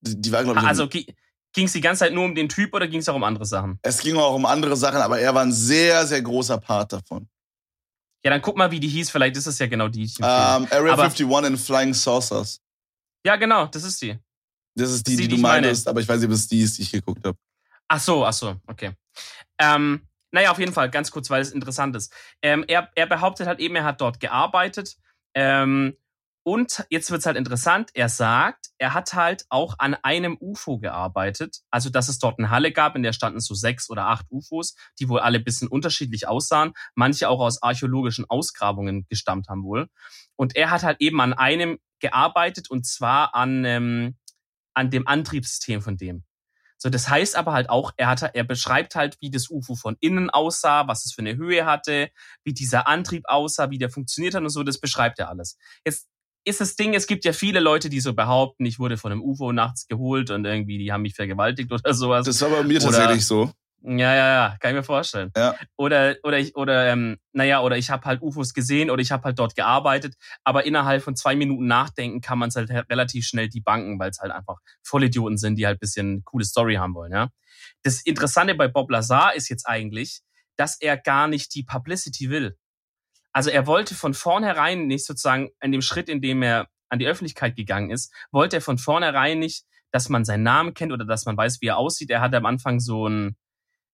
Die, 0.00 0.20
die 0.20 0.32
war, 0.32 0.44
glaube 0.44 0.60
ich, 0.60 0.66
Also 0.66 0.88
ging 0.88 1.06
es 1.54 1.72
die 1.72 1.80
ganze 1.80 2.00
Zeit 2.00 2.12
nur 2.14 2.24
um 2.24 2.34
den 2.34 2.48
Typ 2.48 2.72
oder 2.74 2.86
ging 2.86 3.00
es 3.00 3.08
auch 3.08 3.14
um 3.16 3.24
andere 3.24 3.44
Sachen? 3.46 3.78
es 3.82 3.98
ging 4.00 4.16
auch 4.16 4.34
um 4.34 4.46
andere 4.46 4.76
Sachen, 4.76 5.00
aber 5.00 5.18
er 5.18 5.34
war 5.34 5.42
ein 5.42 5.52
sehr, 5.52 6.06
sehr 6.06 6.22
großer 6.22 6.58
Part 6.58 6.92
davon. 6.92 7.28
Ja, 8.24 8.30
dann 8.30 8.42
guck 8.42 8.56
mal, 8.56 8.70
wie 8.70 8.80
die 8.80 8.88
hieß. 8.88 9.10
Vielleicht 9.10 9.36
ist 9.36 9.46
es 9.46 9.58
ja 9.58 9.66
genau 9.66 9.88
die. 9.88 10.00
die 10.00 10.04
ich 10.04 10.18
empfehle. 10.20 10.56
Ähm, 10.56 10.68
Area 10.70 10.92
Aber- 10.92 11.02
51 11.04 11.46
in 11.46 11.56
Flying 11.58 11.94
Saucers. 11.94 12.60
Ja, 13.28 13.36
genau, 13.36 13.66
das 13.66 13.84
ist 13.84 14.00
die. 14.00 14.18
Das 14.74 14.90
ist 14.90 15.06
die, 15.06 15.10
Die, 15.10 15.16
die, 15.16 15.22
die 15.24 15.28
du 15.28 15.36
ich 15.36 15.42
meine. 15.42 15.70
aber 15.84 16.00
ich 16.00 16.08
weiß 16.08 16.18
nicht, 16.18 16.28
ob 16.28 16.32
es 16.32 16.48
die 16.48 16.62
ist, 16.62 16.78
die 16.78 16.82
ich 16.82 16.92
geguckt 16.92 17.26
habe. 17.26 17.36
Ach 17.86 18.00
so, 18.00 18.24
ach 18.24 18.32
so, 18.32 18.56
okay. 18.66 18.92
Ähm, 19.58 20.08
naja, 20.30 20.50
auf 20.50 20.58
jeden 20.58 20.72
Fall, 20.72 20.88
ganz 20.88 21.10
kurz, 21.10 21.28
weil 21.28 21.42
es 21.42 21.52
interessant 21.52 21.94
ist. 21.94 22.10
Ähm, 22.40 22.64
er, 22.68 22.88
er 22.94 23.06
behauptet 23.06 23.46
halt 23.46 23.60
eben, 23.60 23.76
er 23.76 23.84
hat 23.84 24.00
dort 24.00 24.18
gearbeitet. 24.18 24.96
Ähm, 25.34 25.94
und 26.42 26.86
jetzt 26.88 27.10
wird's 27.10 27.26
halt 27.26 27.36
interessant, 27.36 27.90
er 27.92 28.08
sagt, 28.08 28.70
er 28.78 28.94
hat 28.94 29.12
halt 29.12 29.44
auch 29.50 29.74
an 29.76 29.94
einem 29.94 30.38
UFO 30.40 30.78
gearbeitet. 30.78 31.58
Also, 31.70 31.90
dass 31.90 32.08
es 32.08 32.18
dort 32.18 32.38
eine 32.38 32.48
Halle 32.48 32.72
gab, 32.72 32.96
in 32.96 33.02
der 33.02 33.12
standen 33.12 33.40
so 33.40 33.52
sechs 33.52 33.90
oder 33.90 34.06
acht 34.06 34.24
UFOs, 34.30 34.74
die 34.98 35.10
wohl 35.10 35.20
alle 35.20 35.36
ein 35.36 35.44
bisschen 35.44 35.68
unterschiedlich 35.68 36.26
aussahen. 36.26 36.72
Manche 36.94 37.28
auch 37.28 37.40
aus 37.40 37.62
archäologischen 37.62 38.24
Ausgrabungen 38.26 39.04
gestammt 39.10 39.48
haben 39.50 39.64
wohl. 39.64 39.90
Und 40.36 40.56
er 40.56 40.70
hat 40.70 40.82
halt 40.82 40.96
eben 41.00 41.20
an 41.20 41.34
einem 41.34 41.78
gearbeitet 42.00 42.70
und 42.70 42.86
zwar 42.86 43.34
an, 43.34 43.64
ähm, 43.64 44.16
an 44.74 44.90
dem 44.90 45.06
Antriebssystem 45.06 45.82
von 45.82 45.96
dem. 45.96 46.24
So, 46.80 46.90
das 46.90 47.08
heißt 47.08 47.34
aber 47.36 47.52
halt 47.52 47.70
auch, 47.70 47.92
er 47.96 48.06
hat, 48.06 48.22
er 48.22 48.44
beschreibt 48.44 48.94
halt, 48.94 49.16
wie 49.20 49.30
das 49.30 49.50
UFO 49.50 49.74
von 49.74 49.96
innen 49.98 50.30
aussah, 50.30 50.86
was 50.86 51.04
es 51.04 51.12
für 51.12 51.22
eine 51.22 51.36
Höhe 51.36 51.66
hatte, 51.66 52.10
wie 52.44 52.54
dieser 52.54 52.86
Antrieb 52.86 53.24
aussah, 53.26 53.70
wie 53.70 53.78
der 53.78 53.90
funktioniert 53.90 54.34
hat 54.34 54.42
und 54.42 54.48
so, 54.50 54.62
das 54.62 54.78
beschreibt 54.78 55.18
er 55.18 55.28
alles. 55.28 55.58
Jetzt 55.84 56.08
ist 56.44 56.60
das 56.60 56.76
Ding, 56.76 56.94
es 56.94 57.08
gibt 57.08 57.24
ja 57.24 57.32
viele 57.32 57.58
Leute, 57.58 57.88
die 57.88 58.00
so 58.00 58.14
behaupten, 58.14 58.64
ich 58.64 58.78
wurde 58.78 58.96
von 58.96 59.10
einem 59.10 59.22
UFO 59.22 59.52
nachts 59.52 59.88
geholt 59.88 60.30
und 60.30 60.44
irgendwie, 60.44 60.78
die 60.78 60.92
haben 60.92 61.02
mich 61.02 61.14
vergewaltigt 61.14 61.72
oder 61.72 61.92
sowas. 61.92 62.24
Das 62.26 62.40
war 62.40 62.50
bei 62.50 62.62
mir 62.62 62.80
Oder- 62.80 62.92
tatsächlich 62.92 63.26
so. 63.26 63.50
Ja, 63.82 64.14
ja, 64.14 64.28
ja, 64.28 64.56
kann 64.58 64.72
ich 64.72 64.76
mir 64.76 64.82
vorstellen. 64.82 65.30
Ja. 65.36 65.54
Oder 65.76 66.16
oder 66.24 66.38
ich 66.38 66.56
oder 66.56 66.88
ähm, 66.88 67.18
naja, 67.32 67.60
oder 67.60 67.76
ich 67.76 67.90
habe 67.90 68.04
halt 68.06 68.20
UFOs 68.22 68.52
gesehen 68.52 68.90
oder 68.90 69.00
ich 69.00 69.12
habe 69.12 69.22
halt 69.22 69.38
dort 69.38 69.54
gearbeitet, 69.54 70.16
aber 70.42 70.66
innerhalb 70.66 71.02
von 71.02 71.14
zwei 71.14 71.36
Minuten 71.36 71.66
nachdenken 71.68 72.20
kann 72.20 72.38
man 72.38 72.48
es 72.48 72.56
halt 72.56 72.70
relativ 72.70 73.24
schnell 73.24 73.48
debunken, 73.48 73.98
weil 74.00 74.10
es 74.10 74.18
halt 74.18 74.32
einfach 74.32 74.56
Vollidioten 74.82 75.38
sind, 75.38 75.56
die 75.56 75.66
halt 75.66 75.78
bisschen 75.78 76.24
coole 76.24 76.44
Story 76.44 76.74
haben 76.74 76.94
wollen, 76.94 77.12
ja. 77.12 77.28
Das 77.82 78.02
Interessante 78.02 78.54
bei 78.56 78.66
Bob 78.66 78.90
Lazar 78.90 79.34
ist 79.34 79.48
jetzt 79.48 79.66
eigentlich, 79.66 80.22
dass 80.56 80.80
er 80.80 80.96
gar 80.96 81.28
nicht 81.28 81.54
die 81.54 81.62
Publicity 81.62 82.30
will. 82.30 82.56
Also 83.32 83.50
er 83.50 83.66
wollte 83.68 83.94
von 83.94 84.14
vornherein 84.14 84.88
nicht 84.88 85.06
sozusagen 85.06 85.50
an 85.60 85.70
dem 85.70 85.82
Schritt, 85.82 86.08
in 86.08 86.20
dem 86.20 86.42
er 86.42 86.66
an 86.88 86.98
die 86.98 87.06
Öffentlichkeit 87.06 87.54
gegangen 87.54 87.90
ist, 87.90 88.12
wollte 88.32 88.56
er 88.56 88.62
von 88.62 88.78
vornherein 88.78 89.38
nicht, 89.38 89.64
dass 89.92 90.08
man 90.08 90.24
seinen 90.24 90.42
Namen 90.42 90.74
kennt 90.74 90.92
oder 90.92 91.04
dass 91.04 91.26
man 91.26 91.36
weiß, 91.36 91.60
wie 91.60 91.66
er 91.68 91.76
aussieht. 91.76 92.10
Er 92.10 92.20
hatte 92.20 92.36
am 92.36 92.46
Anfang 92.46 92.80
so 92.80 93.08
ein 93.08 93.36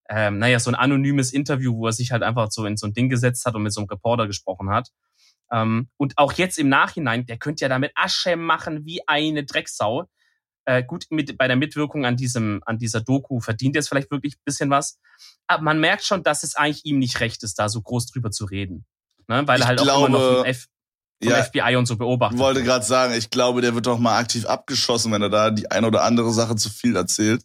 ähm, 0.09 0.39
naja, 0.39 0.59
so 0.59 0.71
ein 0.71 0.75
anonymes 0.75 1.33
Interview, 1.33 1.77
wo 1.77 1.87
er 1.87 1.93
sich 1.93 2.13
halt 2.13 2.23
einfach 2.23 2.51
so 2.51 2.67
in 2.67 2.77
so 2.77 2.87
ein 2.87 2.93
Ding 2.93 3.09
gesetzt 3.09 3.47
hat 3.47 3.55
und 3.55 3.63
mit 3.63 3.73
so 3.73 3.81
einem 3.81 3.89
Reporter 3.89 4.27
gesprochen 4.27 4.71
hat. 4.71 4.91
Ähm, 5.53 5.89
und 5.97 6.19
auch 6.19 6.33
jetzt 6.35 6.59
im 6.59 6.69
Nachhinein, 6.69 7.27
der 7.27 7.39
könnte 7.39 7.65
ja 7.65 7.69
damit 7.69 7.93
Asche 7.95 8.37
machen 8.37 8.85
wie 8.85 9.07
eine 9.07 9.45
Drecksau. 9.45 10.05
Äh, 10.67 10.83
gut, 10.83 11.07
mit, 11.11 11.37
bei 11.37 11.47
der 11.47 11.57
Mitwirkung 11.57 12.07
an 12.07 12.17
diesem, 12.17 12.63
an 12.65 12.79
dieser 12.79 13.01
Doku 13.03 13.41
verdient 13.41 13.77
er 13.77 13.81
es 13.81 13.89
vielleicht 13.89 14.11
wirklich 14.11 14.37
ein 14.37 14.43
bisschen 14.45 14.71
was. 14.71 14.99
Aber 15.47 15.63
man 15.63 15.79
merkt 15.81 16.05
schon, 16.05 16.23
dass 16.23 16.43
es 16.43 16.57
eigentlich 16.57 16.85
ihm 16.87 16.99
nicht 16.99 17.21
recht 17.21 17.43
ist, 17.43 17.59
da 17.59 17.69
so 17.69 17.83
groß 17.83 18.07
drüber 18.07 18.31
zu 18.31 18.47
reden. 18.47 18.87
Ne? 19.29 19.47
Weil 19.47 19.59
Ich 19.59 19.65
er 19.65 19.69
halt 19.69 19.81
auch 19.81 19.85
immer 20.07 20.09
noch 20.09 20.19
glaube, 20.19 20.37
vom, 20.37 20.45
F 20.47 20.67
vom 21.23 21.31
Ja, 21.31 21.43
FBI 21.43 21.77
und 21.77 21.87
so 21.87 21.97
beobachtet. 21.97 22.39
ich 22.39 22.43
wollte 22.45 22.63
gerade 22.63 22.85
sagen, 22.85 23.15
ich 23.15 23.31
glaube, 23.31 23.61
der 23.61 23.75
wird 23.75 23.87
doch 23.87 23.99
mal 23.99 24.19
aktiv 24.19 24.47
abgeschossen, 24.47 25.13
wenn 25.13 25.23
er 25.23 25.31
da 25.31 25.51
die 25.51 25.71
ein 25.71 25.85
oder 25.85 26.03
andere 26.03 26.33
Sache 26.33 26.57
zu 26.57 26.71
viel 26.71 26.97
erzählt. 26.97 27.43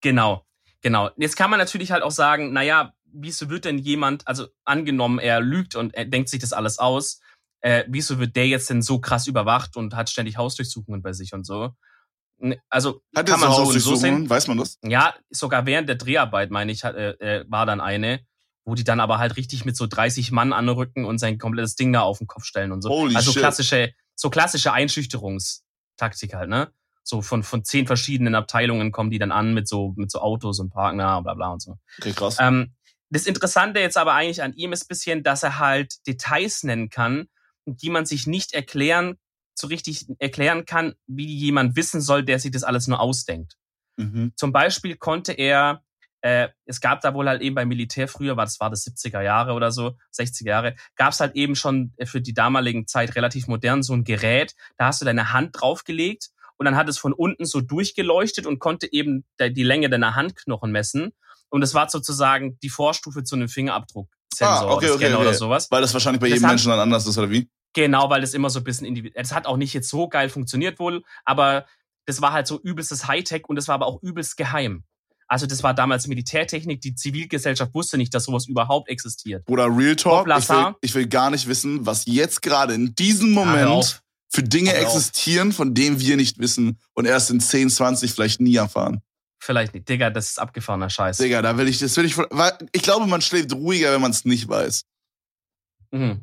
Genau, 0.00 0.44
genau. 0.80 1.10
Jetzt 1.16 1.36
kann 1.36 1.50
man 1.50 1.58
natürlich 1.58 1.92
halt 1.92 2.02
auch 2.02 2.10
sagen, 2.10 2.52
naja, 2.52 2.94
wieso 3.12 3.50
wird 3.50 3.64
denn 3.64 3.78
jemand, 3.78 4.26
also 4.26 4.48
angenommen, 4.64 5.18
er 5.18 5.40
lügt 5.40 5.74
und 5.74 5.94
er 5.94 6.04
denkt 6.04 6.28
sich 6.28 6.40
das 6.40 6.52
alles 6.52 6.78
aus, 6.78 7.20
äh, 7.60 7.84
wieso 7.88 8.18
wird 8.18 8.36
der 8.36 8.48
jetzt 8.48 8.70
denn 8.70 8.82
so 8.82 9.00
krass 9.00 9.26
überwacht 9.26 9.76
und 9.76 9.94
hat 9.94 10.10
ständig 10.10 10.36
Hausdurchsuchungen 10.36 11.02
bei 11.02 11.12
sich 11.12 11.32
und 11.34 11.44
so? 11.44 11.74
Also 12.70 13.02
Hat 13.14 13.26
kann 13.26 13.40
man 13.40 13.52
so 13.52 13.62
und 13.62 13.66
so 13.66 13.72
sehen. 13.72 13.80
Hausdurchsuchungen? 13.80 14.30
Weiß 14.30 14.48
man 14.48 14.58
das? 14.58 14.78
Ja, 14.82 15.14
sogar 15.28 15.66
während 15.66 15.88
der 15.88 15.96
Dreharbeit, 15.96 16.50
meine 16.50 16.72
ich, 16.72 16.84
äh, 16.84 17.10
äh, 17.10 17.44
war 17.48 17.66
dann 17.66 17.80
eine, 17.80 18.24
wo 18.64 18.74
die 18.74 18.84
dann 18.84 19.00
aber 19.00 19.18
halt 19.18 19.36
richtig 19.36 19.64
mit 19.64 19.76
so 19.76 19.86
30 19.86 20.30
Mann 20.32 20.52
anrücken 20.52 21.04
und 21.04 21.18
sein 21.18 21.38
komplettes 21.38 21.74
Ding 21.74 21.92
da 21.92 22.00
auf 22.00 22.18
den 22.18 22.26
Kopf 22.26 22.44
stellen 22.44 22.72
und 22.72 22.82
so. 22.82 22.88
Holy 22.88 23.14
also 23.14 23.32
shit. 23.32 23.40
klassische, 23.40 23.92
so 24.14 24.30
klassische 24.30 24.72
Einschüchterungstaktik 24.72 26.34
halt, 26.34 26.48
ne? 26.48 26.72
So 27.02 27.22
von, 27.22 27.42
von 27.42 27.64
zehn 27.64 27.86
verschiedenen 27.86 28.34
Abteilungen 28.34 28.92
kommen 28.92 29.10
die 29.10 29.18
dann 29.18 29.32
an 29.32 29.54
mit 29.54 29.66
so, 29.66 29.94
mit 29.96 30.10
so 30.10 30.20
Autos 30.20 30.60
und 30.60 30.70
parken 30.70 30.98
da, 30.98 31.20
bla, 31.20 31.34
bla 31.34 31.52
und 31.52 31.62
so. 31.62 31.78
Okay, 31.98 32.12
krass. 32.12 32.36
Ähm, 32.40 32.74
das 33.10 33.26
Interessante 33.26 33.80
jetzt 33.80 33.96
aber 33.96 34.14
eigentlich 34.14 34.42
an 34.42 34.54
ihm 34.54 34.72
ist 34.72 34.86
bisschen, 34.86 35.22
dass 35.22 35.42
er 35.42 35.58
halt 35.58 36.06
Details 36.06 36.62
nennen 36.62 36.90
kann, 36.90 37.26
die 37.66 37.90
man 37.90 38.06
sich 38.06 38.26
nicht 38.26 38.54
erklären, 38.54 39.16
so 39.54 39.66
richtig 39.66 40.06
erklären 40.18 40.64
kann, 40.64 40.94
wie 41.06 41.26
jemand 41.26 41.76
wissen 41.76 42.00
soll, 42.00 42.24
der 42.24 42.38
sich 42.38 42.52
das 42.52 42.62
alles 42.62 42.86
nur 42.86 43.00
ausdenkt. 43.00 43.56
Mhm. 43.96 44.32
Zum 44.36 44.52
Beispiel 44.52 44.96
konnte 44.96 45.32
er, 45.32 45.82
äh, 46.22 46.48
es 46.66 46.80
gab 46.80 47.00
da 47.00 47.12
wohl 47.14 47.28
halt 47.28 47.42
eben 47.42 47.56
beim 47.56 47.68
Militär 47.68 48.06
früher, 48.06 48.36
war 48.36 48.44
das 48.44 48.60
war 48.60 48.70
das 48.70 48.86
70er 48.86 49.22
Jahre 49.22 49.52
oder 49.52 49.72
so, 49.72 49.96
60er 50.16 50.48
Jahre, 50.48 50.76
gab 50.94 51.12
es 51.12 51.20
halt 51.20 51.34
eben 51.34 51.56
schon 51.56 51.92
für 52.04 52.20
die 52.20 52.34
damaligen 52.34 52.86
Zeit 52.86 53.16
relativ 53.16 53.48
modern 53.48 53.82
so 53.82 53.92
ein 53.92 54.04
Gerät, 54.04 54.54
da 54.76 54.86
hast 54.86 55.00
du 55.00 55.04
deine 55.04 55.32
Hand 55.32 55.60
draufgelegt 55.60 56.30
und 56.60 56.66
dann 56.66 56.76
hat 56.76 56.88
es 56.90 56.98
von 56.98 57.14
unten 57.14 57.46
so 57.46 57.62
durchgeleuchtet 57.62 58.46
und 58.46 58.58
konnte 58.58 58.92
eben 58.92 59.24
die 59.40 59.62
Länge 59.62 59.88
deiner 59.88 60.14
Handknochen 60.14 60.70
messen. 60.70 61.12
Und 61.48 61.62
es 61.62 61.72
war 61.72 61.88
sozusagen 61.88 62.58
die 62.62 62.68
Vorstufe 62.68 63.24
zu 63.24 63.34
einem 63.34 63.48
Fingerabdrucksensor 63.48 64.46
Ah, 64.46 64.64
okay, 64.64 64.66
oder 64.66 64.76
okay, 64.94 64.96
Scanner 64.98 65.16
okay. 65.16 65.26
oder 65.26 65.34
sowas. 65.34 65.68
Weil 65.70 65.80
das 65.80 65.94
wahrscheinlich 65.94 66.20
bei 66.20 66.28
Das 66.28 66.34
jedem 66.34 66.44
hat- 66.46 66.50
Menschen 66.52 66.68
dann 66.70 66.78
anders 66.80 67.06
ist, 67.06 67.16
oder 67.18 67.30
wie? 67.30 67.48
Genau, 67.72 68.10
weil 68.10 68.20
das 68.20 68.34
immer 68.34 68.50
so 68.50 68.60
ein 68.60 68.64
bisschen 68.64 68.86
individuell. 68.86 69.22
Das 69.22 69.32
hat 69.32 69.46
auch 69.46 69.56
nicht 69.56 69.72
jetzt 69.72 69.88
so 69.88 70.06
geil 70.08 70.28
funktioniert 70.28 70.78
wohl, 70.78 71.02
aber 71.24 71.64
das 72.06 72.20
war 72.20 72.32
halt 72.32 72.46
so 72.46 72.60
übelstes 72.60 73.06
Hightech 73.08 73.48
und 73.48 73.56
das 73.56 73.66
war 73.68 73.76
aber 73.76 73.86
auch 73.86 74.02
übelst 74.02 74.36
geheim. 74.36 74.84
Also 75.28 75.46
das 75.46 75.62
war 75.62 75.72
damals 75.74 76.08
Militärtechnik, 76.08 76.80
die 76.80 76.94
Zivilgesellschaft 76.94 77.72
wusste 77.72 77.96
nicht, 77.96 78.12
dass 78.12 78.24
sowas 78.24 78.48
überhaupt 78.48 78.88
existiert. 78.90 79.48
Oder 79.48 79.66
Real 79.74 79.94
Talk, 79.96 80.26
ich 80.36 80.48
will, 80.48 80.74
ich 80.82 80.94
will 80.94 81.06
gar 81.06 81.30
nicht 81.30 81.46
wissen, 81.46 81.86
was 81.86 82.04
jetzt 82.06 82.42
gerade 82.42 82.74
in 82.74 82.94
diesem 82.96 83.30
Moment. 83.30 84.02
Für 84.30 84.42
Dinge 84.42 84.70
auf. 84.70 84.78
existieren, 84.78 85.52
von 85.52 85.74
denen 85.74 86.00
wir 86.00 86.16
nicht 86.16 86.38
wissen 86.38 86.78
und 86.94 87.04
erst 87.04 87.30
in 87.30 87.40
10, 87.40 87.70
20 87.70 88.12
vielleicht 88.12 88.40
nie 88.40 88.56
erfahren. 88.56 89.02
Vielleicht 89.42 89.74
nicht. 89.74 89.88
Digga, 89.88 90.10
das 90.10 90.30
ist 90.30 90.38
abgefahrener 90.38 90.90
Scheiß. 90.90 91.16
Digga, 91.16 91.42
da 91.42 91.56
will 91.56 91.66
ich, 91.66 91.78
das 91.78 91.96
will 91.96 92.04
ich, 92.04 92.16
weil 92.16 92.52
ich 92.72 92.82
glaube, 92.82 93.06
man 93.06 93.22
schläft 93.22 93.52
ruhiger, 93.52 93.92
wenn 93.92 94.00
man 94.00 94.10
es 94.10 94.24
nicht 94.24 94.48
weiß. 94.48 94.84
Mhm. 95.90 96.20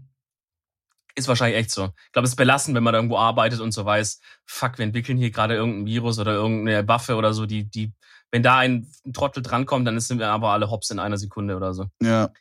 Ist 1.16 1.28
wahrscheinlich 1.28 1.58
echt 1.58 1.72
so. 1.72 1.86
Ich 2.06 2.12
glaube, 2.12 2.26
es 2.26 2.34
ist 2.34 2.38
belastend, 2.38 2.76
wenn 2.76 2.84
man 2.84 2.94
da 2.94 3.00
irgendwo 3.00 3.18
arbeitet 3.18 3.60
und 3.60 3.72
so 3.72 3.84
weiß, 3.84 4.20
fuck, 4.46 4.78
wir 4.78 4.86
entwickeln 4.86 5.18
hier 5.18 5.32
gerade 5.32 5.56
irgendein 5.56 5.88
Virus 5.88 6.20
oder 6.20 6.34
irgendeine 6.34 6.88
Waffe 6.88 7.16
oder 7.16 7.34
so, 7.34 7.48
die, 7.48 7.64
die, 7.64 7.92
wenn 8.32 8.44
da 8.44 8.60
ein 8.60 8.88
Trottel 9.14 9.42
drankommt, 9.42 9.88
dann 9.88 10.00
sind 10.00 10.20
wir 10.20 10.30
aber 10.30 10.52
alle 10.52 10.70
hops 10.70 10.92
in 10.92 11.00
einer 11.00 11.18
Sekunde 11.18 11.56
oder 11.56 11.74
so. 11.74 11.88
Ja. 12.04 12.32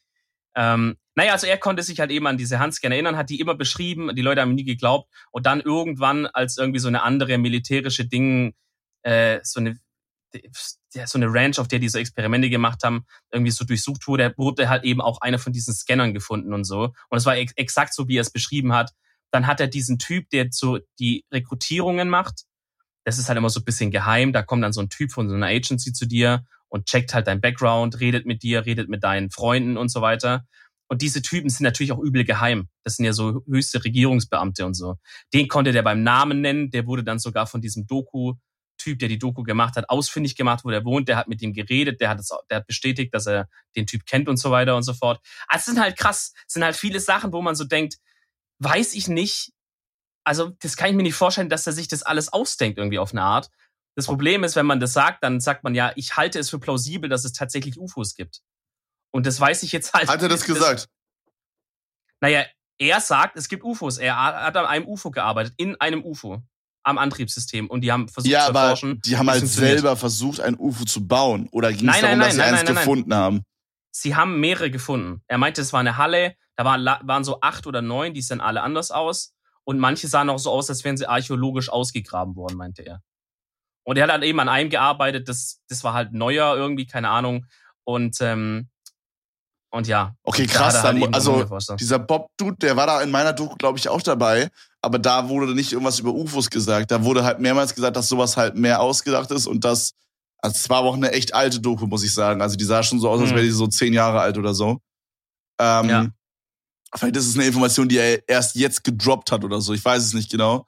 Ähm, 0.54 0.98
naja, 1.16 1.32
also 1.32 1.46
er 1.46 1.56
konnte 1.56 1.82
sich 1.82 1.98
halt 1.98 2.10
eben 2.10 2.26
an 2.26 2.36
diese 2.36 2.58
Handscan 2.58 2.92
erinnern, 2.92 3.16
hat 3.16 3.30
die 3.30 3.40
immer 3.40 3.54
beschrieben, 3.54 4.14
die 4.14 4.22
Leute 4.22 4.42
haben 4.42 4.54
nie 4.54 4.64
geglaubt. 4.64 5.10
Und 5.30 5.46
dann 5.46 5.60
irgendwann, 5.60 6.26
als 6.26 6.58
irgendwie 6.58 6.78
so 6.78 6.88
eine 6.88 7.02
andere 7.02 7.38
militärische 7.38 8.06
Ding, 8.06 8.54
äh, 9.02 9.40
so 9.42 9.60
eine 9.60 9.78
so 11.06 11.18
eine 11.18 11.32
Ranch, 11.32 11.58
auf 11.58 11.68
der 11.68 11.78
diese 11.78 11.98
Experimente 11.98 12.50
gemacht 12.50 12.82
haben, 12.82 13.06
irgendwie 13.30 13.50
so 13.50 13.64
durchsucht 13.64 14.06
wurde, 14.06 14.34
wurde 14.36 14.68
halt 14.68 14.84
eben 14.84 15.00
auch 15.00 15.20
einer 15.20 15.38
von 15.38 15.52
diesen 15.52 15.74
Scannern 15.74 16.12
gefunden 16.12 16.52
und 16.52 16.64
so. 16.64 16.92
Und 17.08 17.18
es 17.18 17.24
war 17.24 17.36
ex 17.36 17.52
exakt 17.56 17.94
so, 17.94 18.08
wie 18.08 18.18
er 18.18 18.22
es 18.22 18.30
beschrieben 18.30 18.72
hat. 18.74 18.92
Dann 19.30 19.46
hat 19.46 19.60
er 19.60 19.66
diesen 19.66 19.98
Typ, 19.98 20.28
der 20.30 20.48
so 20.50 20.78
die 20.98 21.24
Rekrutierungen 21.32 22.08
macht. 22.08 22.44
Das 23.04 23.18
ist 23.18 23.28
halt 23.28 23.38
immer 23.38 23.50
so 23.50 23.60
ein 23.60 23.64
bisschen 23.64 23.90
geheim. 23.90 24.32
Da 24.32 24.42
kommt 24.42 24.64
dann 24.64 24.72
so 24.72 24.80
ein 24.80 24.88
Typ 24.90 25.12
von 25.12 25.28
so 25.28 25.34
einer 25.34 25.46
Agency 25.46 25.92
zu 25.92 26.06
dir 26.06 26.44
und 26.68 26.86
checkt 26.86 27.14
halt 27.14 27.26
dein 27.26 27.40
Background, 27.40 28.00
redet 28.00 28.26
mit 28.26 28.42
dir, 28.42 28.66
redet 28.66 28.88
mit 28.88 29.02
deinen 29.02 29.30
Freunden 29.30 29.76
und 29.76 29.90
so 29.90 30.00
weiter. 30.02 30.46
Und 30.88 31.02
diese 31.02 31.22
Typen 31.22 31.50
sind 31.50 31.64
natürlich 31.64 31.92
auch 31.92 31.98
übel 31.98 32.24
geheim. 32.24 32.68
Das 32.84 32.96
sind 32.96 33.04
ja 33.04 33.12
so 33.12 33.42
höchste 33.46 33.84
Regierungsbeamte 33.84 34.64
und 34.64 34.74
so. 34.74 34.96
Den 35.34 35.48
konnte 35.48 35.72
der 35.72 35.82
beim 35.82 36.02
Namen 36.02 36.40
nennen. 36.40 36.70
Der 36.70 36.86
wurde 36.86 37.02
dann 37.02 37.18
sogar 37.18 37.46
von 37.46 37.60
diesem 37.60 37.86
Doku-Typ, 37.86 38.98
der 38.98 39.08
die 39.08 39.18
Doku 39.18 39.42
gemacht 39.42 39.76
hat, 39.76 39.90
ausfindig 39.90 40.36
gemacht, 40.36 40.64
wo 40.64 40.70
der 40.70 40.84
wohnt. 40.84 41.08
Der 41.08 41.16
hat 41.16 41.28
mit 41.28 41.42
ihm 41.42 41.52
geredet. 41.52 42.00
Der 42.00 42.08
hat, 42.08 42.20
es, 42.20 42.30
der 42.50 42.58
hat 42.58 42.66
bestätigt, 42.66 43.12
dass 43.14 43.26
er 43.26 43.48
den 43.74 43.86
Typ 43.86 44.06
kennt 44.06 44.28
und 44.28 44.36
so 44.36 44.50
weiter 44.50 44.76
und 44.76 44.84
so 44.84 44.94
fort. 44.94 45.20
Also 45.48 45.62
es 45.62 45.66
sind 45.66 45.80
halt 45.80 45.96
krass. 45.96 46.32
Es 46.46 46.54
sind 46.54 46.64
halt 46.64 46.76
viele 46.76 47.00
Sachen, 47.00 47.32
wo 47.32 47.42
man 47.42 47.56
so 47.56 47.64
denkt, 47.64 47.96
weiß 48.60 48.94
ich 48.94 49.08
nicht. 49.08 49.52
Also 50.24 50.52
das 50.60 50.76
kann 50.76 50.90
ich 50.90 50.96
mir 50.96 51.02
nicht 51.02 51.14
vorstellen, 51.14 51.48
dass 51.48 51.66
er 51.66 51.72
sich 51.72 51.88
das 51.88 52.02
alles 52.02 52.32
ausdenkt 52.32 52.78
irgendwie 52.78 52.98
auf 52.98 53.12
eine 53.12 53.22
Art. 53.22 53.50
Das 53.96 54.06
Problem 54.06 54.44
ist, 54.44 54.56
wenn 54.56 54.66
man 54.66 54.78
das 54.78 54.92
sagt, 54.92 55.24
dann 55.24 55.40
sagt 55.40 55.64
man 55.64 55.74
ja, 55.74 55.92
ich 55.96 56.16
halte 56.16 56.38
es 56.38 56.50
für 56.50 56.58
plausibel, 56.58 57.08
dass 57.08 57.24
es 57.24 57.32
tatsächlich 57.32 57.78
UFOs 57.78 58.14
gibt. 58.14 58.42
Und 59.16 59.24
das 59.24 59.40
weiß 59.40 59.62
ich 59.62 59.72
jetzt 59.72 59.94
halt. 59.94 60.10
Hat 60.10 60.20
er 60.20 60.28
das 60.28 60.44
gesagt? 60.44 60.80
Das, 60.80 60.88
naja, 62.20 62.44
er 62.76 63.00
sagt, 63.00 63.38
es 63.38 63.48
gibt 63.48 63.64
UFOs. 63.64 63.96
Er 63.96 64.14
hat 64.14 64.54
an 64.54 64.66
einem 64.66 64.86
UFO 64.86 65.10
gearbeitet, 65.10 65.54
in 65.56 65.74
einem 65.80 66.04
UFO, 66.04 66.42
am 66.82 66.98
Antriebssystem. 66.98 67.70
Und 67.70 67.80
die 67.80 67.90
haben 67.90 68.08
versucht 68.08 68.30
ja, 68.30 68.40
zu 68.40 68.48
aber 68.50 68.60
erforschen. 68.60 69.00
Die 69.06 69.16
haben 69.16 69.30
halt 69.30 69.48
selber 69.48 69.96
versucht, 69.96 70.40
ein 70.40 70.54
UFO 70.58 70.84
zu 70.84 71.08
bauen. 71.08 71.48
Oder 71.50 71.72
ging 71.72 71.88
es 71.88 71.98
darum, 71.98 72.18
nein, 72.18 72.26
dass 72.26 72.34
sie 72.34 72.40
nein, 72.40 72.54
eins 72.56 72.68
gefunden 72.68 73.14
haben? 73.14 73.42
Sie 73.90 74.14
haben 74.14 74.38
mehrere 74.38 74.70
gefunden. 74.70 75.22
Er 75.28 75.38
meinte, 75.38 75.62
es 75.62 75.72
war 75.72 75.80
eine 75.80 75.96
Halle, 75.96 76.36
da 76.54 76.66
waren, 76.66 76.84
waren 76.84 77.24
so 77.24 77.40
acht 77.40 77.66
oder 77.66 77.80
neun, 77.80 78.12
die 78.12 78.20
sahen 78.20 78.42
alle 78.42 78.60
anders 78.60 78.90
aus. 78.90 79.34
Und 79.64 79.78
manche 79.78 80.08
sahen 80.08 80.28
auch 80.28 80.38
so 80.38 80.50
aus, 80.50 80.68
als 80.68 80.84
wären 80.84 80.98
sie 80.98 81.08
archäologisch 81.08 81.70
ausgegraben 81.70 82.36
worden, 82.36 82.58
meinte 82.58 82.82
er. 82.82 83.00
Und 83.82 83.96
er 83.96 84.02
hat 84.02 84.10
dann 84.10 84.22
eben 84.22 84.40
an 84.40 84.50
einem 84.50 84.68
gearbeitet, 84.68 85.26
das, 85.30 85.62
das 85.68 85.84
war 85.84 85.94
halt 85.94 86.12
neuer 86.12 86.54
irgendwie, 86.54 86.86
keine 86.86 87.08
Ahnung. 87.08 87.46
Und 87.84 88.18
ähm, 88.20 88.68
und 89.76 89.86
ja. 89.86 90.14
Okay, 90.22 90.46
krass. 90.46 90.82
Dann, 90.82 91.00
halt 91.00 91.14
also 91.14 91.44
dieser 91.78 91.98
Bob-Dude, 91.98 92.56
der 92.58 92.76
war 92.76 92.86
da 92.86 93.02
in 93.02 93.10
meiner 93.10 93.32
Doku, 93.32 93.54
glaube 93.56 93.78
ich, 93.78 93.88
auch 93.88 94.02
dabei. 94.02 94.48
Aber 94.80 94.98
da 94.98 95.28
wurde 95.28 95.54
nicht 95.54 95.72
irgendwas 95.72 95.98
über 95.98 96.12
UFOs 96.12 96.50
gesagt. 96.50 96.90
Da 96.90 97.02
wurde 97.04 97.24
halt 97.24 97.40
mehrmals 97.40 97.74
gesagt, 97.74 97.96
dass 97.96 98.08
sowas 98.08 98.36
halt 98.36 98.56
mehr 98.56 98.80
ausgedacht 98.80 99.30
ist 99.30 99.46
und 99.46 99.64
das. 99.64 99.92
Also 100.38 100.56
es 100.56 100.68
war 100.68 100.78
aber 100.78 100.88
auch 100.88 100.96
eine 100.96 101.12
echt 101.12 101.34
alte 101.34 101.60
Doku, 101.60 101.86
muss 101.86 102.04
ich 102.04 102.12
sagen. 102.12 102.40
Also 102.40 102.56
die 102.56 102.64
sah 102.64 102.82
schon 102.82 103.00
so 103.00 103.08
aus, 103.08 103.20
als 103.20 103.30
wäre 103.30 103.42
die 103.42 103.50
so 103.50 103.66
zehn 103.66 103.92
Jahre 103.92 104.20
alt 104.20 104.38
oder 104.38 104.54
so. 104.54 104.80
Ähm, 105.58 105.88
ja. 105.88 106.06
Vielleicht 106.94 107.16
ist 107.16 107.26
es 107.26 107.34
eine 107.34 107.46
Information, 107.46 107.88
die 107.88 107.98
er 107.98 108.28
erst 108.28 108.54
jetzt 108.54 108.84
gedroppt 108.84 109.32
hat 109.32 109.44
oder 109.44 109.60
so. 109.60 109.72
Ich 109.72 109.84
weiß 109.84 110.02
es 110.04 110.14
nicht 110.14 110.30
genau. 110.30 110.66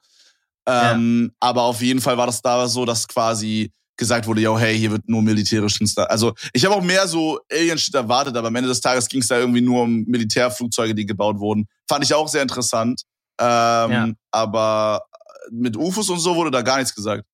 Ähm, 0.65 1.31
ja. 1.31 1.35
Aber 1.39 1.63
auf 1.63 1.81
jeden 1.81 2.01
Fall 2.01 2.17
war 2.17 2.25
das 2.25 2.41
da 2.41 2.67
so, 2.67 2.85
dass 2.85 3.07
quasi 3.07 3.71
gesagt 3.99 4.25
wurde, 4.25 4.41
yo, 4.41 4.57
hey, 4.57 4.75
hier 4.75 4.89
wird 4.91 5.07
nur 5.07 5.21
militärischen 5.21 5.85
Star. 5.85 6.09
Also 6.09 6.33
ich 6.53 6.65
habe 6.65 6.73
auch 6.73 6.81
mehr 6.81 7.07
so 7.07 7.39
Alien-Shit 7.51 7.93
erwartet, 7.93 8.35
aber 8.35 8.47
am 8.47 8.55
Ende 8.55 8.69
des 8.69 8.81
Tages 8.81 9.07
ging 9.07 9.21
es 9.21 9.27
da 9.27 9.37
irgendwie 9.37 9.61
nur 9.61 9.83
um 9.83 10.05
Militärflugzeuge, 10.05 10.95
die 10.95 11.05
gebaut 11.05 11.37
wurden. 11.37 11.67
Fand 11.87 12.03
ich 12.03 12.13
auch 12.13 12.27
sehr 12.27 12.41
interessant. 12.41 13.03
Ähm, 13.39 13.91
ja. 13.91 14.09
Aber 14.31 15.03
mit 15.51 15.77
UFOs 15.77 16.09
und 16.09 16.19
so 16.19 16.35
wurde 16.35 16.49
da 16.49 16.61
gar 16.61 16.77
nichts 16.77 16.95
gesagt. 16.95 17.25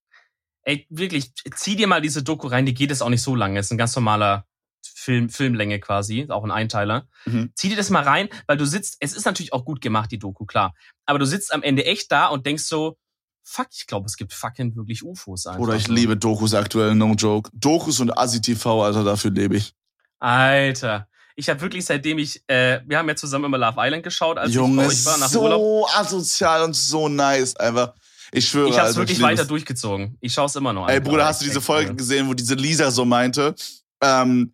Ey, 0.63 0.86
wirklich, 0.89 1.32
zieh 1.55 1.76
dir 1.76 1.88
mal 1.88 2.01
diese 2.01 2.24
Doku 2.24 2.47
rein, 2.47 2.66
die 2.66 2.74
geht 2.74 2.91
es 2.91 3.01
auch 3.01 3.09
nicht 3.09 3.22
so 3.22 3.36
lange. 3.36 3.59
Es 3.59 3.68
ist 3.68 3.72
ein 3.72 3.78
ganz 3.78 3.95
normaler 3.95 4.45
Film, 4.84 5.30
Filmlänge 5.30 5.80
quasi, 5.80 6.26
auch 6.30 6.43
ein 6.43 6.51
Einteiler. 6.51 7.07
Mhm. 7.26 7.51
Zieh 7.55 7.70
dir 7.70 7.76
das 7.76 7.91
mal 7.91 8.03
rein, 8.03 8.30
weil 8.47 8.57
du 8.57 8.66
sitzt, 8.66 8.97
es 8.99 9.13
ist 9.13 9.26
natürlich 9.26 9.53
auch 9.53 9.63
gut 9.63 9.82
gemacht, 9.82 10.11
die 10.11 10.18
Doku, 10.18 10.45
klar. 10.45 10.74
Aber 11.05 11.20
du 11.20 11.26
sitzt 11.26 11.53
am 11.53 11.61
Ende 11.61 11.86
echt 11.86 12.11
da 12.11 12.28
und 12.28 12.47
denkst 12.47 12.63
so, 12.63 12.97
fuck, 13.46 13.68
ich 13.72 13.88
glaube, 13.88 14.08
es 14.08 14.18
gibt 14.18 14.34
fucking 14.34 14.76
wirklich 14.76 15.04
UFOs 15.04 15.46
einfach. 15.46 15.62
Oder 15.62 15.76
ich 15.76 15.88
liebe 15.88 16.18
Dokus 16.18 16.54
aktuell, 16.54 16.96
no 16.96 17.14
joke. 17.14 17.50
Dokus 17.54 18.00
und 18.00 18.18
Asi-TV, 18.18 18.84
Alter, 18.84 19.04
dafür 19.04 19.32
lebe 19.32 19.56
ich. 19.56 19.74
Alter. 20.20 21.08
Ich 21.38 21.50
habe 21.50 21.62
wirklich, 21.62 21.86
seitdem 21.86 22.18
ich, 22.18 22.41
äh, 22.48 22.82
wir 22.86 22.98
haben 22.98 23.08
ja 23.10 23.16
zusammen 23.16 23.46
immer 23.46 23.58
Love 23.58 23.76
Island 23.78 24.04
geschaut, 24.04 24.38
als 24.38 24.54
Junge, 24.54 24.84
ich 24.84 24.88
bei 24.88 24.93
euch 24.93 25.06
war 25.06 25.18
nach 25.18 25.30
so 25.30 25.43
Urlaub. 25.43 25.88
asozial 25.96 26.64
und 26.64 26.76
so 26.76 27.08
nice, 27.10 27.56
einfach. 27.58 27.93
Ich 28.32 28.48
schwöre, 28.48 28.70
Ich 28.70 28.80
hab's 28.80 28.96
wirklich 28.96 29.22
weiter 29.22 29.46
durchgezogen. 29.46 30.18
Ich 30.20 30.34
schaue 30.34 30.48
es 30.48 30.56
immer 30.56 30.74
noch. 30.74 30.89
Ey, 30.89 31.00
Bruder, 31.00 31.26
hast 31.26 31.41
du 31.41 31.46
diese 31.46 31.62
Folge 31.62 31.91
cool. 31.91 31.96
gesehen, 31.96 32.28
wo 32.28 32.34
diese 32.34 32.56
Lisa 32.56 32.89
so 32.89 33.06
meinte, 33.06 33.54
ähm, 34.02 34.54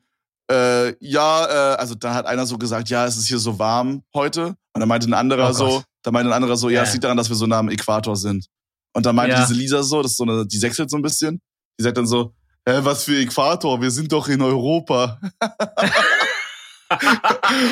äh, 0.51 0.93
ja, 0.99 1.45
äh, 1.45 1.77
also 1.77 1.95
da 1.95 2.13
hat 2.13 2.25
einer 2.25 2.45
so 2.45 2.57
gesagt, 2.57 2.89
ja, 2.89 3.05
es 3.05 3.15
ist 3.15 3.27
hier 3.27 3.39
so 3.39 3.57
warm 3.57 4.03
heute. 4.13 4.47
Und 4.73 4.79
dann 4.79 4.89
meinte 4.89 5.09
ein 5.09 5.13
anderer 5.13 5.49
oh 5.49 5.53
so, 5.53 5.83
da 6.03 6.11
meinte 6.11 6.29
ein 6.29 6.33
anderer 6.33 6.57
so, 6.57 6.69
ja, 6.69 6.83
es 6.83 6.91
liegt 6.93 7.03
daran, 7.03 7.17
dass 7.17 7.29
wir 7.29 7.35
so 7.35 7.47
nah 7.47 7.59
am 7.59 7.69
Äquator 7.69 8.15
sind. 8.15 8.47
Und 8.93 9.05
dann 9.05 9.15
meinte 9.15 9.35
ja. 9.35 9.41
diese 9.41 9.53
Lisa 9.53 9.83
so, 9.83 10.01
das 10.01 10.15
so 10.15 10.23
eine, 10.23 10.45
die 10.45 10.57
sechselt 10.57 10.89
so 10.89 10.97
ein 10.97 11.01
bisschen. 11.01 11.41
Die 11.79 11.83
sagt 11.83 11.97
dann 11.97 12.07
so, 12.07 12.33
hä, 12.67 12.79
was 12.81 13.03
für 13.05 13.17
Äquator? 13.17 13.81
Wir 13.81 13.91
sind 13.91 14.11
doch 14.11 14.27
in 14.27 14.41
Europa. 14.41 15.19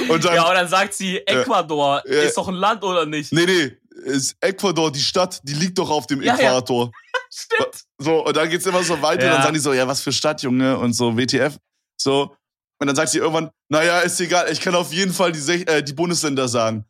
und 0.10 0.24
dann, 0.24 0.36
ja, 0.36 0.48
und 0.48 0.56
dann 0.56 0.68
sagt 0.68 0.94
sie, 0.94 1.18
Ecuador 1.26 2.02
äh, 2.06 2.28
ist 2.28 2.38
doch 2.38 2.48
ein 2.48 2.56
Land 2.56 2.84
oder 2.84 3.06
nicht? 3.06 3.34
Nee, 3.34 3.46
nee, 3.46 3.78
ist 4.04 4.36
Ecuador, 4.40 4.92
die 4.92 5.02
Stadt, 5.02 5.42
die 5.44 5.54
liegt 5.54 5.78
doch 5.78 5.90
auf 5.90 6.08
dem 6.08 6.22
ja, 6.22 6.36
Äquator. 6.36 6.86
Ja. 6.86 6.92
Stimmt. 7.32 7.84
So, 7.98 8.26
und 8.26 8.36
dann 8.36 8.50
geht's 8.50 8.66
immer 8.66 8.84
so 8.84 9.02
weiter, 9.02 9.26
ja. 9.26 9.34
dann 9.34 9.42
sagen 9.44 9.54
die 9.54 9.60
so, 9.60 9.74
ja, 9.74 9.88
was 9.88 10.02
für 10.02 10.12
Stadt, 10.12 10.42
Junge, 10.42 10.78
und 10.78 10.94
so, 10.94 11.16
WTF. 11.18 11.58
So, 11.98 12.36
und 12.80 12.88
dann 12.88 12.96
sagt 12.96 13.12
sie 13.12 13.20
irgendwann, 13.20 13.52
naja, 13.68 14.00
ist 14.00 14.20
egal, 14.20 14.50
ich 14.52 14.62
kann 14.62 14.74
auf 14.74 14.94
jeden 14.94 15.14
Fall 15.14 15.32
die, 15.32 15.68
äh, 15.68 15.84
die 15.84 15.94
Bundesländer 15.94 16.48
sagen. 16.48 16.86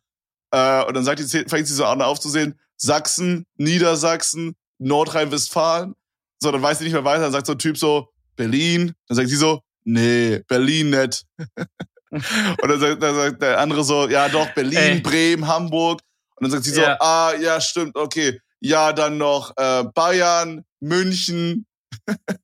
Äh, 0.52 0.84
und 0.86 0.94
dann 0.94 1.04
sagt 1.04 1.20
die, 1.20 1.26
fängt 1.26 1.68
sie 1.68 1.74
so 1.74 1.86
an 1.86 2.02
aufzusehen, 2.02 2.58
Sachsen, 2.80 3.46
Niedersachsen, 3.58 4.56
Nordrhein-Westfalen. 4.80 5.96
So, 6.42 6.52
dann 6.52 6.62
weiß 6.62 6.80
sie 6.80 6.86
nicht 6.86 6.94
mehr 6.94 7.04
weiter. 7.04 7.24
Dann 7.24 7.34
sagt 7.34 7.46
so 7.46 7.54
ein 7.54 7.60
Typ 7.60 7.78
so, 7.78 8.10
Berlin. 8.36 8.94
Dann 9.08 9.18
sagt 9.18 9.30
sie 9.30 9.36
so, 9.36 9.62
nee, 9.84 10.40
Berlin 10.48 10.90
nicht. 10.90 11.26
und 12.10 12.68
dann 12.68 12.80
sagt, 12.80 13.04
dann 13.04 13.16
sagt, 13.16 13.42
der 13.42 13.60
andere 13.60 13.84
so, 13.84 14.08
ja 14.08 14.30
doch, 14.30 14.50
Berlin, 14.54 14.78
Ey. 14.78 15.00
Bremen, 15.02 15.48
Hamburg. 15.48 16.02
Und 16.36 16.46
dann 16.46 16.52
sagt 16.52 16.64
sie 16.64 16.72
so, 16.72 16.82
ja. 16.82 16.98
ah, 17.02 17.34
ja, 17.36 17.60
stimmt, 17.60 17.96
okay. 17.98 18.40
Ja, 18.62 18.94
dann 18.94 19.18
noch 19.18 19.56
äh, 19.58 19.84
Bayern, 19.94 20.64
München. 20.80 21.66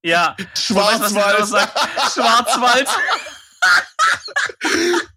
Ja. 0.03 0.35
Schwarzwald. 0.53 1.51
Weißt, 1.51 2.13
Schwarzwald. 2.13 2.87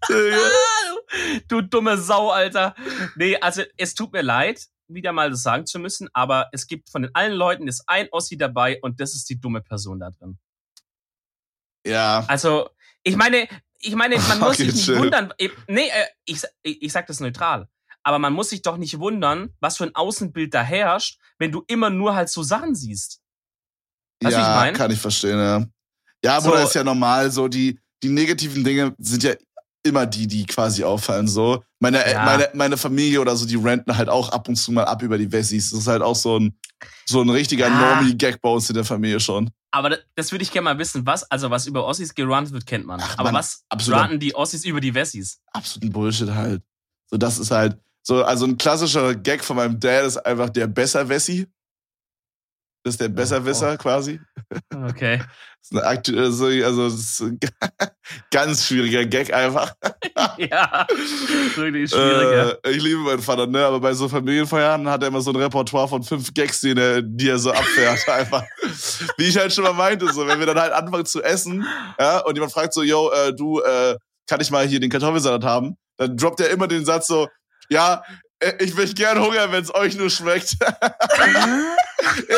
du 1.47 1.61
dumme 1.61 1.97
Sau, 1.97 2.31
Alter. 2.31 2.75
Nee, 3.15 3.37
also 3.37 3.63
es 3.77 3.93
tut 3.93 4.13
mir 4.13 4.21
leid 4.21 4.69
wieder 4.89 5.11
mal 5.11 5.29
das 5.29 5.43
sagen 5.43 5.65
zu 5.65 5.79
müssen, 5.79 6.09
aber 6.13 6.49
es 6.51 6.67
gibt 6.67 6.89
von 6.89 7.03
den 7.03 7.13
allen 7.13 7.33
Leuten 7.33 7.67
ist 7.67 7.83
ein 7.87 8.07
Ossi 8.11 8.37
dabei 8.37 8.79
und 8.81 8.99
das 8.99 9.15
ist 9.15 9.29
die 9.29 9.39
dumme 9.39 9.61
Person 9.61 9.99
da 9.99 10.11
drin. 10.11 10.37
Ja. 11.85 12.25
Also, 12.27 12.69
ich 13.03 13.15
meine, 13.15 13.47
ich 13.79 13.95
meine, 13.95 14.17
man 14.27 14.39
muss 14.39 14.49
okay, 14.49 14.65
sich 14.65 14.73
nicht 14.73 14.85
chill. 14.85 14.99
wundern. 14.99 15.33
Nee, 15.67 15.87
äh, 15.87 16.05
ich, 16.25 16.43
ich, 16.63 16.81
ich 16.81 16.91
sag 16.91 17.07
das 17.07 17.19
neutral. 17.19 17.67
Aber 18.03 18.19
man 18.19 18.33
muss 18.33 18.49
sich 18.49 18.61
doch 18.61 18.77
nicht 18.77 18.99
wundern, 18.99 19.53
was 19.59 19.77
für 19.77 19.83
ein 19.83 19.95
Außenbild 19.95 20.53
da 20.53 20.61
herrscht, 20.63 21.19
wenn 21.37 21.51
du 21.51 21.63
immer 21.67 21.89
nur 21.89 22.15
halt 22.15 22.29
so 22.29 22.43
Sachen 22.43 22.73
siehst. 22.73 23.21
Weißt 24.21 24.35
ja, 24.35 24.69
ich 24.69 24.77
kann 24.77 24.91
ich 24.91 24.99
verstehen, 24.99 25.37
ja. 25.37 25.65
Ja, 26.23 26.37
aber 26.37 26.41
so, 26.41 26.51
das 26.51 26.69
ist 26.69 26.75
ja 26.75 26.83
normal, 26.83 27.31
so 27.31 27.47
die, 27.47 27.79
die 28.03 28.09
negativen 28.09 28.63
Dinge 28.63 28.95
sind 28.97 29.23
ja 29.23 29.33
immer 29.83 30.05
die, 30.05 30.27
die 30.27 30.45
quasi 30.45 30.83
auffallen. 30.83 31.27
So. 31.27 31.63
Meine, 31.79 31.99
ja. 32.09 32.25
meine, 32.25 32.49
meine 32.53 32.77
Familie 32.77 33.21
oder 33.21 33.35
so, 33.35 33.45
die 33.45 33.55
renten 33.55 33.95
halt 33.95 34.09
auch 34.09 34.29
ab 34.29 34.47
und 34.47 34.55
zu 34.55 34.71
mal 34.71 34.85
ab 34.85 35.01
über 35.01 35.17
die 35.17 35.31
Wessis. 35.31 35.71
Das 35.71 35.79
ist 35.79 35.87
halt 35.87 36.01
auch 36.01 36.15
so 36.15 36.39
ein, 36.39 36.57
so 37.05 37.21
ein 37.21 37.29
richtiger 37.29 37.67
ja. 37.67 37.95
Normie-Gag 37.95 38.41
bei 38.41 38.49
uns 38.49 38.69
in 38.69 38.75
der 38.75 38.85
Familie 38.85 39.19
schon. 39.19 39.49
Aber 39.71 39.89
das, 39.89 39.99
das 40.15 40.31
würde 40.31 40.43
ich 40.43 40.51
gerne 40.51 40.65
mal 40.65 40.77
wissen. 40.77 41.05
Was, 41.05 41.23
also 41.29 41.49
was 41.49 41.67
über 41.67 41.85
Ossis 41.85 42.13
gerannt 42.13 42.51
wird, 42.51 42.65
kennt 42.65 42.85
man. 42.85 42.99
Ach, 43.01 43.17
Aber 43.17 43.31
Mann, 43.31 43.43
was 43.43 43.65
ranten 43.89 44.19
die 44.19 44.35
Ossis 44.35 44.65
über 44.65 44.81
die 44.81 44.93
Wessis? 44.93 45.39
Absoluten 45.53 45.91
Bullshit 45.91 46.29
halt. 46.29 46.61
So, 47.07 47.17
das 47.17 47.37
ist 47.39 47.51
halt, 47.51 47.77
so, 48.01 48.23
also 48.23 48.45
ein 48.45 48.57
klassischer 48.57 49.15
Gag 49.15 49.43
von 49.43 49.55
meinem 49.55 49.79
Dad 49.79 50.05
ist 50.05 50.17
einfach 50.17 50.49
der 50.49 50.67
besser 50.67 51.07
Wessi. 51.07 51.47
Das 52.83 52.93
ist 52.93 53.01
der 53.01 53.09
Besserwisser 53.09 53.77
quasi. 53.77 54.19
Okay. 54.71 55.21
Das 55.71 55.83
aktu 55.83 56.17
also, 56.17 56.45
also 56.45 57.25
ein 57.25 57.39
ganz 58.31 58.65
schwieriger 58.65 59.05
Gag 59.05 59.31
einfach. 59.33 59.73
ja, 60.37 60.87
wirklich 61.55 61.91
schwieriger. 61.91 62.57
Äh, 62.65 62.71
ich 62.71 62.81
liebe 62.81 62.99
meinen 62.99 63.21
Vater, 63.21 63.45
ne? 63.45 63.65
Aber 63.65 63.79
bei 63.79 63.93
so 63.93 64.07
Familienfeiern 64.07 64.89
hat 64.89 65.03
er 65.03 65.09
immer 65.09 65.21
so 65.21 65.31
ein 65.31 65.35
Repertoire 65.35 65.87
von 65.87 66.01
fünf 66.01 66.33
Gags, 66.33 66.61
die 66.61 66.71
er, 66.71 67.01
die 67.01 67.29
er 67.29 67.37
so 67.37 67.51
abfährt. 67.51 68.07
einfach. 68.07 68.43
Wie 69.17 69.25
ich 69.25 69.37
halt 69.37 69.53
schon 69.53 69.65
mal 69.65 69.73
meinte, 69.73 70.11
so, 70.11 70.25
wenn 70.25 70.39
wir 70.39 70.45
dann 70.45 70.59
halt 70.59 70.71
anfangen 70.71 71.05
zu 71.05 71.21
essen, 71.21 71.67
ja, 71.99 72.19
und 72.19 72.35
jemand 72.35 72.53
fragt 72.53 72.73
so, 72.73 72.81
yo, 72.81 73.11
äh, 73.11 73.33
du, 73.35 73.59
äh, 73.59 73.97
kann 74.27 74.39
ich 74.39 74.49
mal 74.51 74.65
hier 74.65 74.79
den 74.79 74.89
Kartoffelsalat 74.89 75.43
haben? 75.43 75.75
Dann 75.97 76.15
droppt 76.15 76.39
er 76.39 76.49
immer 76.51 76.67
den 76.67 76.85
Satz 76.85 77.07
so, 77.07 77.27
ja, 77.69 78.01
äh, 78.39 78.53
ich 78.59 78.75
möchte 78.75 78.95
gern 78.95 79.19
Hunger, 79.19 79.51
wenn 79.51 79.63
es 79.63 79.73
euch 79.73 79.97
nur 79.97 80.09
schmeckt. 80.09 80.55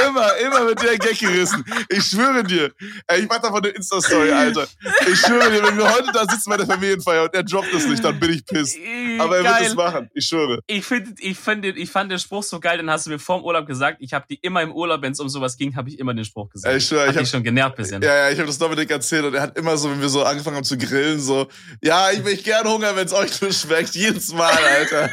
Immer, 0.07 0.37
immer 0.37 0.65
mit 0.65 0.81
der 0.81 0.97
Gag 0.97 1.19
gerissen. 1.19 1.63
Ich 1.89 2.05
schwöre 2.05 2.43
dir. 2.43 2.71
Ich 3.17 3.27
mach 3.27 3.39
davon 3.39 3.63
eine 3.63 3.69
Insta-Story, 3.69 4.31
Alter. 4.31 4.67
Ich 5.11 5.19
schwöre 5.19 5.51
dir, 5.51 5.63
wenn 5.63 5.77
wir 5.77 5.91
heute 5.91 6.11
da 6.13 6.25
sitzen 6.29 6.49
bei 6.49 6.57
der 6.57 6.65
Familienfeier 6.67 7.23
und 7.23 7.33
er 7.33 7.43
droppt 7.43 7.73
es 7.73 7.87
nicht, 7.87 8.03
dann 8.03 8.19
bin 8.19 8.31
ich 8.33 8.45
piss. 8.45 8.75
Aber 9.19 9.37
er 9.37 9.43
Geil. 9.43 9.59
wird 9.59 9.69
es 9.69 9.75
machen. 9.75 10.09
Ich 10.13 10.25
schwöre. 10.27 10.59
Ich, 10.67 10.85
find, 10.85 11.19
ich, 11.19 11.37
find, 11.37 11.65
ich 11.65 11.89
fand 11.89 12.11
den 12.11 12.19
Spruch 12.19 12.43
so 12.43 12.59
geil, 12.59 12.77
den 12.77 12.89
hast 12.89 13.05
du 13.05 13.09
mir 13.09 13.19
vorm 13.19 13.43
Urlaub 13.43 13.65
gesagt. 13.67 13.97
Ich 13.99 14.13
habe 14.13 14.25
die 14.29 14.35
immer 14.35 14.61
im 14.61 14.71
Urlaub, 14.71 15.01
wenn 15.01 15.11
es 15.13 15.19
um 15.19 15.29
sowas 15.29 15.57
ging, 15.57 15.75
habe 15.75 15.89
ich 15.89 15.99
immer 15.99 16.13
den 16.13 16.25
Spruch 16.25 16.49
gesagt. 16.49 16.75
Ich 16.75 16.85
schwöre, 16.85 17.03
Hat 17.03 17.09
ich 17.11 17.15
hab, 17.17 17.23
dich 17.23 17.31
schon 17.31 17.43
genervt 17.43 17.75
bisschen. 17.75 18.01
ja, 18.01 18.15
ja, 18.15 18.29
ich 18.29 18.37
habe 18.37 18.47
das 18.47 18.57
Dominik 18.57 18.89
erzählt 18.91 19.25
und 19.25 19.33
er 19.33 19.41
hat 19.41 19.57
immer 19.57 19.77
so, 19.77 19.89
wenn 19.89 20.01
wir 20.01 20.09
so 20.09 20.23
angefangen 20.23 20.57
haben 20.57 20.63
zu 20.63 20.77
grillen, 20.77 21.19
so, 21.19 21.47
ja, 21.81 22.11
ich 22.11 22.23
möchte 22.23 22.43
gern 22.43 22.67
Hunger, 22.67 22.95
wenn 22.95 23.05
es 23.05 23.13
euch 23.13 23.41
nur 23.41 23.51
schmeckt. 23.51 23.95
Jedes 23.95 24.33
Mal, 24.33 24.51
Alter. 24.51 25.09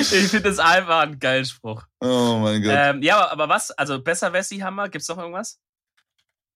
Ich 0.00 0.08
finde 0.08 0.42
das 0.50 0.58
einfach 0.58 1.00
ein 1.00 1.18
geiler 1.18 1.44
Spruch. 1.44 1.82
Oh 2.00 2.38
mein 2.42 2.62
Gott. 2.62 2.72
Ähm, 2.74 3.02
ja, 3.02 3.30
aber- 3.30 3.48
was? 3.48 3.70
Also 3.72 4.00
besser 4.02 4.32
Wessi 4.32 4.58
Hammer? 4.58 4.88
Gibt's 4.88 5.08
noch 5.08 5.18
irgendwas? 5.18 5.58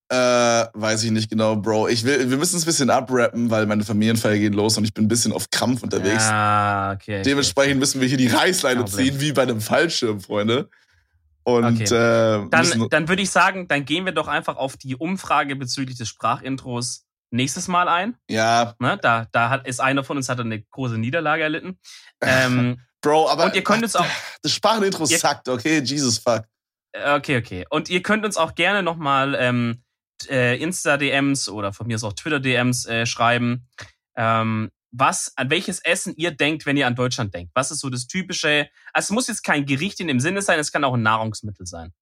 Äh, 0.09 0.15
weiß 0.75 1.05
ich 1.05 1.11
nicht 1.11 1.31
genau, 1.31 1.57
Bro. 1.57 1.89
Ich 1.89 2.05
will, 2.05 2.29
wir 2.29 2.37
müssen 2.37 2.57
es 2.57 2.65
ein 2.65 2.67
bisschen 2.67 2.91
abrappen, 2.91 3.51
weil 3.51 3.65
meine 3.67 3.83
Familienfeier 3.83 4.37
geht 4.39 4.55
los 4.55 4.77
und 4.77 4.85
ich 4.85 4.93
bin 4.93 5.05
ein 5.05 5.09
bisschen 5.09 5.33
auf 5.33 5.49
Krampf 5.51 5.83
unterwegs. 5.83 6.25
Ah, 6.25 6.93
okay. 6.93 7.21
okay. 7.21 7.23
Dementsprechend 7.23 7.79
müssen 7.81 8.01
wir 8.01 8.09
hier 8.09 8.19
die 8.19 8.29
Reißleine 8.29 8.85
ziehen, 8.85 9.19
wie 9.21 9.33
bei 9.33 9.43
einem 9.43 9.61
Fallschirm, 9.63 10.21
Freunde. 10.21 10.69
Und 11.45 11.65
Okay. 11.65 11.85
äh, 11.85 12.47
Dann, 12.51 12.89
dann 12.91 13.09
würde 13.09 13.23
ich 13.23 13.31
sagen, 13.31 13.67
dann 13.69 13.85
gehen 13.87 14.05
wir 14.05 14.13
doch 14.13 14.29
einfach 14.29 14.57
auf 14.57 14.77
die 14.77 14.97
Umfrage 14.97 15.57
bezüglich 15.57 15.97
des 15.97 16.09
Sprachintros 16.09 17.07
nächstes 17.33 17.69
Mal 17.69 17.89
ein. 17.89 18.17
ja, 18.29 18.75
Ne? 18.79 18.99
Da, 19.03 19.27
da 19.33 19.51
hat, 19.51 19.67
ist 19.67 19.81
einer 19.81 20.05
von 20.05 20.17
uns 20.17 20.29
hat 20.29 20.39
eine 20.41 20.63
große 20.63 20.99
Niederlage 20.99 21.43
erlitten. 21.43 21.79
Ähm, 22.25 22.81
Bro, 23.01 23.29
aber 23.31 23.47
und 23.47 23.57
ihr 23.57 23.65
könnt 23.65 23.83
uns 23.83 23.97
auch, 23.97 24.07
das 24.43 24.53
Sprachenintro 24.53 25.07
Ihr- 25.09 25.19
sackt, 25.19 25.49
okay? 25.49 25.81
Jesus 25.81 26.19
fuck. 26.19 26.45
okay, 26.95 27.37
okay. 27.39 27.67
Und 27.69 27.91
ihr 27.91 28.01
könnt 28.01 28.25
uns 28.25 28.37
auch 28.37 28.55
gerne 28.55 28.85
nochmal 28.85 29.35
ähm, 29.37 29.83
äh, 30.31 30.57
Insta-DMs 30.63 31.49
oder 31.49 31.73
von 31.73 31.89
mir 31.89 31.97
aus 31.97 32.05
auch 32.05 32.13
Twitter-DMs 32.13 32.87
äh, 32.87 33.07
schreiben, 33.07 33.67
ähm, 34.15 34.71
was, 34.93 35.33
an 35.35 35.51
welches 35.51 35.81
Essen 35.81 36.15
ihr 36.17 36.31
denkt, 36.31 36.65
wenn 36.65 36.77
ihr 36.77 36.87
an 36.87 36.95
Deutschland 36.95 37.35
denkt. 37.35 37.51
Was 37.57 37.73
ist 37.73 37.81
so 37.81 37.91
das 37.91 38.07
typische, 38.07 38.69
also 38.93 39.07
es 39.07 39.11
muss 39.11 39.27
jetzt 39.27 39.43
kein 39.43 39.67
Gericht 39.67 39.99
in 39.99 40.07
dem 40.07 40.21
Sinne 40.21 40.41
sein, 40.43 40.61
es 40.61 40.71
kann 40.71 40.85
auch 40.85 40.95
ein 40.95 41.03
Nahrungsmittel 41.03 41.67
sein. 41.67 41.93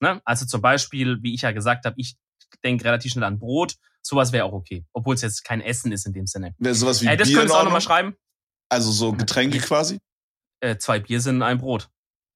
Ne? 0.00 0.22
Also 0.24 0.46
zum 0.46 0.62
Beispiel, 0.62 1.18
wie 1.22 1.34
ich 1.34 1.42
ja 1.42 1.50
gesagt 1.52 1.84
habe, 1.84 1.96
ich 1.98 2.16
denke 2.64 2.84
relativ 2.84 3.12
schnell 3.12 3.24
an 3.24 3.38
Brot, 3.38 3.74
sowas 4.06 4.32
wäre 4.32 4.44
auch 4.44 4.52
okay. 4.52 4.84
Obwohl 4.92 5.14
es 5.14 5.22
jetzt 5.22 5.44
kein 5.44 5.60
Essen 5.60 5.92
ist 5.92 6.06
in 6.06 6.12
dem 6.12 6.26
Sinne. 6.26 6.54
Wäre 6.58 6.74
sowas 6.74 7.02
wie 7.02 7.06
Äh, 7.06 7.16
das 7.16 7.28
Bier 7.28 7.38
könnt 7.38 7.50
in 7.50 7.56
ihr 7.56 7.58
auch 7.58 7.64
nochmal 7.64 7.80
schreiben. 7.80 8.16
Also 8.68 8.90
so 8.90 9.12
Getränke 9.12 9.58
quasi. 9.58 9.98
Äh, 10.60 10.76
zwei 10.78 11.00
Bier 11.00 11.20
sind 11.20 11.42
ein 11.42 11.58
Brot. 11.58 11.88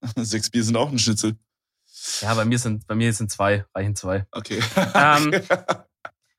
Sechs 0.17 0.51
Bier 0.51 0.65
sind 0.65 0.77
auch 0.77 0.91
ein 0.91 0.99
Schnitzel. 0.99 1.37
Ja, 2.21 2.35
bei 2.35 2.45
mir 2.45 2.59
sind, 2.59 2.87
bei 2.87 2.95
mir 2.95 3.13
sind 3.13 3.31
zwei, 3.31 3.65
reichen 3.75 3.95
zwei. 3.97 4.27
Okay. 4.33 4.63
Ähm, 4.95 5.43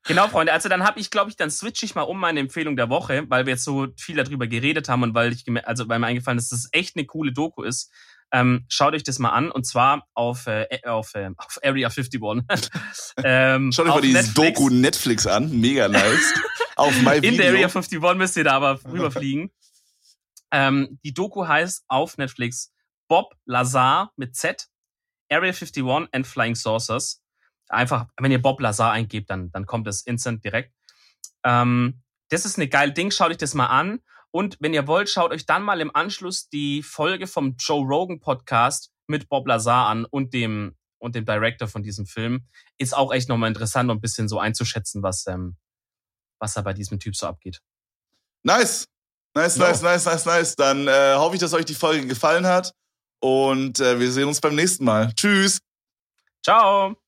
Genau, 0.04 0.26
Freunde. 0.26 0.52
Also 0.52 0.68
dann 0.68 0.82
habe 0.82 0.98
ich, 0.98 1.10
glaube 1.10 1.30
ich, 1.30 1.36
dann 1.36 1.50
switche 1.50 1.86
ich 1.86 1.94
mal 1.94 2.02
um 2.02 2.18
meine 2.18 2.40
Empfehlung 2.40 2.74
der 2.74 2.90
Woche, 2.90 3.24
weil 3.28 3.46
wir 3.46 3.52
jetzt 3.52 3.64
so 3.64 3.86
viel 3.96 4.16
darüber 4.16 4.48
geredet 4.48 4.88
haben 4.88 5.04
und 5.04 5.14
weil 5.14 5.32
ich, 5.32 5.44
also 5.64 5.88
weil 5.88 6.00
mir 6.00 6.08
eingefallen 6.08 6.38
ist, 6.38 6.50
dass 6.50 6.62
das 6.62 6.70
echt 6.72 6.96
eine 6.96 7.06
coole 7.06 7.32
Doku 7.32 7.62
ist. 7.62 7.92
Ähm, 8.34 8.64
schaut 8.68 8.94
euch 8.94 9.02
das 9.02 9.18
mal 9.18 9.30
an 9.30 9.50
und 9.50 9.66
zwar 9.66 10.08
auf 10.14 10.46
äh, 10.46 10.66
auf, 10.86 11.14
äh, 11.14 11.30
auf 11.36 11.58
Area 11.62 11.88
51. 11.88 12.20
ähm, 13.24 13.72
Schaut 13.72 13.86
euch 13.86 13.94
mal 13.94 14.00
dieses 14.00 14.26
Netflix. 14.28 14.54
Doku 14.54 14.70
Netflix 14.70 15.26
an. 15.26 15.60
Mega 15.60 15.88
nice. 15.88 16.34
Auf 16.76 16.94
My 17.02 17.18
In 17.18 17.36
der 17.36 17.50
Area 17.50 17.68
Video. 17.68 17.78
51 17.78 18.00
müsst 18.16 18.36
ihr 18.38 18.44
da 18.44 18.52
aber 18.52 18.80
rüberfliegen. 18.84 19.50
ähm, 20.50 20.98
die 21.04 21.12
Doku 21.12 21.46
heißt 21.46 21.84
auf 21.88 22.16
Netflix 22.16 22.72
Bob 23.06 23.34
Lazar 23.44 24.12
mit 24.16 24.34
Z, 24.34 24.68
Area 25.30 25.52
51 25.52 26.08
and 26.12 26.26
Flying 26.26 26.54
Saucers. 26.54 27.22
Einfach, 27.68 28.06
wenn 28.18 28.32
ihr 28.32 28.40
Bob 28.40 28.60
Lazar 28.60 28.92
eingebt, 28.92 29.28
dann, 29.28 29.50
dann 29.52 29.66
kommt 29.66 29.86
es 29.86 30.06
instant 30.06 30.42
direkt. 30.42 30.72
Ähm, 31.44 32.02
das 32.30 32.46
ist 32.46 32.56
eine 32.56 32.68
geile 32.68 32.92
Ding, 32.92 33.10
schaut 33.10 33.30
euch 33.30 33.36
das 33.36 33.52
mal 33.52 33.66
an. 33.66 34.00
Und 34.32 34.56
wenn 34.60 34.74
ihr 34.74 34.86
wollt, 34.86 35.08
schaut 35.08 35.30
euch 35.30 35.46
dann 35.46 35.62
mal 35.62 35.80
im 35.80 35.94
Anschluss 35.94 36.48
die 36.48 36.82
Folge 36.82 37.26
vom 37.26 37.56
Joe 37.58 37.84
Rogan 37.86 38.18
Podcast 38.18 38.90
mit 39.06 39.28
Bob 39.28 39.46
Lazar 39.46 39.86
an 39.88 40.04
und 40.06 40.32
dem, 40.32 40.76
und 40.98 41.14
dem 41.14 41.24
Director 41.24 41.68
von 41.68 41.82
diesem 41.82 42.06
Film. 42.06 42.46
Ist 42.78 42.96
auch 42.96 43.12
echt 43.12 43.28
nochmal 43.28 43.48
interessant, 43.48 43.90
um 43.90 43.98
ein 43.98 44.00
bisschen 44.00 44.28
so 44.28 44.38
einzuschätzen, 44.38 45.02
was, 45.02 45.26
ähm, 45.26 45.56
was 46.38 46.54
da 46.54 46.62
bei 46.62 46.72
diesem 46.72 46.98
Typ 46.98 47.14
so 47.14 47.26
abgeht. 47.26 47.60
Nice. 48.42 48.88
Nice, 49.34 49.56
No. 49.56 49.66
nice, 49.66 49.82
nice, 49.82 50.04
nice, 50.06 50.26
nice. 50.26 50.56
Dann 50.56 50.88
äh, 50.88 51.14
hoffe 51.14 51.36
ich, 51.36 51.40
dass 51.40 51.54
euch 51.54 51.64
die 51.64 51.74
Folge 51.74 52.06
gefallen 52.06 52.46
hat. 52.46 52.72
Und 53.20 53.80
äh, 53.80 54.00
wir 54.00 54.10
sehen 54.10 54.28
uns 54.28 54.40
beim 54.40 54.54
nächsten 54.54 54.84
Mal. 54.84 55.12
Tschüss. 55.14 55.58
Ciao! 56.42 57.01